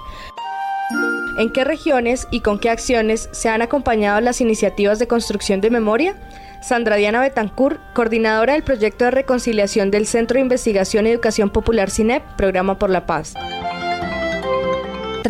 ¿En 1.37 1.49
qué 1.49 1.63
regiones 1.63 2.27
y 2.29 2.41
con 2.41 2.59
qué 2.59 2.69
acciones 2.69 3.29
se 3.31 3.49
han 3.49 3.61
acompañado 3.61 4.19
las 4.19 4.41
iniciativas 4.41 4.99
de 4.99 5.07
construcción 5.07 5.61
de 5.61 5.69
memoria? 5.69 6.15
Sandra 6.61 6.97
Diana 6.97 7.21
Betancourt, 7.21 7.79
coordinadora 7.93 8.53
del 8.53 8.63
proyecto 8.63 9.05
de 9.05 9.11
reconciliación 9.11 9.91
del 9.91 10.07
Centro 10.07 10.35
de 10.35 10.41
Investigación 10.41 11.07
y 11.07 11.11
Educación 11.11 11.49
Popular 11.49 11.89
CINEP, 11.89 12.23
Programa 12.35 12.77
por 12.77 12.89
la 12.89 13.05
Paz. 13.05 13.33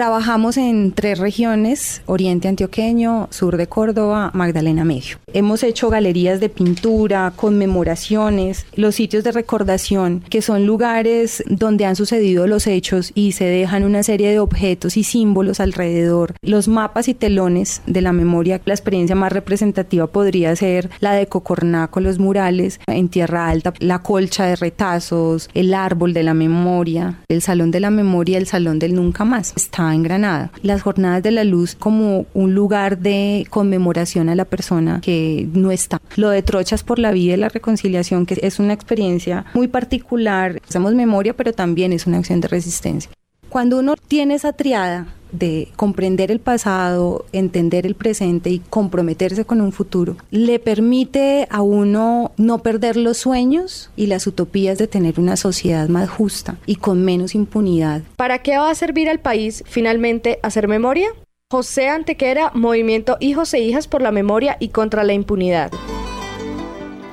Trabajamos 0.02 0.58
en 0.58 0.94
tres 0.94 1.20
regiones, 1.20 2.02
Oriente 2.08 2.48
Antioqueño, 2.48 3.28
Sur 3.30 3.56
de 3.56 3.68
Córdoba, 3.68 4.32
Magdalena 4.34 4.84
Medio. 4.84 5.18
Hemos 5.32 5.62
hecho 5.62 5.92
galerías 5.92 6.40
de 6.40 6.50
pintura, 6.50 7.32
conmemoraciones, 7.36 8.66
los 8.74 8.96
sitios 8.96 9.24
de 9.24 9.32
recordación, 9.32 10.24
que 10.28 10.42
son 10.42 10.66
lugares 10.66 11.44
donde 11.48 11.86
han 11.86 11.96
sucedido 11.96 12.48
los 12.48 12.66
hechos 12.66 13.12
y 13.14 13.34
se 13.34 13.46
dejan 13.46 13.84
una 13.84 14.02
serie 14.02 14.32
de 14.32 14.40
objetos 14.40 14.98
y 14.98 15.04
símbolos 15.04 15.60
alrededor. 15.60 16.34
Los 16.42 16.68
mapas 16.68 17.08
y 17.08 17.14
telones 17.14 17.84
de 17.86 18.02
la 18.02 18.12
memoria, 18.12 18.60
la 18.66 18.74
experiencia 18.74 19.16
más 19.16 19.32
representativa 19.32 20.08
podría 20.08 20.56
ser 20.56 20.90
la 21.00 21.14
de 21.14 21.28
Cocornaco, 21.28 22.00
los 22.00 22.18
murales 22.18 22.80
en 22.88 23.08
Tierra 23.08 23.50
Alta, 23.50 23.72
la 23.78 24.00
colcha 24.00 24.48
de 24.48 24.56
retazos, 24.56 25.48
el 25.54 25.76
árbol 25.76 26.14
de 26.14 26.24
la 26.24 26.34
memoria, 26.34 27.20
el 27.30 27.44
salón 27.44 27.70
de 27.70 27.82
la 27.82 27.92
memoria, 27.92 28.40
el 28.40 28.48
salón 28.48 28.80
del 28.80 28.96
nunca 28.96 29.26
más 29.26 29.54
en 29.94 30.04
Granada. 30.04 30.52
Las 30.62 30.82
Jornadas 30.82 31.24
de 31.24 31.32
la 31.32 31.44
Luz 31.44 31.76
como 31.76 32.26
un 32.34 32.54
lugar 32.54 33.00
de 33.00 33.46
conmemoración 33.50 34.30
a 34.30 34.36
la 34.36 34.46
persona 34.46 35.02
que 35.02 35.48
no 35.54 35.72
está. 35.72 36.02
Lo 36.16 36.30
de 36.30 36.42
Trochas 36.42 36.84
por 36.84 37.00
la 37.00 37.12
Vida 37.12 37.34
y 37.34 37.38
la 37.38 37.50
Reconciliación, 37.50 38.26
que 38.26 38.40
es 38.42 38.60
una 38.60 38.74
experiencia 38.74 39.46
muy 39.54 39.68
particular. 39.68 40.62
Hacemos 40.68 40.94
memoria, 40.94 41.34
pero 41.34 41.54
también 41.54 41.94
es 41.94 42.08
una 42.08 42.18
acción 42.18 42.42
de 42.42 42.48
resistencia. 42.48 43.12
Cuando 43.52 43.80
uno 43.80 43.96
tiene 44.08 44.36
esa 44.36 44.54
triada 44.54 45.08
de 45.34 45.68
comprender 45.76 46.32
el 46.32 46.40
pasado, 46.40 47.26
entender 47.34 47.86
el 47.86 47.96
presente 47.96 48.50
y 48.50 48.60
comprometerse 48.60 49.44
con 49.44 49.60
un 49.60 49.74
futuro, 49.74 50.16
le 50.32 50.58
permite 50.58 51.50
a 51.50 51.62
uno 51.62 52.32
no 52.38 52.60
perder 52.60 52.96
los 52.96 53.18
sueños 53.18 53.92
y 53.98 54.08
las 54.08 54.26
utopías 54.26 54.78
de 54.78 54.88
tener 54.88 55.20
una 55.20 55.36
sociedad 55.36 55.90
más 55.90 56.10
justa 56.10 56.60
y 56.66 56.78
con 56.78 57.04
menos 57.04 57.36
impunidad. 57.36 58.04
¿Para 58.16 58.42
qué 58.42 58.58
va 58.58 58.70
a 58.70 58.76
servir 58.76 59.10
al 59.10 59.20
país 59.20 59.66
finalmente 59.68 60.40
hacer 60.44 60.70
memoria? 60.70 61.10
José 61.52 61.90
Antequera, 61.90 62.52
Movimiento 62.54 63.18
Hijos 63.20 63.54
e 63.54 63.60
Hijas 63.60 63.90
por 63.90 64.02
la 64.02 64.14
Memoria 64.14 64.56
y 64.62 64.70
contra 64.70 65.04
la 65.04 65.12
Impunidad. 65.12 65.74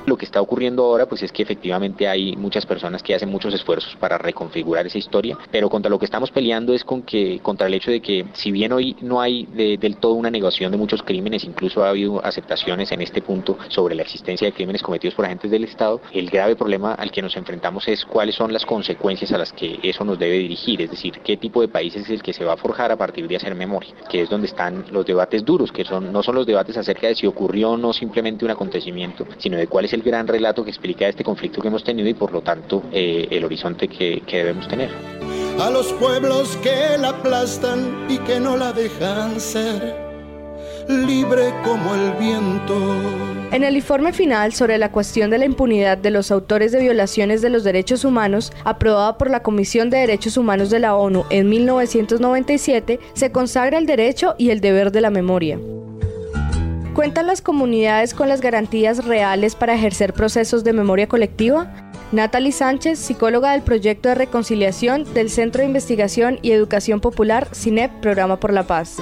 Lo 0.09 0.17
que 0.17 0.25
está 0.25 0.41
ocurriendo 0.41 0.85
ahora 0.85 1.05
pues 1.05 1.21
es 1.21 1.31
que 1.31 1.43
efectivamente 1.43 2.07
hay 2.07 2.35
muchas 2.35 2.65
personas 2.65 3.03
que 3.03 3.13
hacen 3.13 3.29
muchos 3.29 3.53
esfuerzos 3.53 3.95
para 3.97 4.17
reconfigurar 4.17 4.87
esa 4.87 4.97
historia, 4.97 5.37
pero 5.51 5.69
contra 5.69 5.87
lo 5.87 5.99
que 5.99 6.05
estamos 6.05 6.31
peleando 6.31 6.73
es 6.73 6.83
con 6.83 7.03
que 7.03 7.39
contra 7.43 7.67
el 7.67 7.75
hecho 7.75 7.91
de 7.91 8.01
que 8.01 8.25
si 8.33 8.51
bien 8.51 8.71
hoy 8.71 8.95
no 9.01 9.21
hay 9.21 9.45
del 9.45 9.97
todo 9.97 10.13
una 10.13 10.31
negación 10.31 10.71
de 10.71 10.79
muchos 10.79 11.03
crímenes, 11.03 11.43
incluso 11.43 11.83
ha 11.83 11.89
habido 11.89 12.25
aceptaciones 12.25 12.91
en 12.91 13.03
este 13.03 13.21
punto 13.21 13.55
sobre 13.67 13.93
la 13.93 14.01
existencia 14.01 14.47
de 14.47 14.51
crímenes 14.51 14.81
cometidos 14.81 15.13
por 15.13 15.25
agentes 15.25 15.51
del 15.51 15.63
Estado, 15.63 16.01
el 16.11 16.31
grave 16.31 16.55
problema 16.55 16.95
al 16.95 17.11
que 17.11 17.21
nos 17.21 17.37
enfrentamos 17.37 17.87
es 17.87 18.03
cuáles 18.03 18.33
son 18.33 18.51
las 18.51 18.65
consecuencias 18.65 19.31
a 19.31 19.37
las 19.37 19.53
que 19.53 19.77
eso 19.83 20.03
nos 20.03 20.17
debe 20.17 20.39
dirigir, 20.39 20.81
es 20.81 20.89
decir, 20.89 21.19
qué 21.23 21.37
tipo 21.37 21.61
de 21.61 21.67
país 21.67 21.95
es 21.95 22.09
el 22.09 22.23
que 22.23 22.33
se 22.33 22.43
va 22.43 22.53
a 22.53 22.57
forjar 22.57 22.91
a 22.91 22.97
partir 22.97 23.27
de 23.27 23.35
hacer 23.35 23.53
memoria, 23.53 23.93
que 24.09 24.23
es 24.23 24.29
donde 24.29 24.47
están 24.47 24.85
los 24.91 25.05
debates 25.05 25.45
duros, 25.45 25.71
que 25.71 25.85
son 25.85 26.11
no 26.11 26.23
son 26.23 26.33
los 26.33 26.47
debates 26.47 26.77
acerca 26.77 27.05
de 27.05 27.13
si 27.13 27.27
ocurrió 27.27 27.73
o 27.73 27.77
no 27.77 27.93
simplemente 27.93 28.43
un 28.43 28.49
acontecimiento, 28.49 29.27
sino 29.37 29.55
de 29.55 29.67
cuál 29.67 29.85
es 29.85 29.93
el 29.93 29.98
gran 30.01 30.27
relato 30.27 30.63
que 30.63 30.69
explica 30.69 31.07
este 31.07 31.23
conflicto 31.23 31.61
que 31.61 31.67
hemos 31.67 31.83
tenido 31.83 32.09
y 32.09 32.13
por 32.13 32.31
lo 32.31 32.41
tanto 32.41 32.83
eh, 32.91 33.27
el 33.31 33.43
horizonte 33.43 33.87
que, 33.87 34.21
que 34.25 34.37
debemos 34.37 34.67
tener. 34.67 34.89
A 35.59 35.69
los 35.69 35.91
pueblos 35.93 36.57
que 36.57 36.97
la 36.97 37.09
aplastan 37.09 38.05
y 38.09 38.17
que 38.19 38.39
no 38.39 38.55
la 38.55 38.71
dejan 38.71 39.39
ser 39.39 40.09
libre 40.89 41.53
como 41.63 41.93
el 41.93 42.11
viento. 42.13 42.75
En 43.51 43.63
el 43.63 43.75
informe 43.75 44.13
final 44.13 44.53
sobre 44.53 44.77
la 44.77 44.91
cuestión 44.91 45.29
de 45.29 45.37
la 45.37 45.45
impunidad 45.45 45.97
de 45.97 46.11
los 46.11 46.31
autores 46.31 46.71
de 46.71 46.79
violaciones 46.79 47.41
de 47.41 47.49
los 47.49 47.63
derechos 47.63 48.05
humanos, 48.05 48.51
aprobada 48.63 49.17
por 49.17 49.29
la 49.29 49.41
Comisión 49.41 49.89
de 49.89 49.97
Derechos 49.97 50.37
Humanos 50.37 50.69
de 50.69 50.79
la 50.79 50.95
ONU 50.95 51.25
en 51.29 51.49
1997, 51.49 52.99
se 53.13 53.31
consagra 53.31 53.77
el 53.77 53.85
derecho 53.85 54.35
y 54.37 54.49
el 54.49 54.61
deber 54.61 54.91
de 54.91 55.01
la 55.01 55.09
memoria. 55.09 55.59
¿Cuentan 56.99 57.27
las 57.27 57.41
comunidades 57.41 58.13
con 58.13 58.27
las 58.27 58.41
garantías 58.41 59.05
reales 59.05 59.55
para 59.55 59.73
ejercer 59.73 60.11
procesos 60.11 60.65
de 60.65 60.73
memoria 60.73 61.07
colectiva? 61.07 61.71
Natalie 62.11 62.51
Sánchez, 62.51 62.99
psicóloga 62.99 63.53
del 63.53 63.61
proyecto 63.61 64.09
de 64.09 64.15
reconciliación 64.15 65.05
del 65.13 65.29
Centro 65.29 65.61
de 65.61 65.67
Investigación 65.67 66.39
y 66.41 66.51
Educación 66.51 66.99
Popular, 66.99 67.47
CINEP, 67.55 67.89
Programa 68.01 68.41
por 68.41 68.51
la 68.51 68.63
Paz. 68.63 68.97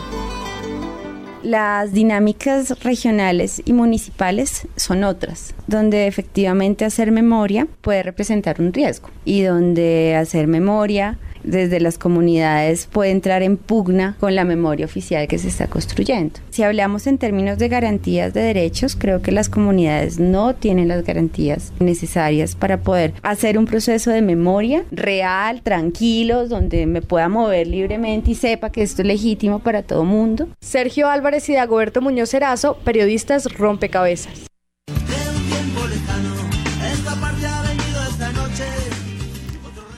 Las 1.41 1.91
dinámicas 1.91 2.83
regionales 2.83 3.63
y 3.65 3.73
municipales 3.73 4.67
son 4.75 5.03
otras, 5.03 5.55
donde 5.65 6.05
efectivamente 6.05 6.85
hacer 6.85 7.11
memoria 7.11 7.67
puede 7.81 8.03
representar 8.03 8.61
un 8.61 8.73
riesgo 8.73 9.09
y 9.25 9.41
donde 9.41 10.15
hacer 10.15 10.45
memoria 10.45 11.17
desde 11.47 11.79
las 11.79 11.97
comunidades 11.97 12.87
puede 12.91 13.11
entrar 13.11 13.41
en 13.41 13.57
pugna 13.57 14.15
con 14.19 14.35
la 14.35 14.43
memoria 14.43 14.85
oficial 14.85 15.27
que 15.27 15.39
se 15.39 15.47
está 15.47 15.67
construyendo. 15.67 16.39
Si 16.49 16.63
hablamos 16.63 17.07
en 17.07 17.17
términos 17.17 17.57
de 17.57 17.69
garantías 17.69 18.33
de 18.33 18.41
derechos, 18.41 18.95
creo 18.95 19.21
que 19.21 19.31
las 19.31 19.49
comunidades 19.49 20.19
no 20.19 20.55
tienen 20.55 20.87
las 20.87 21.03
garantías 21.03 21.73
necesarias 21.79 22.55
para 22.55 22.81
poder 22.81 23.13
hacer 23.23 23.57
un 23.57 23.65
proceso 23.65 24.11
de 24.11 24.21
memoria 24.21 24.83
real, 24.91 25.61
tranquilo, 25.61 26.47
donde 26.47 26.85
me 26.85 27.01
pueda 27.01 27.29
mover 27.29 27.67
libremente 27.67 28.31
y 28.31 28.35
sepa 28.35 28.71
que 28.71 28.83
esto 28.83 29.01
es 29.01 29.07
legítimo 29.07 29.59
para 29.59 29.83
todo 29.83 30.03
mundo. 30.03 30.47
Sergio 30.59 31.09
Álvarez 31.09 31.47
y 31.49 31.53
Dagoberto 31.53 32.01
Muñoz 32.01 32.33
Erazo, 32.33 32.77
periodistas 32.83 33.45
rompecabezas. 33.57 34.47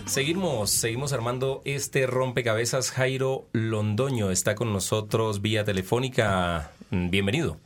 Seguimos, 0.09 0.71
seguimos 0.71 1.13
armando 1.13 1.61
este 1.65 2.07
rompecabezas. 2.07 2.89
Jairo 2.89 3.45
Londoño 3.53 4.31
está 4.31 4.55
con 4.55 4.73
nosotros 4.73 5.43
vía 5.43 5.63
telefónica. 5.63 6.71
Bienvenido. 6.89 7.57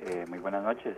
Eh, 0.00 0.24
muy 0.28 0.40
buenas 0.40 0.64
noches. 0.64 0.96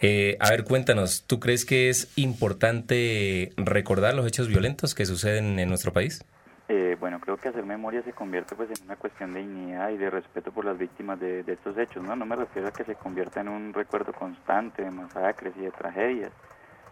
Eh, 0.00 0.38
a 0.40 0.48
ver, 0.48 0.64
cuéntanos, 0.64 1.24
¿tú 1.26 1.38
crees 1.38 1.66
que 1.66 1.90
es 1.90 2.10
importante 2.16 3.52
recordar 3.58 4.14
los 4.14 4.26
hechos 4.26 4.48
violentos 4.48 4.94
que 4.94 5.04
suceden 5.04 5.58
en 5.58 5.68
nuestro 5.68 5.92
país? 5.92 6.24
Eh, 6.70 6.96
bueno, 6.98 7.20
creo 7.20 7.36
que 7.36 7.48
hacer 7.48 7.66
memoria 7.66 8.02
se 8.02 8.14
convierte 8.14 8.56
pues 8.56 8.70
en 8.70 8.86
una 8.86 8.96
cuestión 8.96 9.34
de 9.34 9.40
dignidad 9.40 9.90
y 9.90 9.98
de 9.98 10.08
respeto 10.08 10.50
por 10.50 10.64
las 10.64 10.78
víctimas 10.78 11.20
de, 11.20 11.42
de 11.42 11.52
estos 11.52 11.76
hechos, 11.76 12.02
¿no? 12.02 12.16
No 12.16 12.24
me 12.24 12.36
refiero 12.36 12.68
a 12.68 12.72
que 12.72 12.84
se 12.84 12.94
convierta 12.94 13.42
en 13.42 13.50
un 13.50 13.74
recuerdo 13.74 14.14
constante 14.14 14.82
de 14.82 14.90
masacres 14.90 15.52
y 15.58 15.60
de 15.60 15.70
tragedias, 15.72 16.32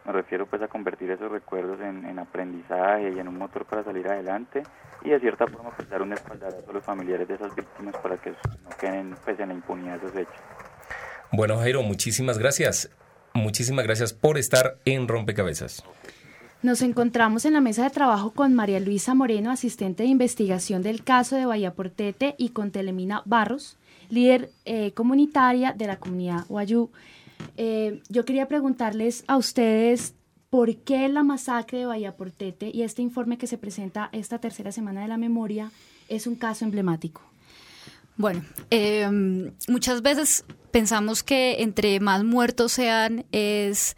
me 0.07 0.13
refiero 0.13 0.47
pues 0.47 0.63
a 0.63 0.69
convertir 0.69 1.11
esos 1.11 1.31
recuerdos 1.31 1.81
en, 1.81 2.19
aprendizaje 2.19 3.13
y 3.15 3.19
en 3.19 3.29
un 3.29 3.39
motor 3.39 3.65
para 3.65 3.83
salir 3.83 4.07
adelante 4.09 4.63
y 5.05 5.11
de 5.11 5.21
cierta 5.21 5.47
forma 5.47 5.71
pues 5.77 5.89
dar 5.89 6.01
un 6.03 6.13
espaldarazo 6.13 6.71
a 6.71 6.73
los 6.73 6.85
familiares 6.85 7.27
de 7.27 7.35
esas 7.35 7.55
víctimas 7.55 7.97
para 7.99 8.17
que 8.17 8.31
no 8.31 8.71
queden 8.79 9.17
pues 9.25 9.39
en 9.41 9.49
la 9.49 9.55
impunidad 9.55 10.01
de 10.01 10.07
esos 10.07 10.17
hechos. 10.17 10.35
Bueno 11.33 11.59
Jairo, 11.59 11.83
muchísimas 11.83 12.39
gracias. 12.39 12.91
Muchísimas 13.35 13.85
gracias 13.85 14.13
por 14.15 14.39
estar 14.39 14.79
en 14.85 15.09
Rompecabezas. 15.09 15.85
Nos 16.63 16.81
encontramos 16.83 17.45
en 17.45 17.53
la 17.53 17.61
mesa 17.61 17.85
de 17.85 17.91
trabajo 17.91 18.31
con 18.31 18.55
María 18.55 18.81
Luisa 18.81 19.15
Moreno, 19.15 19.51
asistente 19.51 20.05
de 20.05 20.09
investigación 20.09 20.83
del 20.83 21.05
caso 21.05 21.37
de 21.37 21.45
Bahía 21.45 21.75
Portete, 21.75 22.35
y 22.39 22.49
con 22.51 22.71
Telemina 22.71 23.23
Barros, 23.27 23.77
líder 24.09 24.51
eh, 24.65 24.93
comunitaria 24.93 25.73
de 25.73 25.87
la 25.87 25.99
comunidad 25.99 26.47
Guayú. 26.49 26.91
Eh, 27.57 28.03
yo 28.09 28.25
quería 28.25 28.49
preguntarles 28.49 29.25
a 29.27 29.37
ustedes 29.37 30.15
por 30.51 30.75
qué 30.77 31.09
la 31.09 31.23
masacre 31.23 31.79
de 31.79 31.87
Bahía 31.87 32.17
Portete 32.17 32.71
y 32.73 32.83
este 32.83 33.03
informe 33.03 33.39
que 33.39 33.47
se 33.47 33.59
presenta 33.59 34.09
esta 34.13 34.39
tercera 34.39 34.73
semana 34.73 35.03
de 35.03 35.09
la 35.09 35.19
memoria 35.19 35.71
es 36.09 36.27
un 36.27 36.37
caso 36.37 36.65
emblemático. 36.65 37.23
Bueno, 38.17 38.43
em, 38.71 39.53
muchas 39.69 40.01
veces 40.01 40.45
pensamos 40.71 41.23
que 41.23 41.63
entre 41.63 42.01
más 42.01 42.25
muertos 42.25 42.73
sean 42.73 43.27
es, 43.33 43.97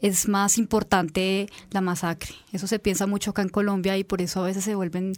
es 0.00 0.28
más 0.28 0.58
importante 0.58 1.48
la 1.70 1.80
masacre. 1.80 2.34
Eso 2.52 2.66
se 2.66 2.80
piensa 2.80 3.06
mucho 3.06 3.30
acá 3.30 3.42
en 3.42 3.48
Colombia 3.48 3.96
y 3.98 4.04
por 4.04 4.20
eso 4.20 4.42
a 4.42 4.46
veces 4.46 4.64
se 4.64 4.74
vuelven 4.74 5.12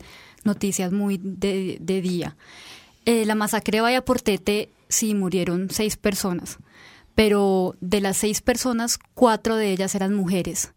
noticias 0.44 0.92
muy 0.92 1.18
de, 1.22 1.78
día. 1.80 2.36
Eh, 3.06 3.24
la 3.24 3.34
masacre 3.34 3.78
de 3.78 3.82
Bahía 3.82 4.04
Portete 4.04 4.68
sí 4.88 5.14
murieron 5.14 5.70
seis 5.70 5.96
personas 5.96 6.58
pero 7.14 7.76
de 7.80 8.00
las 8.00 8.16
seis 8.16 8.40
personas, 8.40 8.98
cuatro 9.14 9.56
de 9.56 9.70
ellas 9.70 9.94
eran 9.94 10.14
mujeres. 10.14 10.72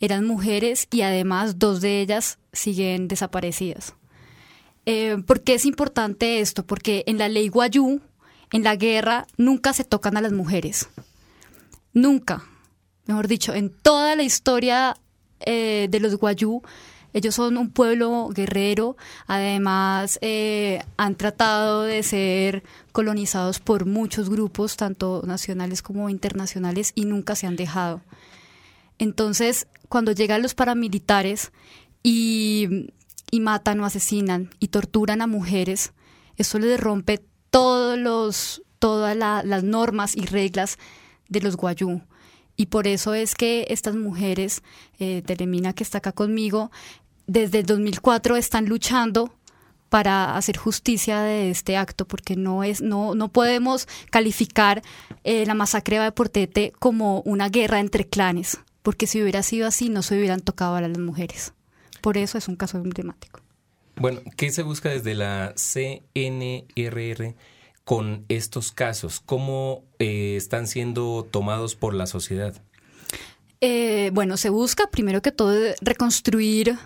Eran 0.00 0.26
mujeres 0.26 0.88
y 0.90 1.02
además 1.02 1.58
dos 1.58 1.80
de 1.80 2.00
ellas 2.00 2.38
siguen 2.52 3.08
desaparecidas. 3.08 3.94
Eh, 4.86 5.16
¿Por 5.26 5.42
qué 5.42 5.54
es 5.54 5.64
importante 5.64 6.40
esto? 6.40 6.66
Porque 6.66 7.04
en 7.06 7.18
la 7.18 7.28
ley 7.28 7.48
Guayú, 7.48 8.00
en 8.52 8.62
la 8.62 8.76
guerra, 8.76 9.26
nunca 9.36 9.72
se 9.72 9.84
tocan 9.84 10.16
a 10.16 10.20
las 10.20 10.32
mujeres. 10.32 10.88
Nunca. 11.92 12.44
Mejor 13.06 13.28
dicho, 13.28 13.54
en 13.54 13.70
toda 13.70 14.16
la 14.16 14.22
historia 14.22 14.96
eh, 15.40 15.88
de 15.90 16.00
los 16.00 16.16
Guayú, 16.16 16.62
ellos 17.14 17.36
son 17.36 17.56
un 17.56 17.70
pueblo 17.70 18.28
guerrero, 18.34 18.96
además 19.26 20.18
eh, 20.20 20.82
han 20.96 21.14
tratado 21.14 21.84
de 21.84 22.02
ser 22.02 22.64
colonizados 22.92 23.60
por 23.60 23.86
muchos 23.86 24.28
grupos, 24.28 24.76
tanto 24.76 25.22
nacionales 25.24 25.80
como 25.80 26.10
internacionales, 26.10 26.92
y 26.94 27.06
nunca 27.06 27.36
se 27.36 27.46
han 27.46 27.56
dejado. 27.56 28.02
Entonces, 28.98 29.68
cuando 29.88 30.12
llegan 30.12 30.42
los 30.42 30.54
paramilitares 30.54 31.52
y 32.02 32.88
matan 33.32 33.80
o 33.80 33.86
asesinan 33.86 34.50
y 34.58 34.68
torturan 34.68 35.22
a 35.22 35.26
mujeres, 35.26 35.92
eso 36.36 36.58
les 36.58 36.78
rompe 36.80 37.22
todos 37.50 37.96
los, 37.96 38.62
todas 38.80 39.16
las 39.16 39.62
normas 39.62 40.16
y 40.16 40.26
reglas 40.26 40.78
de 41.28 41.40
los 41.40 41.56
guayú. 41.56 42.02
Y 42.56 42.66
por 42.66 42.86
eso 42.86 43.14
es 43.14 43.34
que 43.34 43.66
estas 43.68 43.96
mujeres, 43.96 44.62
eh, 44.98 45.22
Telemina 45.26 45.72
que 45.72 45.82
está 45.82 45.98
acá 45.98 46.12
conmigo, 46.12 46.70
desde 47.26 47.60
el 47.60 47.66
2004 47.66 48.36
están 48.36 48.66
luchando 48.66 49.32
para 49.88 50.36
hacer 50.36 50.56
justicia 50.56 51.20
de 51.20 51.50
este 51.50 51.76
acto, 51.76 52.04
porque 52.04 52.34
no 52.34 52.64
es, 52.64 52.82
no, 52.82 53.14
no 53.14 53.28
podemos 53.28 53.86
calificar 54.10 54.82
eh, 55.22 55.46
la 55.46 55.54
masacre 55.54 56.00
de 56.00 56.10
Portete 56.10 56.72
como 56.80 57.20
una 57.20 57.48
guerra 57.48 57.78
entre 57.78 58.04
clanes, 58.04 58.58
porque 58.82 59.06
si 59.06 59.22
hubiera 59.22 59.42
sido 59.44 59.68
así 59.68 59.90
no 59.90 60.02
se 60.02 60.18
hubieran 60.18 60.40
tocado 60.40 60.74
a 60.74 60.80
las 60.80 60.98
mujeres. 60.98 61.52
Por 62.00 62.18
eso 62.18 62.38
es 62.38 62.48
un 62.48 62.56
caso 62.56 62.78
emblemático. 62.78 63.40
Bueno, 63.96 64.20
¿qué 64.36 64.50
se 64.50 64.62
busca 64.62 64.88
desde 64.88 65.14
la 65.14 65.54
CNRR 65.56 67.34
con 67.84 68.24
estos 68.28 68.72
casos? 68.72 69.20
¿Cómo 69.20 69.84
eh, 70.00 70.34
están 70.36 70.66
siendo 70.66 71.26
tomados 71.30 71.76
por 71.76 71.94
la 71.94 72.06
sociedad? 72.06 72.60
Eh, 73.60 74.10
bueno, 74.12 74.36
se 74.36 74.50
busca 74.50 74.90
primero 74.90 75.22
que 75.22 75.30
todo 75.30 75.54
reconstruir 75.80 76.76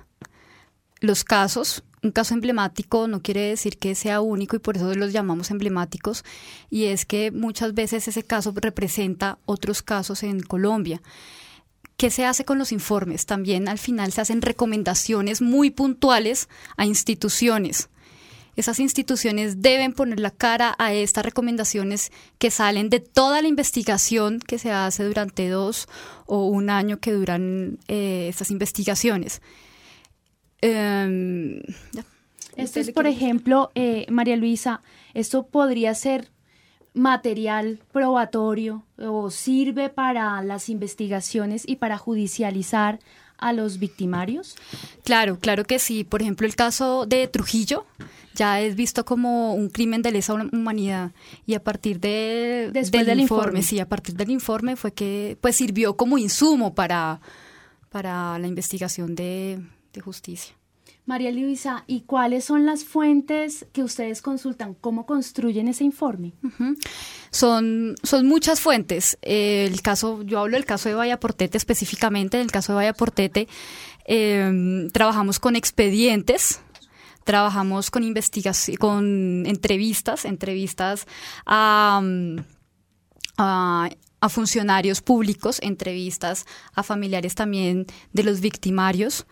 los 1.01 1.25
casos. 1.25 1.85
Un 2.03 2.13
caso 2.13 2.35
emblemático 2.35 3.09
no 3.09 3.23
quiere 3.23 3.41
decir 3.41 3.77
que 3.77 3.95
sea 3.95 4.21
único 4.21 4.55
y 4.55 4.61
por 4.61 4.77
eso 4.77 4.95
los 4.95 5.13
llamamos 5.13 5.51
emblemáticos 5.51 6.25
y 6.71 6.85
es 6.85 7.05
que 7.05 7.33
muchas 7.33 7.75
veces 7.75 8.07
ese 8.07 8.23
caso 8.23 8.53
representa 8.55 9.39
otros 9.47 9.83
casos 9.83 10.23
en 10.23 10.41
Colombia. 10.41 11.03
¿Qué 11.97 12.11
se 12.11 12.25
hace 12.25 12.45
con 12.45 12.59
los 12.59 12.71
informes? 12.71 13.27
También 13.27 13.69
al 13.69 13.79
final 13.79 14.13
se 14.13 14.21
hacen 14.21 14.43
recomendaciones 14.43 15.43
muy 15.43 15.71
puntuales 15.71 16.49
a 16.77 16.87
instituciones. 16.87 17.89
Esas 18.55 18.79
instituciones 18.79 19.63
deben 19.63 19.93
poner 19.93 20.21
la 20.21 20.31
cara 20.31 20.75
a 20.79 20.93
estas 20.93 21.25
recomendaciones 21.25 22.13
que 22.39 22.53
salen 22.53 22.91
de 22.91 23.01
toda 23.01 23.43
la 23.43 23.49
investigación 23.49 24.39
que 24.39 24.59
se 24.59 24.71
hace 24.71 25.05
durante 25.05 25.49
dos 25.49 25.89
o 26.27 26.47
un 26.47 26.71
año 26.71 26.99
que 26.99 27.13
duran 27.13 27.79
eh, 27.89 28.27
estas 28.29 28.53
investigaciones. 28.53 29.43
Em, 30.61 31.61
esto 32.57 32.81
es, 32.81 32.91
por 32.91 33.07
ejemplo, 33.07 33.71
eh, 33.75 34.07
María 34.11 34.37
Luisa, 34.37 34.83
esto 35.15 35.47
podría 35.47 35.95
ser 35.95 36.31
material 36.95 37.81
probatorio 37.93 38.85
o 38.99 39.31
sirve 39.31 39.89
para 39.89 40.43
las 40.43 40.69
investigaciones 40.69 41.63
y 41.67 41.77
para 41.77 41.97
judicializar 41.99 42.99
a 43.39 43.53
los 43.53 43.79
victimarios? 43.79 44.57
Claro, 45.05 45.39
claro 45.39 45.65
que 45.65 45.79
sí. 45.79 46.05
Por 46.05 46.23
ejemplo, 46.23 46.47
el 46.47 46.57
caso 46.57 47.07
de 47.07 47.29
Trujillo 47.29 47.87
ya 48.35 48.61
es 48.61 48.75
visto 48.75 49.05
como 49.05 49.55
un 49.55 49.69
crimen 49.69 50.03
de 50.03 50.13
lesa 50.13 50.35
humanidad 50.35 51.13
y 51.47 51.55
a 51.55 51.63
partir 51.63 52.01
de, 52.01 52.71
del, 52.73 53.21
informe, 53.21 53.63
sí, 53.63 53.81
a 53.81 53.89
partir 53.89 54.15
del 54.15 54.31
informe 54.31 54.77
fue 54.77 54.93
que 54.93 55.37
pues 55.41 55.57
sirvió 55.57 55.97
como 55.97 56.19
insumo 56.19 56.75
para, 56.75 57.21
para 57.91 58.39
la 58.39 58.47
investigación 58.47 59.15
de 59.15 59.61
justicia. 60.01 60.55
María 61.09 61.31
Luisa, 61.33 61.85
¿y 61.87 62.03
cuáles 62.03 62.45
son 62.45 62.67
las 62.67 62.85
fuentes 62.85 63.65
que 63.73 63.83
ustedes 63.83 64.21
consultan? 64.21 64.75
¿Cómo 64.75 65.07
construyen 65.07 65.67
ese 65.67 65.85
informe? 65.85 66.35
son, 67.31 67.95
son 68.03 68.27
muchas 68.27 68.61
fuentes. 68.61 69.17
el 69.23 69.81
caso, 69.81 70.23
yo 70.23 70.41
hablo 70.41 70.59
del 70.59 70.67
caso 70.67 70.91
de 70.91 70.95
Vaya 70.95 71.19
Portete 71.19 71.57
específicamente. 71.57 72.37
En 72.37 72.43
el 72.43 72.53
caso 72.53 72.73
de 72.73 72.77
Vaya 72.77 72.93
Portete, 72.93 73.49
em, 74.05 74.91
trabajamos 74.91 75.39
con 75.39 75.57
expedientes, 75.57 76.61
trabajamos 77.25 77.91
con 77.91 78.03
investigación, 78.03 78.77
con 78.77 79.47
entrevistas, 79.47 80.27
entrevistas 80.27 81.07
a, 81.47 82.03
a 83.39 84.29
funcionarios 84.29 85.01
públicos, 85.01 85.59
entrevistas 85.63 86.45
a 86.75 86.83
familiares 86.83 87.35
también 87.35 87.87
de 88.13 88.25
los 88.25 88.41
victimarios 88.41 89.27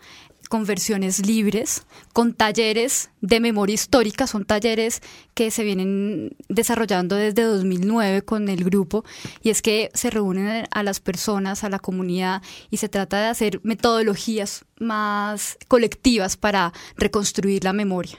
con 0.47 0.65
versiones 0.65 1.25
libres, 1.25 1.85
con 2.13 2.33
talleres 2.33 3.09
de 3.21 3.39
memoria 3.39 3.73
histórica, 3.73 4.27
son 4.27 4.45
talleres 4.45 5.01
que 5.33 5.51
se 5.51 5.63
vienen 5.63 6.35
desarrollando 6.49 7.15
desde 7.15 7.43
2009 7.43 8.23
con 8.23 8.49
el 8.49 8.63
grupo 8.63 9.03
y 9.41 9.49
es 9.49 9.61
que 9.61 9.89
se 9.93 10.09
reúnen 10.09 10.67
a 10.69 10.83
las 10.83 10.99
personas, 10.99 11.63
a 11.63 11.69
la 11.69 11.79
comunidad 11.79 12.41
y 12.69 12.77
se 12.77 12.89
trata 12.89 13.21
de 13.21 13.27
hacer 13.27 13.61
metodologías 13.63 14.65
más 14.79 15.57
colectivas 15.67 16.37
para 16.37 16.73
reconstruir 16.97 17.63
la 17.63 17.73
memoria. 17.73 18.17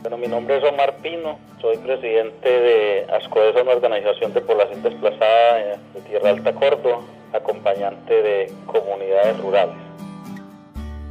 Bueno, 0.00 0.16
mi 0.16 0.28
nombre 0.28 0.56
es 0.56 0.64
Omar 0.64 0.96
Pino, 1.02 1.38
soy 1.60 1.76
presidente 1.76 2.48
de 2.48 3.06
ASCOES, 3.12 3.54
una 3.60 3.72
organización 3.72 4.32
de 4.32 4.40
población 4.40 4.82
desplazada 4.82 5.76
de 5.92 6.00
Tierra 6.08 6.30
Alta 6.30 6.54
Córdoba 6.54 7.02
acompañante 7.34 8.22
de 8.22 8.50
comunidades 8.64 9.38
rurales. 9.42 9.76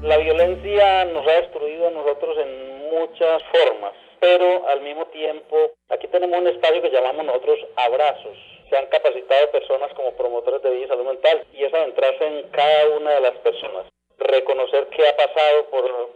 La 0.01 0.17
violencia 0.17 1.05
nos 1.05 1.27
ha 1.27 1.33
destruido 1.33 1.87
a 1.87 1.91
nosotros 1.91 2.35
en 2.39 2.89
muchas 2.89 3.43
formas, 3.51 3.93
pero 4.19 4.67
al 4.67 4.81
mismo 4.81 5.05
tiempo 5.05 5.55
aquí 5.89 6.07
tenemos 6.07 6.39
un 6.39 6.47
espacio 6.47 6.81
que 6.81 6.89
llamamos 6.89 7.25
nosotros 7.25 7.59
abrazos. 7.75 8.37
Se 8.71 8.75
han 8.75 8.87
capacitado 8.87 9.51
personas 9.51 9.93
como 9.93 10.13
promotores 10.13 10.63
de 10.63 10.71
vida 10.71 10.85
y 10.85 10.87
salud 10.87 11.05
mental 11.05 11.45
y 11.53 11.63
es 11.63 11.71
adentrarse 11.71 12.25
en 12.25 12.49
cada 12.49 12.89
una 12.97 13.11
de 13.11 13.21
las 13.21 13.37
personas, 13.37 13.85
reconocer 14.17 14.87
qué 14.87 15.07
ha 15.07 15.15
pasado 15.15 15.65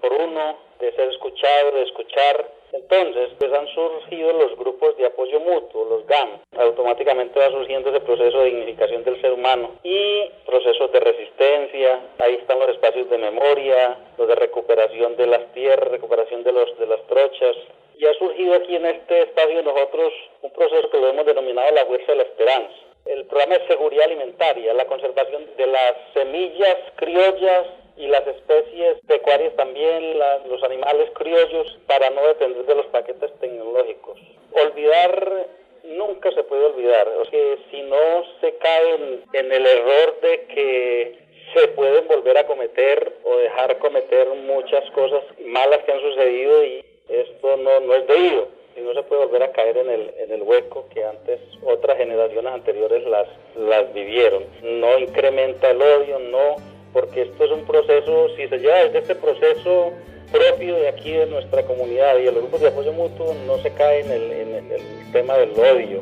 por 0.01 0.11
uno, 0.11 0.57
de 0.79 0.91
ser 0.93 1.09
escuchado, 1.09 1.71
de 1.73 1.83
escuchar 1.83 2.62
entonces, 2.73 3.29
pues 3.37 3.53
han 3.53 3.67
surgido 3.67 4.33
los 4.33 4.57
grupos 4.57 4.97
de 4.97 5.05
apoyo 5.05 5.39
mutuo, 5.39 5.85
los 5.85 6.07
GAM. 6.07 6.39
Automáticamente 6.57 7.39
va 7.39 7.51
surgiendo 7.51 7.91
ese 7.91 7.99
proceso 8.01 8.39
de 8.39 8.45
dignificación 8.45 9.03
del 9.03 9.21
ser 9.21 9.31
humano 9.31 9.75
y 9.83 10.27
procesos 10.45 10.91
de 10.91 10.99
resistencia. 10.99 12.01
Ahí 12.17 12.33
están 12.35 12.59
los 12.59 12.69
espacios 12.69 13.07
de 13.11 13.19
memoria, 13.19 13.97
los 14.17 14.27
de 14.27 14.35
recuperación 14.35 15.15
de 15.17 15.27
las 15.27 15.53
tierras, 15.53 15.91
recuperación 15.91 16.43
de, 16.43 16.51
los, 16.51 16.77
de 16.79 16.87
las 16.87 17.01
trochas. 17.05 17.55
Y 17.99 18.07
ha 18.07 18.13
surgido 18.15 18.55
aquí 18.55 18.75
en 18.75 18.87
este 18.87 19.21
espacio 19.21 19.61
nosotros 19.61 20.11
un 20.41 20.51
proceso 20.51 20.89
que 20.89 20.99
lo 20.99 21.09
hemos 21.09 21.27
denominado 21.27 21.71
la 21.75 21.85
fuerza 21.85 22.11
de 22.11 22.17
la 22.17 22.23
esperanza. 22.23 22.73
El 23.05 23.25
programa 23.25 23.57
de 23.59 23.67
seguridad 23.67 24.05
alimentaria, 24.05 24.73
la 24.73 24.85
conservación 24.85 25.45
de 25.57 25.67
las 25.67 25.93
semillas 26.13 26.77
criollas 26.95 27.67
y 27.97 28.07
las 28.07 28.25
especies 28.27 28.97
pecuarias 29.07 29.55
también, 29.55 30.17
los 30.49 30.63
animales 30.63 31.09
criollos, 31.13 31.77
para 31.87 32.09
no 32.09 32.25
depender 32.27 32.65
de 32.65 32.75
los 32.75 32.85
paquetes 32.87 33.31
tecnológicos. 33.39 34.19
Olvidar 34.51 35.47
nunca 35.83 36.31
se 36.31 36.43
puede 36.43 36.65
olvidar, 36.65 37.07
que 37.29 37.57
si 37.69 37.81
no 37.83 38.23
se 38.41 38.55
cae 38.55 39.21
en, 39.33 39.51
el 39.51 39.65
error 39.65 40.19
de 40.21 40.45
que 40.45 41.17
se 41.53 41.67
pueden 41.69 42.07
volver 42.07 42.37
a 42.37 42.47
cometer 42.47 43.13
o 43.23 43.37
dejar 43.37 43.77
cometer 43.79 44.27
muchas 44.29 44.89
cosas 44.91 45.23
malas 45.45 45.79
que 45.83 45.91
han 45.91 45.99
sucedido 45.99 46.63
y 46.63 46.85
esto 47.09 47.57
no, 47.57 47.79
no 47.81 47.93
es 47.95 48.07
debido 48.07 48.47
y 48.75 48.81
no 48.81 48.93
se 48.93 49.03
puede 49.03 49.25
volver 49.25 49.43
a 49.43 49.51
caer 49.51 49.77
en 49.77 49.89
el, 49.89 50.13
en 50.17 50.31
el 50.31 50.41
hueco 50.41 50.87
que 50.93 51.03
antes 51.03 51.39
otras 51.63 51.97
generaciones 51.97 52.53
anteriores 52.53 53.03
las, 53.05 53.27
las 53.55 53.93
vivieron. 53.93 54.45
No 54.63 54.97
incrementa 54.97 55.69
el 55.69 55.81
odio, 55.81 56.19
no 56.19 56.55
porque 56.93 57.23
esto 57.23 57.43
es 57.43 57.51
un 57.51 57.65
proceso, 57.65 58.27
si 58.37 58.47
se 58.47 58.57
lleva 58.59 58.77
desde 58.85 58.99
este 58.99 59.15
proceso 59.15 59.91
propio 60.31 60.75
de 60.75 60.89
aquí 60.89 61.11
de 61.11 61.25
nuestra 61.25 61.63
comunidad 61.63 62.17
y 62.17 62.23
de 62.23 62.31
los 62.31 62.41
grupos 62.43 62.61
de 62.61 62.67
apoyo 62.67 62.93
mutuo, 62.93 63.35
no 63.45 63.57
se 63.57 63.71
cae 63.71 64.01
en 64.01 64.11
el, 64.11 64.31
en 64.31 64.71
el 64.71 65.11
tema 65.11 65.33
del 65.35 65.51
odio. 65.51 66.01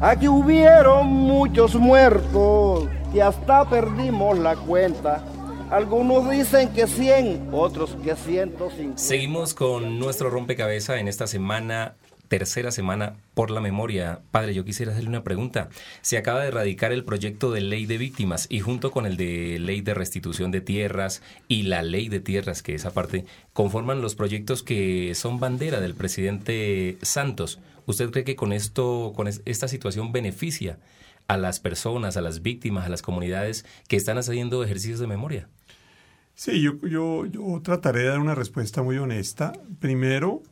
Aquí 0.00 0.28
hubieron 0.28 1.08
muchos 1.08 1.74
muertos 1.74 2.88
que 3.12 3.20
hasta 3.20 3.68
perdimos 3.68 4.38
la 4.38 4.54
cuenta. 4.54 5.24
Algunos 5.70 6.30
dicen 6.30 6.72
que 6.72 6.86
100, 6.86 7.48
otros 7.52 7.96
que 8.04 8.14
150. 8.14 8.96
Seguimos 8.96 9.54
con 9.54 9.98
nuestro 9.98 10.30
rompecabezas 10.30 11.00
en 11.00 11.08
esta 11.08 11.26
semana 11.26 11.96
tercera 12.28 12.70
semana 12.70 13.16
por 13.34 13.50
la 13.50 13.60
memoria. 13.60 14.20
Padre, 14.30 14.54
yo 14.54 14.64
quisiera 14.64 14.92
hacerle 14.92 15.08
una 15.08 15.24
pregunta. 15.24 15.68
Se 16.02 16.18
acaba 16.18 16.42
de 16.42 16.48
erradicar 16.48 16.92
el 16.92 17.04
proyecto 17.04 17.50
de 17.50 17.60
ley 17.60 17.86
de 17.86 17.98
víctimas 17.98 18.46
y 18.48 18.60
junto 18.60 18.90
con 18.90 19.06
el 19.06 19.16
de 19.16 19.58
ley 19.58 19.80
de 19.80 19.94
restitución 19.94 20.50
de 20.50 20.60
tierras 20.60 21.22
y 21.48 21.62
la 21.62 21.82
ley 21.82 22.08
de 22.08 22.20
tierras, 22.20 22.62
que 22.62 22.74
esa 22.74 22.92
parte, 22.92 23.24
conforman 23.52 24.02
los 24.02 24.14
proyectos 24.14 24.62
que 24.62 25.14
son 25.14 25.40
bandera 25.40 25.80
del 25.80 25.94
presidente 25.94 26.98
Santos. 27.02 27.58
¿Usted 27.86 28.10
cree 28.10 28.24
que 28.24 28.36
con 28.36 28.52
esto, 28.52 29.12
con 29.16 29.28
esta 29.28 29.68
situación 29.68 30.12
beneficia 30.12 30.78
a 31.26 31.36
las 31.36 31.60
personas, 31.60 32.16
a 32.16 32.20
las 32.20 32.42
víctimas, 32.42 32.86
a 32.86 32.90
las 32.90 33.02
comunidades 33.02 33.64
que 33.88 33.96
están 33.96 34.18
haciendo 34.18 34.62
ejercicios 34.62 35.00
de 35.00 35.06
memoria? 35.06 35.48
Sí, 36.34 36.60
yo, 36.60 36.74
yo, 36.86 37.26
yo 37.26 37.60
trataré 37.64 38.02
de 38.02 38.08
dar 38.08 38.20
una 38.20 38.34
respuesta 38.34 38.82
muy 38.82 38.96
honesta. 38.98 39.52
Primero, 39.80 40.42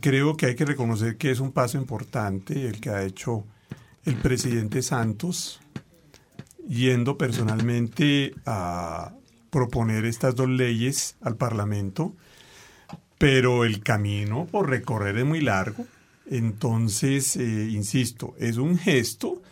creo 0.00 0.36
que 0.36 0.46
hay 0.46 0.54
que 0.54 0.64
reconocer 0.64 1.16
que 1.16 1.30
es 1.30 1.40
un 1.40 1.52
paso 1.52 1.78
importante 1.78 2.66
el 2.66 2.80
que 2.80 2.90
ha 2.90 3.02
hecho 3.02 3.44
el 4.04 4.16
presidente 4.16 4.82
Santos 4.82 5.60
yendo 6.68 7.18
personalmente 7.18 8.34
a 8.46 9.12
proponer 9.50 10.04
estas 10.04 10.34
dos 10.34 10.48
leyes 10.48 11.16
al 11.20 11.36
Parlamento, 11.36 12.14
pero 13.18 13.64
el 13.64 13.82
camino 13.82 14.46
por 14.50 14.68
recorrer 14.68 15.18
es 15.18 15.24
muy 15.24 15.40
largo. 15.40 15.86
Entonces, 16.30 17.36
eh, 17.36 17.68
insisto, 17.70 18.34
es 18.38 18.56
un 18.56 18.78
gesto, 18.78 19.42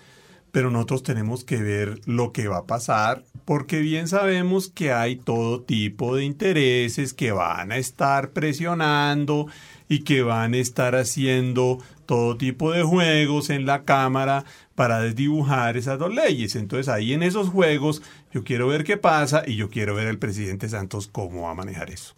pero 0.50 0.70
nosotros 0.70 1.02
tenemos 1.02 1.44
que 1.44 1.58
ver 1.62 2.00
lo 2.06 2.32
que 2.32 2.48
va 2.48 2.58
a 2.58 2.66
pasar, 2.66 3.24
porque 3.44 3.80
bien 3.80 4.08
sabemos 4.08 4.68
que 4.68 4.92
hay 4.92 5.16
todo 5.16 5.62
tipo 5.62 6.16
de 6.16 6.24
intereses 6.24 7.14
que 7.14 7.32
van 7.32 7.72
a 7.72 7.76
estar 7.76 8.30
presionando 8.30 9.46
y 9.92 10.04
que 10.04 10.22
van 10.22 10.54
a 10.54 10.56
estar 10.56 10.94
haciendo 10.94 11.78
todo 12.06 12.38
tipo 12.38 12.72
de 12.72 12.82
juegos 12.82 13.50
en 13.50 13.66
la 13.66 13.84
Cámara 13.84 14.46
para 14.74 15.02
desdibujar 15.02 15.76
esas 15.76 15.98
dos 15.98 16.14
leyes. 16.14 16.56
Entonces 16.56 16.88
ahí 16.88 17.12
en 17.12 17.22
esos 17.22 17.50
juegos 17.50 18.00
yo 18.32 18.42
quiero 18.42 18.68
ver 18.68 18.84
qué 18.84 18.96
pasa 18.96 19.42
y 19.46 19.56
yo 19.56 19.68
quiero 19.68 19.94
ver 19.94 20.08
al 20.08 20.16
presidente 20.16 20.66
Santos 20.70 21.08
cómo 21.12 21.42
va 21.42 21.50
a 21.50 21.54
manejar 21.54 21.90
eso. 21.90 22.14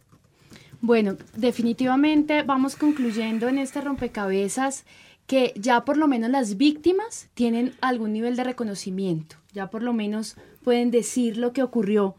Bueno, 0.82 1.16
definitivamente 1.34 2.44
vamos 2.44 2.76
concluyendo 2.76 3.48
en 3.48 3.58
este 3.58 3.80
rompecabezas 3.80 4.84
que 5.26 5.52
ya 5.56 5.84
por 5.84 5.96
lo 5.96 6.06
menos 6.06 6.30
las 6.30 6.56
víctimas 6.56 7.26
tienen 7.34 7.74
algún 7.80 8.12
nivel 8.12 8.36
de 8.36 8.44
reconocimiento, 8.44 9.34
ya 9.52 9.68
por 9.68 9.82
lo 9.82 9.92
menos 9.92 10.36
pueden 10.62 10.92
decir 10.92 11.38
lo 11.38 11.52
que 11.52 11.64
ocurrió. 11.64 12.14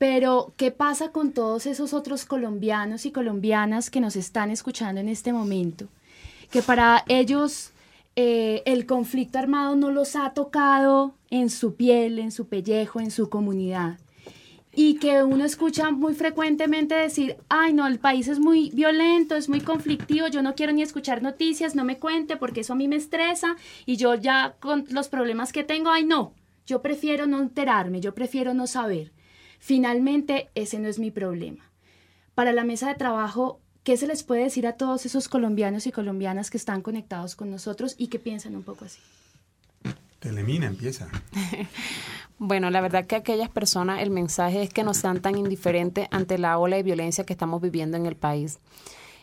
Pero, 0.00 0.54
¿qué 0.56 0.70
pasa 0.70 1.12
con 1.12 1.32
todos 1.32 1.66
esos 1.66 1.92
otros 1.92 2.24
colombianos 2.24 3.04
y 3.04 3.10
colombianas 3.10 3.90
que 3.90 4.00
nos 4.00 4.16
están 4.16 4.50
escuchando 4.50 4.98
en 4.98 5.10
este 5.10 5.30
momento? 5.30 5.88
Que 6.50 6.62
para 6.62 7.04
ellos 7.06 7.72
eh, 8.16 8.62
el 8.64 8.86
conflicto 8.86 9.38
armado 9.38 9.76
no 9.76 9.90
los 9.90 10.16
ha 10.16 10.30
tocado 10.32 11.12
en 11.28 11.50
su 11.50 11.74
piel, 11.74 12.18
en 12.18 12.32
su 12.32 12.48
pellejo, 12.48 12.98
en 13.00 13.10
su 13.10 13.28
comunidad 13.28 13.98
y 14.72 14.94
que 14.94 15.22
uno 15.22 15.44
escucha 15.44 15.90
muy 15.90 16.14
frecuentemente 16.14 16.94
decir, 16.94 17.36
ay 17.50 17.74
no, 17.74 17.86
el 17.86 17.98
país 17.98 18.26
es 18.26 18.38
muy 18.38 18.70
violento, 18.70 19.36
es 19.36 19.50
muy 19.50 19.60
conflictivo, 19.60 20.28
yo 20.28 20.42
no 20.42 20.54
quiero 20.54 20.72
ni 20.72 20.80
escuchar 20.80 21.22
noticias, 21.22 21.74
no 21.74 21.84
me 21.84 21.98
cuente 21.98 22.38
porque 22.38 22.60
eso 22.60 22.72
a 22.72 22.76
mí 22.76 22.88
me 22.88 22.96
estresa 22.96 23.56
y 23.84 23.96
yo 23.96 24.14
ya 24.14 24.54
con 24.60 24.86
los 24.88 25.08
problemas 25.08 25.52
que 25.52 25.62
tengo, 25.62 25.90
ay 25.90 26.04
no, 26.04 26.32
yo 26.66 26.80
prefiero 26.80 27.26
no 27.26 27.42
enterarme, 27.42 28.00
yo 28.00 28.14
prefiero 28.14 28.54
no 28.54 28.66
saber. 28.66 29.12
Finalmente, 29.60 30.48
ese 30.54 30.78
no 30.80 30.88
es 30.88 30.98
mi 30.98 31.10
problema. 31.10 31.70
Para 32.34 32.52
la 32.52 32.64
mesa 32.64 32.88
de 32.88 32.94
trabajo, 32.94 33.60
¿qué 33.84 33.98
se 33.98 34.06
les 34.06 34.22
puede 34.22 34.42
decir 34.42 34.66
a 34.66 34.72
todos 34.72 35.04
esos 35.04 35.28
colombianos 35.28 35.86
y 35.86 35.92
colombianas 35.92 36.50
que 36.50 36.56
están 36.56 36.80
conectados 36.80 37.36
con 37.36 37.50
nosotros 37.50 37.94
y 37.98 38.08
que 38.08 38.18
piensan 38.18 38.56
un 38.56 38.62
poco 38.62 38.86
así? 38.86 38.98
Telemina 40.18 40.66
empieza. 40.66 41.08
Bueno, 42.42 42.70
la 42.70 42.80
verdad 42.80 43.04
que 43.04 43.16
aquellas 43.16 43.50
personas, 43.50 44.00
el 44.00 44.08
mensaje 44.08 44.62
es 44.62 44.72
que 44.72 44.82
no 44.82 44.94
sean 44.94 45.20
tan 45.20 45.36
indiferentes 45.36 46.08
ante 46.10 46.38
la 46.38 46.56
ola 46.56 46.76
de 46.76 46.82
violencia 46.82 47.26
que 47.26 47.34
estamos 47.34 47.60
viviendo 47.60 47.98
en 47.98 48.06
el 48.06 48.16
país. 48.16 48.60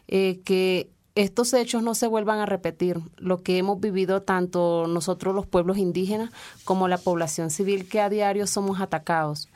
Eh, 0.07 0.39
que 0.45 0.91
estos 1.15 1.51
hechos 1.55 1.81
no 1.81 1.95
se 1.95 2.05
vuelvan 2.05 2.37
a 2.37 2.45
repetir, 2.45 2.99
lo 3.17 3.41
que 3.41 3.57
hemos 3.57 3.79
vivido 3.79 4.21
tanto 4.21 4.85
nosotros 4.85 5.33
los 5.33 5.47
pueblos 5.47 5.79
indígenas 5.79 6.29
como 6.63 6.87
la 6.87 6.99
población 6.99 7.49
civil 7.49 7.89
que 7.89 8.01
a 8.01 8.09
diario 8.09 8.45
somos 8.45 8.81
atacados 8.81 9.49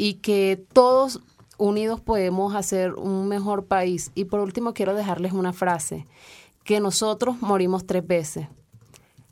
y 0.00 0.14
que 0.14 0.64
todos 0.72 1.20
unidos 1.58 2.00
podemos 2.00 2.54
hacer 2.54 2.94
un 2.94 3.28
mejor 3.28 3.66
país. 3.66 4.12
Y 4.14 4.24
por 4.24 4.40
último 4.40 4.72
quiero 4.72 4.94
dejarles 4.94 5.34
una 5.34 5.52
frase, 5.52 6.06
que 6.64 6.80
nosotros 6.80 7.42
morimos 7.42 7.86
tres 7.86 8.06
veces. 8.06 8.48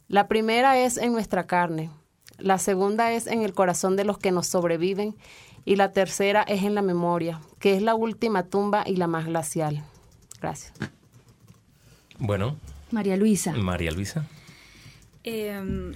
La 0.08 0.28
primera 0.28 0.78
es 0.78 0.98
en 0.98 1.12
nuestra 1.12 1.46
carne, 1.46 1.88
la 2.36 2.58
segunda 2.58 3.12
es 3.12 3.28
en 3.28 3.44
el 3.44 3.54
corazón 3.54 3.96
de 3.96 4.04
los 4.04 4.18
que 4.18 4.30
nos 4.30 4.46
sobreviven 4.46 5.16
y 5.64 5.76
la 5.76 5.92
tercera 5.92 6.42
es 6.42 6.62
en 6.62 6.74
la 6.74 6.82
memoria, 6.82 7.40
que 7.60 7.74
es 7.74 7.80
la 7.80 7.94
última 7.94 8.42
tumba 8.42 8.84
y 8.86 8.96
la 8.96 9.06
más 9.06 9.24
glacial. 9.24 9.82
Gracias. 10.38 10.74
Bueno. 12.18 12.58
María 12.90 13.16
Luisa. 13.16 13.54
María 13.54 13.90
Luisa. 13.90 14.26
Em, 15.24 15.94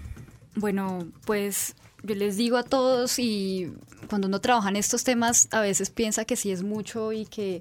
bueno, 0.57 1.01
pues 1.27 1.75
yo 2.03 2.15
les 2.15 2.37
digo 2.37 2.57
a 2.57 2.63
todos 2.63 3.19
y 3.19 3.73
cuando 4.09 4.29
uno 4.29 4.41
trabaja 4.41 4.69
en 4.69 4.77
estos 4.77 5.05
temas 5.05 5.49
a 5.53 5.61
veces 5.61 5.91
piensa 5.91 6.25
que 6.25 6.37
sí 6.37 6.51
es 6.51 6.63
mucho 6.63 7.13
y 7.13 7.27
que, 7.27 7.61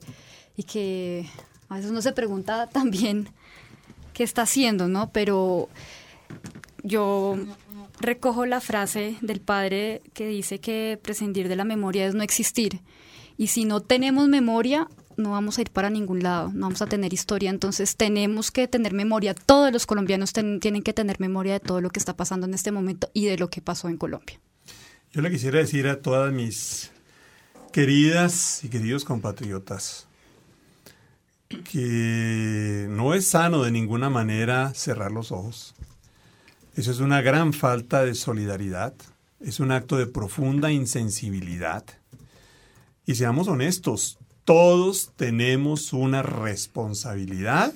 y 0.58 0.64
que 0.64 1.28
a 1.70 1.76
veces 1.76 1.92
uno 1.92 2.02
se 2.02 2.12
pregunta 2.12 2.68
también 2.72 3.30
qué 4.14 4.24
está 4.24 4.44
haciendo, 4.44 4.88
¿no? 4.88 5.12
Pero 5.12 5.70
yo 6.84 7.38
recojo 8.00 8.46
la 8.46 8.60
frase 8.60 9.18
del 9.22 9.40
padre 9.40 10.02
que 10.14 10.28
dice 10.28 10.60
que 10.60 11.00
prescindir 11.02 11.48
de 11.48 11.56
la 11.56 11.64
memoria 11.64 12.06
es 12.08 12.16
no 12.16 12.24
existir. 12.24 12.82
Y 13.38 13.48
si 13.48 13.66
no 13.66 13.80
tenemos 13.80 14.28
memoria, 14.28 14.88
no 15.22 15.32
vamos 15.32 15.58
a 15.58 15.62
ir 15.62 15.70
para 15.70 15.90
ningún 15.90 16.24
lado, 16.24 16.52
no 16.54 16.62
vamos 16.62 16.82
a 16.82 16.88
tener 16.88 17.14
historia. 17.14 17.50
Entonces 17.50 17.96
tenemos 17.96 18.52
que 18.52 18.68
tener 18.68 18.94
memoria, 18.94 19.34
todos 19.34 19.72
los 19.72 19.86
colombianos 19.86 20.34
tienen 20.34 20.84
que 20.84 20.94
tener 20.94 21.20
memoria 21.20 21.54
de 21.54 21.60
todo 21.60 21.82
lo 21.82 21.90
que 21.90 22.00
está 22.00 22.16
pasando 22.16 22.46
en 22.46 22.54
este 22.54 22.72
momento 22.72 23.10
y 23.14 23.26
de 23.26 23.38
lo 23.38 23.50
que 23.50 23.62
pasó 23.62 23.88
en 23.90 23.98
Colombia. 23.98 24.40
Yo 25.14 25.22
le 25.22 25.32
quisiera 25.32 25.60
decir 25.60 25.88
a 25.88 26.02
todas 26.02 26.34
mis 26.34 26.92
queridas 27.72 28.64
y 28.64 28.70
queridos 28.70 29.06
compatriotas 29.06 30.08
que 31.70 32.88
no 32.90 33.14
es 33.14 33.28
sano 33.28 33.64
de 33.64 33.72
ninguna 33.72 34.10
manera 34.10 34.74
cerrar 34.74 35.12
los 35.12 35.32
ojos 35.32 35.74
eso 36.76 36.92
es 36.92 37.00
una 37.00 37.22
gran 37.22 37.52
falta 37.52 38.06
de 38.06 38.16
solidaridad, 38.16 38.94
es 39.42 39.60
un 39.60 39.72
acto 39.72 39.98
de 39.98 40.08
profunda 40.08 40.72
insensibilidad. 40.72 41.84
Y 43.06 43.16
seamos 43.16 43.50
honestos, 43.50 44.18
todos 44.46 45.12
tenemos 45.16 45.94
una 45.94 46.24
responsabilidad 46.24 47.74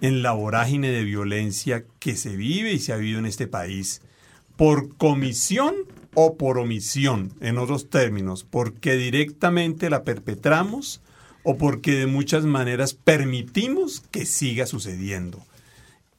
en 0.00 0.22
la 0.22 0.32
vorágine 0.32 0.90
de 0.90 1.04
violencia 1.04 1.84
que 1.98 2.16
se 2.16 2.36
vive 2.36 2.72
y 2.72 2.78
se 2.78 2.92
ha 2.92 2.96
vivido 2.96 3.18
en 3.18 3.26
este 3.26 3.46
país, 3.46 4.02
por 4.56 4.96
comisión 4.96 5.74
o 6.14 6.36
por 6.36 6.58
omisión, 6.58 7.32
en 7.40 7.58
otros 7.58 7.90
términos, 7.90 8.44
porque 8.48 8.96
directamente 8.96 9.90
la 9.90 10.04
perpetramos 10.04 11.00
o 11.42 11.58
porque 11.58 11.92
de 11.92 12.06
muchas 12.06 12.44
maneras 12.44 12.94
permitimos 12.94 14.00
que 14.10 14.26
siga 14.26 14.66
sucediendo. 14.66 15.44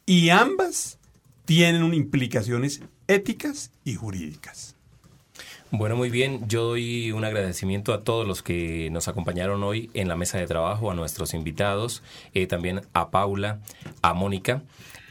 Y 0.05 0.29
ambas 0.29 0.99
tienen 1.45 1.93
implicaciones 1.93 2.81
éticas 3.07 3.71
y 3.83 3.95
jurídicas. 3.95 4.74
Bueno, 5.77 5.97
muy 5.97 6.09
bien. 6.09 6.47
Yo 6.47 6.63
doy 6.63 7.11
un 7.11 7.25
agradecimiento 7.25 7.93
a 7.93 8.01
todos 8.01 8.25
los 8.25 8.41
que 8.41 8.87
nos 8.91 9.09
acompañaron 9.09 9.61
hoy 9.61 9.89
en 9.93 10.07
la 10.07 10.15
mesa 10.15 10.37
de 10.37 10.47
trabajo, 10.47 10.89
a 10.89 10.93
nuestros 10.93 11.33
invitados, 11.33 12.01
eh, 12.33 12.47
también 12.47 12.83
a 12.93 13.11
Paula, 13.11 13.59
a 14.01 14.13
Mónica. 14.13 14.61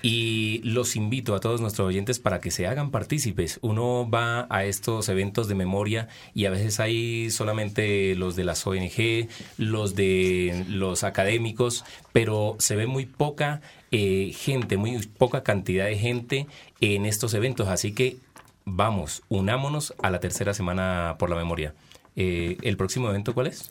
Y 0.00 0.62
los 0.64 0.96
invito 0.96 1.34
a 1.34 1.40
todos 1.40 1.60
nuestros 1.60 1.86
oyentes 1.86 2.18
para 2.18 2.40
que 2.40 2.50
se 2.50 2.66
hagan 2.66 2.90
partícipes. 2.90 3.58
Uno 3.60 4.08
va 4.08 4.46
a 4.48 4.64
estos 4.64 5.10
eventos 5.10 5.48
de 5.48 5.54
memoria 5.54 6.08
y 6.34 6.46
a 6.46 6.50
veces 6.50 6.80
hay 6.80 7.28
solamente 7.28 8.14
los 8.14 8.34
de 8.34 8.44
las 8.44 8.66
ONG, 8.66 9.28
los 9.58 9.94
de 9.94 10.64
los 10.70 11.04
académicos, 11.04 11.84
pero 12.12 12.56
se 12.58 12.74
ve 12.74 12.86
muy 12.86 13.04
poca 13.04 13.60
eh, 13.90 14.32
gente, 14.34 14.78
muy 14.78 14.96
poca 15.18 15.42
cantidad 15.42 15.84
de 15.84 15.98
gente 15.98 16.46
en 16.80 17.04
estos 17.04 17.34
eventos. 17.34 17.68
Así 17.68 17.92
que 17.92 18.16
vamos, 18.64 19.22
unámonos 19.28 19.94
a 20.02 20.10
la 20.10 20.20
tercera 20.20 20.54
semana 20.54 21.16
por 21.18 21.30
la 21.30 21.36
memoria. 21.36 21.74
Eh, 22.16 22.56
¿El 22.62 22.76
próximo 22.76 23.08
evento 23.08 23.34
cuál 23.34 23.48
es? 23.48 23.70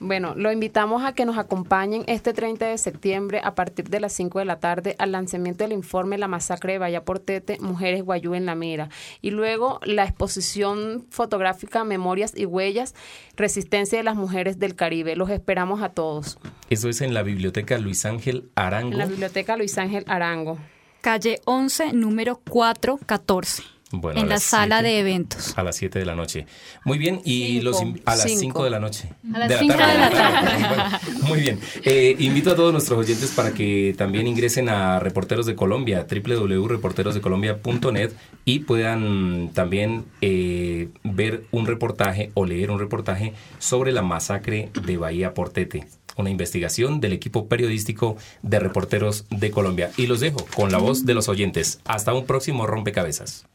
Bueno, 0.00 0.34
lo 0.36 0.52
invitamos 0.52 1.04
a 1.04 1.12
que 1.12 1.24
nos 1.24 1.38
acompañen 1.38 2.04
este 2.06 2.32
30 2.32 2.66
de 2.66 2.78
septiembre 2.78 3.40
a 3.42 3.56
partir 3.56 3.88
de 3.88 3.98
las 3.98 4.12
5 4.12 4.38
de 4.38 4.44
la 4.44 4.60
tarde 4.60 4.94
al 4.98 5.10
lanzamiento 5.10 5.64
del 5.64 5.72
informe 5.72 6.18
La 6.18 6.28
masacre 6.28 6.74
de 6.74 6.78
Vaya 6.78 7.04
Portete, 7.04 7.58
Mujeres 7.60 8.04
Guayú 8.04 8.34
en 8.34 8.46
la 8.46 8.54
Mira. 8.54 8.90
Y 9.22 9.32
luego 9.32 9.80
la 9.82 10.04
exposición 10.04 11.06
fotográfica 11.10 11.82
Memorias 11.82 12.32
y 12.36 12.44
Huellas, 12.44 12.94
Resistencia 13.36 13.98
de 13.98 14.04
las 14.04 14.14
Mujeres 14.14 14.60
del 14.60 14.76
Caribe. 14.76 15.16
Los 15.16 15.30
esperamos 15.30 15.82
a 15.82 15.88
todos. 15.88 16.38
Eso 16.70 16.88
es 16.88 17.00
en 17.00 17.12
la 17.12 17.24
Biblioteca 17.24 17.76
Luis 17.78 18.04
Ángel 18.04 18.50
Arango. 18.54 18.92
En 18.92 18.98
la 18.98 19.06
Biblioteca 19.06 19.56
Luis 19.56 19.76
Ángel 19.78 20.04
Arango. 20.06 20.58
Calle 21.00 21.40
11, 21.44 21.92
número 21.92 22.40
414 22.48 23.78
en 23.92 24.28
la 24.28 24.38
sala 24.38 24.82
de 24.82 24.98
eventos. 24.98 25.56
A 25.56 25.62
las 25.62 25.76
7 25.76 25.98
de 25.98 26.04
la 26.04 26.14
noche. 26.14 26.44
Muy 26.84 26.98
bien, 26.98 27.22
y 27.24 27.62
los 27.62 27.80
a 28.04 28.16
las 28.16 28.30
5 28.30 28.64
de 28.64 28.70
la 28.70 28.80
noche. 28.80 29.08
A 29.32 29.38
las 29.38 29.58
5 29.58 29.72
de 29.72 29.78
la 29.78 30.10
tarde. 30.10 30.98
muy 31.26 31.40
bien. 31.40 31.58
Eh, 31.84 32.14
invito 32.18 32.50
a 32.50 32.56
todos 32.56 32.72
nuestros 32.72 32.98
oyentes 32.98 33.30
para 33.30 33.52
que 33.52 33.94
también 33.96 34.26
ingresen 34.26 34.68
a 34.68 34.98
Reporteros 34.98 35.46
de 35.46 35.54
Colombia, 35.54 36.06
www.reporterosdecolombia.net 36.10 38.10
y 38.44 38.58
puedan 38.60 39.50
también 39.54 40.04
eh, 40.20 40.90
ver 41.04 41.44
un 41.50 41.66
reportaje 41.66 42.30
o 42.34 42.44
leer 42.44 42.70
un 42.70 42.78
reportaje 42.78 43.32
sobre 43.58 43.92
la 43.92 44.02
masacre 44.02 44.68
de 44.84 44.98
Bahía 44.98 45.32
Portete 45.32 45.86
una 46.18 46.30
investigación 46.30 47.00
del 47.00 47.12
equipo 47.12 47.48
periodístico 47.48 48.16
de 48.42 48.58
Reporteros 48.58 49.26
de 49.30 49.50
Colombia. 49.50 49.90
Y 49.96 50.06
los 50.06 50.20
dejo 50.20 50.44
con 50.54 50.70
la 50.70 50.78
voz 50.78 51.06
de 51.06 51.14
los 51.14 51.28
oyentes. 51.28 51.80
Hasta 51.84 52.12
un 52.12 52.26
próximo 52.26 52.66
rompecabezas. 52.66 53.46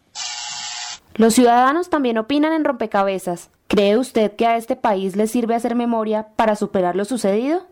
Los 1.15 1.35
ciudadanos 1.35 1.89
también 1.89 2.17
opinan 2.17 2.53
en 2.53 2.65
rompecabezas. 2.65 3.51
¿Cree 3.67 3.97
usted 3.97 4.35
que 4.35 4.47
a 4.47 4.57
este 4.57 4.75
país 4.75 5.15
le 5.15 5.27
sirve 5.27 5.55
hacer 5.55 5.75
memoria 5.75 6.27
para 6.35 6.55
superar 6.55 6.95
lo 6.95 7.05
sucedido? 7.05 7.67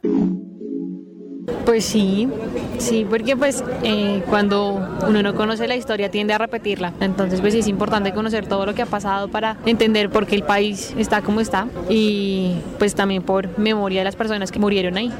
Pues 1.65 1.85
sí, 1.85 2.27
sí, 2.77 3.05
porque 3.09 3.35
pues 3.35 3.63
eh, 3.83 4.21
cuando 4.29 4.87
uno 5.07 5.23
no 5.23 5.35
conoce 5.35 5.67
la 5.67 5.75
historia 5.75 6.11
tiende 6.11 6.33
a 6.33 6.37
repetirla. 6.37 6.93
Entonces 6.99 7.41
pues 7.41 7.55
es 7.55 7.67
importante 7.67 8.13
conocer 8.13 8.47
todo 8.47 8.65
lo 8.65 8.75
que 8.75 8.81
ha 8.81 8.85
pasado 8.85 9.27
para 9.27 9.57
entender 9.65 10.09
por 10.09 10.27
qué 10.27 10.35
el 10.35 10.43
país 10.43 10.93
está 10.97 11.21
como 11.21 11.41
está 11.41 11.67
y 11.89 12.55
pues 12.77 12.95
también 12.95 13.23
por 13.23 13.57
memoria 13.57 14.01
de 14.01 14.05
las 14.05 14.15
personas 14.15 14.51
que 14.51 14.59
murieron 14.59 14.97
ahí 14.97 15.11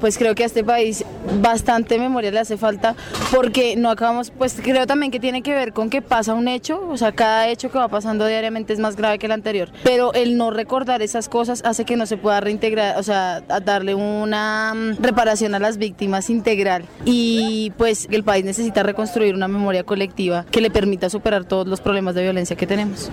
pues 0.00 0.18
creo 0.18 0.34
que 0.34 0.42
a 0.42 0.46
este 0.46 0.64
país 0.64 1.04
bastante 1.40 1.98
memoria 1.98 2.30
le 2.30 2.40
hace 2.40 2.56
falta 2.56 2.94
porque 3.34 3.76
no 3.76 3.90
acabamos, 3.90 4.30
pues 4.30 4.58
creo 4.62 4.86
también 4.86 5.12
que 5.12 5.20
tiene 5.20 5.42
que 5.42 5.54
ver 5.54 5.72
con 5.72 5.90
que 5.90 6.02
pasa 6.02 6.34
un 6.34 6.48
hecho, 6.48 6.80
o 6.88 6.96
sea, 6.96 7.12
cada 7.12 7.48
hecho 7.48 7.70
que 7.70 7.78
va 7.78 7.88
pasando 7.88 8.26
diariamente 8.26 8.72
es 8.72 8.78
más 8.78 8.96
grave 8.96 9.18
que 9.18 9.26
el 9.26 9.32
anterior, 9.32 9.70
pero 9.84 10.12
el 10.14 10.36
no 10.36 10.50
recordar 10.50 11.02
esas 11.02 11.28
cosas 11.28 11.62
hace 11.64 11.84
que 11.84 11.96
no 11.96 12.06
se 12.06 12.16
pueda 12.16 12.40
reintegrar, 12.40 12.98
o 12.98 13.02
sea, 13.02 13.40
darle 13.40 13.94
una 13.94 14.72
mm, 14.74 15.02
reparación 15.02 15.54
a 15.54 15.58
las 15.58 15.78
víctimas 15.78 16.30
integral 16.30 16.84
y 17.04 17.72
pues 17.76 18.08
el 18.10 18.24
país 18.24 18.44
necesita 18.44 18.82
reconstruir 18.82 19.34
una 19.34 19.48
memoria 19.48 19.84
colectiva 19.84 20.44
que 20.50 20.60
le 20.60 20.70
permita 20.70 21.10
superar 21.10 21.44
todos 21.44 21.66
los 21.66 21.80
problemas 21.80 22.14
de 22.14 22.22
violencia 22.22 22.56
que 22.56 22.66
tenemos. 22.66 23.10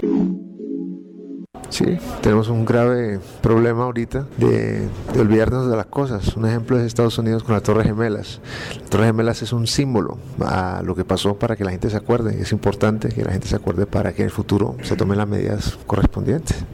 Sí, 1.70 1.98
tenemos 2.22 2.48
un 2.50 2.66
grave 2.66 3.20
problema 3.42 3.84
ahorita 3.84 4.26
de, 4.38 4.88
olvidarnos 5.20 5.70
de 5.70 5.76
las 5.76 5.88
cosas. 5.88 6.36
Un 6.36 6.46
ejemplo 6.46 6.78
es 6.78 6.86
Estados 6.86 7.18
Unidos 7.18 7.44
con 7.44 7.54
las 7.54 7.64
Torres 7.64 7.86
Gemelas. 7.86 8.40
Las 8.80 8.90
Torres 8.90 9.08
Gemelas 9.08 9.42
es 9.42 9.54
un 9.54 9.68
símbolo 9.68 10.18
a 10.44 10.82
lo 10.84 10.96
que 10.96 11.06
pasó 11.06 11.36
para 11.38 11.56
que 11.56 11.64
la 11.64 11.72
gente 11.72 11.90
se 11.90 11.98
acuerde. 11.98 12.42
Es 12.42 12.52
importante 12.52 13.10
que 13.10 13.24
la 13.24 13.32
gente 13.32 13.48
se 13.48 13.56
acuerde 13.56 13.86
para 13.86 14.14
que 14.14 14.22
en 14.22 14.28
el 14.28 14.32
futuro 14.32 14.76
se 14.82 14.96
tomen 14.96 15.18
las 15.18 15.28
medidas 15.28 15.78
correspondientes. 15.86 16.66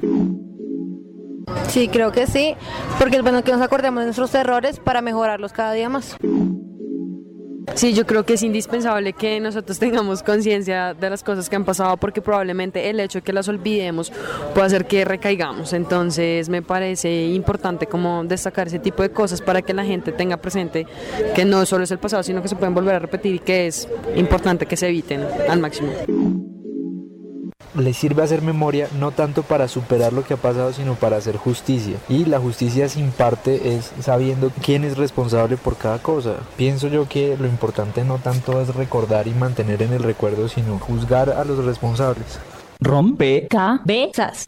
Sí, 1.67 1.87
creo 1.87 2.11
que 2.11 2.27
sí, 2.27 2.55
porque 2.99 3.17
es 3.17 3.23
bueno 3.23 3.43
que 3.43 3.51
nos 3.51 3.61
acordemos 3.61 4.01
de 4.01 4.05
nuestros 4.05 4.33
errores 4.35 4.79
para 4.79 5.01
mejorarlos 5.01 5.53
cada 5.53 5.73
día 5.73 5.89
más. 5.89 6.17
Sí, 7.75 7.93
yo 7.93 8.05
creo 8.05 8.25
que 8.25 8.33
es 8.33 8.43
indispensable 8.43 9.13
que 9.13 9.39
nosotros 9.39 9.79
tengamos 9.79 10.21
conciencia 10.23 10.93
de 10.93 11.09
las 11.09 11.23
cosas 11.23 11.49
que 11.49 11.55
han 11.55 11.65
pasado 11.65 11.97
porque 11.97 12.21
probablemente 12.21 12.89
el 12.89 12.99
hecho 12.99 13.19
de 13.19 13.23
que 13.23 13.33
las 13.33 13.47
olvidemos 13.47 14.11
puede 14.53 14.67
hacer 14.67 14.85
que 14.85 15.05
recaigamos. 15.05 15.73
Entonces 15.73 16.49
me 16.49 16.61
parece 16.61 17.27
importante 17.27 17.87
como 17.87 18.23
destacar 18.23 18.67
ese 18.67 18.79
tipo 18.79 19.01
de 19.01 19.11
cosas 19.11 19.41
para 19.41 19.61
que 19.61 19.73
la 19.73 19.83
gente 19.83 20.11
tenga 20.11 20.37
presente 20.37 20.85
que 21.35 21.45
no 21.45 21.65
solo 21.65 21.83
es 21.83 21.91
el 21.91 21.99
pasado, 21.99 22.23
sino 22.23 22.41
que 22.41 22.47
se 22.47 22.55
pueden 22.55 22.73
volver 22.73 22.95
a 22.95 22.99
repetir 22.99 23.35
y 23.35 23.39
que 23.39 23.67
es 23.67 23.87
importante 24.15 24.65
que 24.65 24.77
se 24.77 24.87
eviten 24.87 25.25
al 25.49 25.59
máximo 25.59 26.52
le 27.75 27.93
sirve 27.93 28.23
hacer 28.23 28.41
memoria 28.41 28.87
no 28.99 29.11
tanto 29.11 29.43
para 29.43 29.67
superar 29.67 30.13
lo 30.13 30.23
que 30.23 30.35
ha 30.35 30.37
pasado, 30.37 30.73
sino 30.73 30.95
para 30.95 31.17
hacer 31.17 31.37
justicia. 31.37 31.97
Y 32.09 32.25
la 32.25 32.39
justicia 32.39 32.89
sin 32.89 33.11
parte 33.11 33.75
es 33.75 33.91
sabiendo 34.01 34.51
quién 34.61 34.83
es 34.83 34.97
responsable 34.97 35.57
por 35.57 35.77
cada 35.77 35.99
cosa. 35.99 36.35
Pienso 36.55 36.87
yo 36.87 37.07
que 37.07 37.37
lo 37.37 37.47
importante 37.47 38.03
no 38.03 38.17
tanto 38.17 38.61
es 38.61 38.75
recordar 38.75 39.27
y 39.27 39.31
mantener 39.31 39.81
en 39.81 39.93
el 39.93 40.03
recuerdo, 40.03 40.47
sino 40.47 40.79
juzgar 40.79 41.29
a 41.29 41.43
los 41.43 41.63
responsables. 41.63 42.39
Rompe 42.79 43.47
cabezas. 43.47 44.47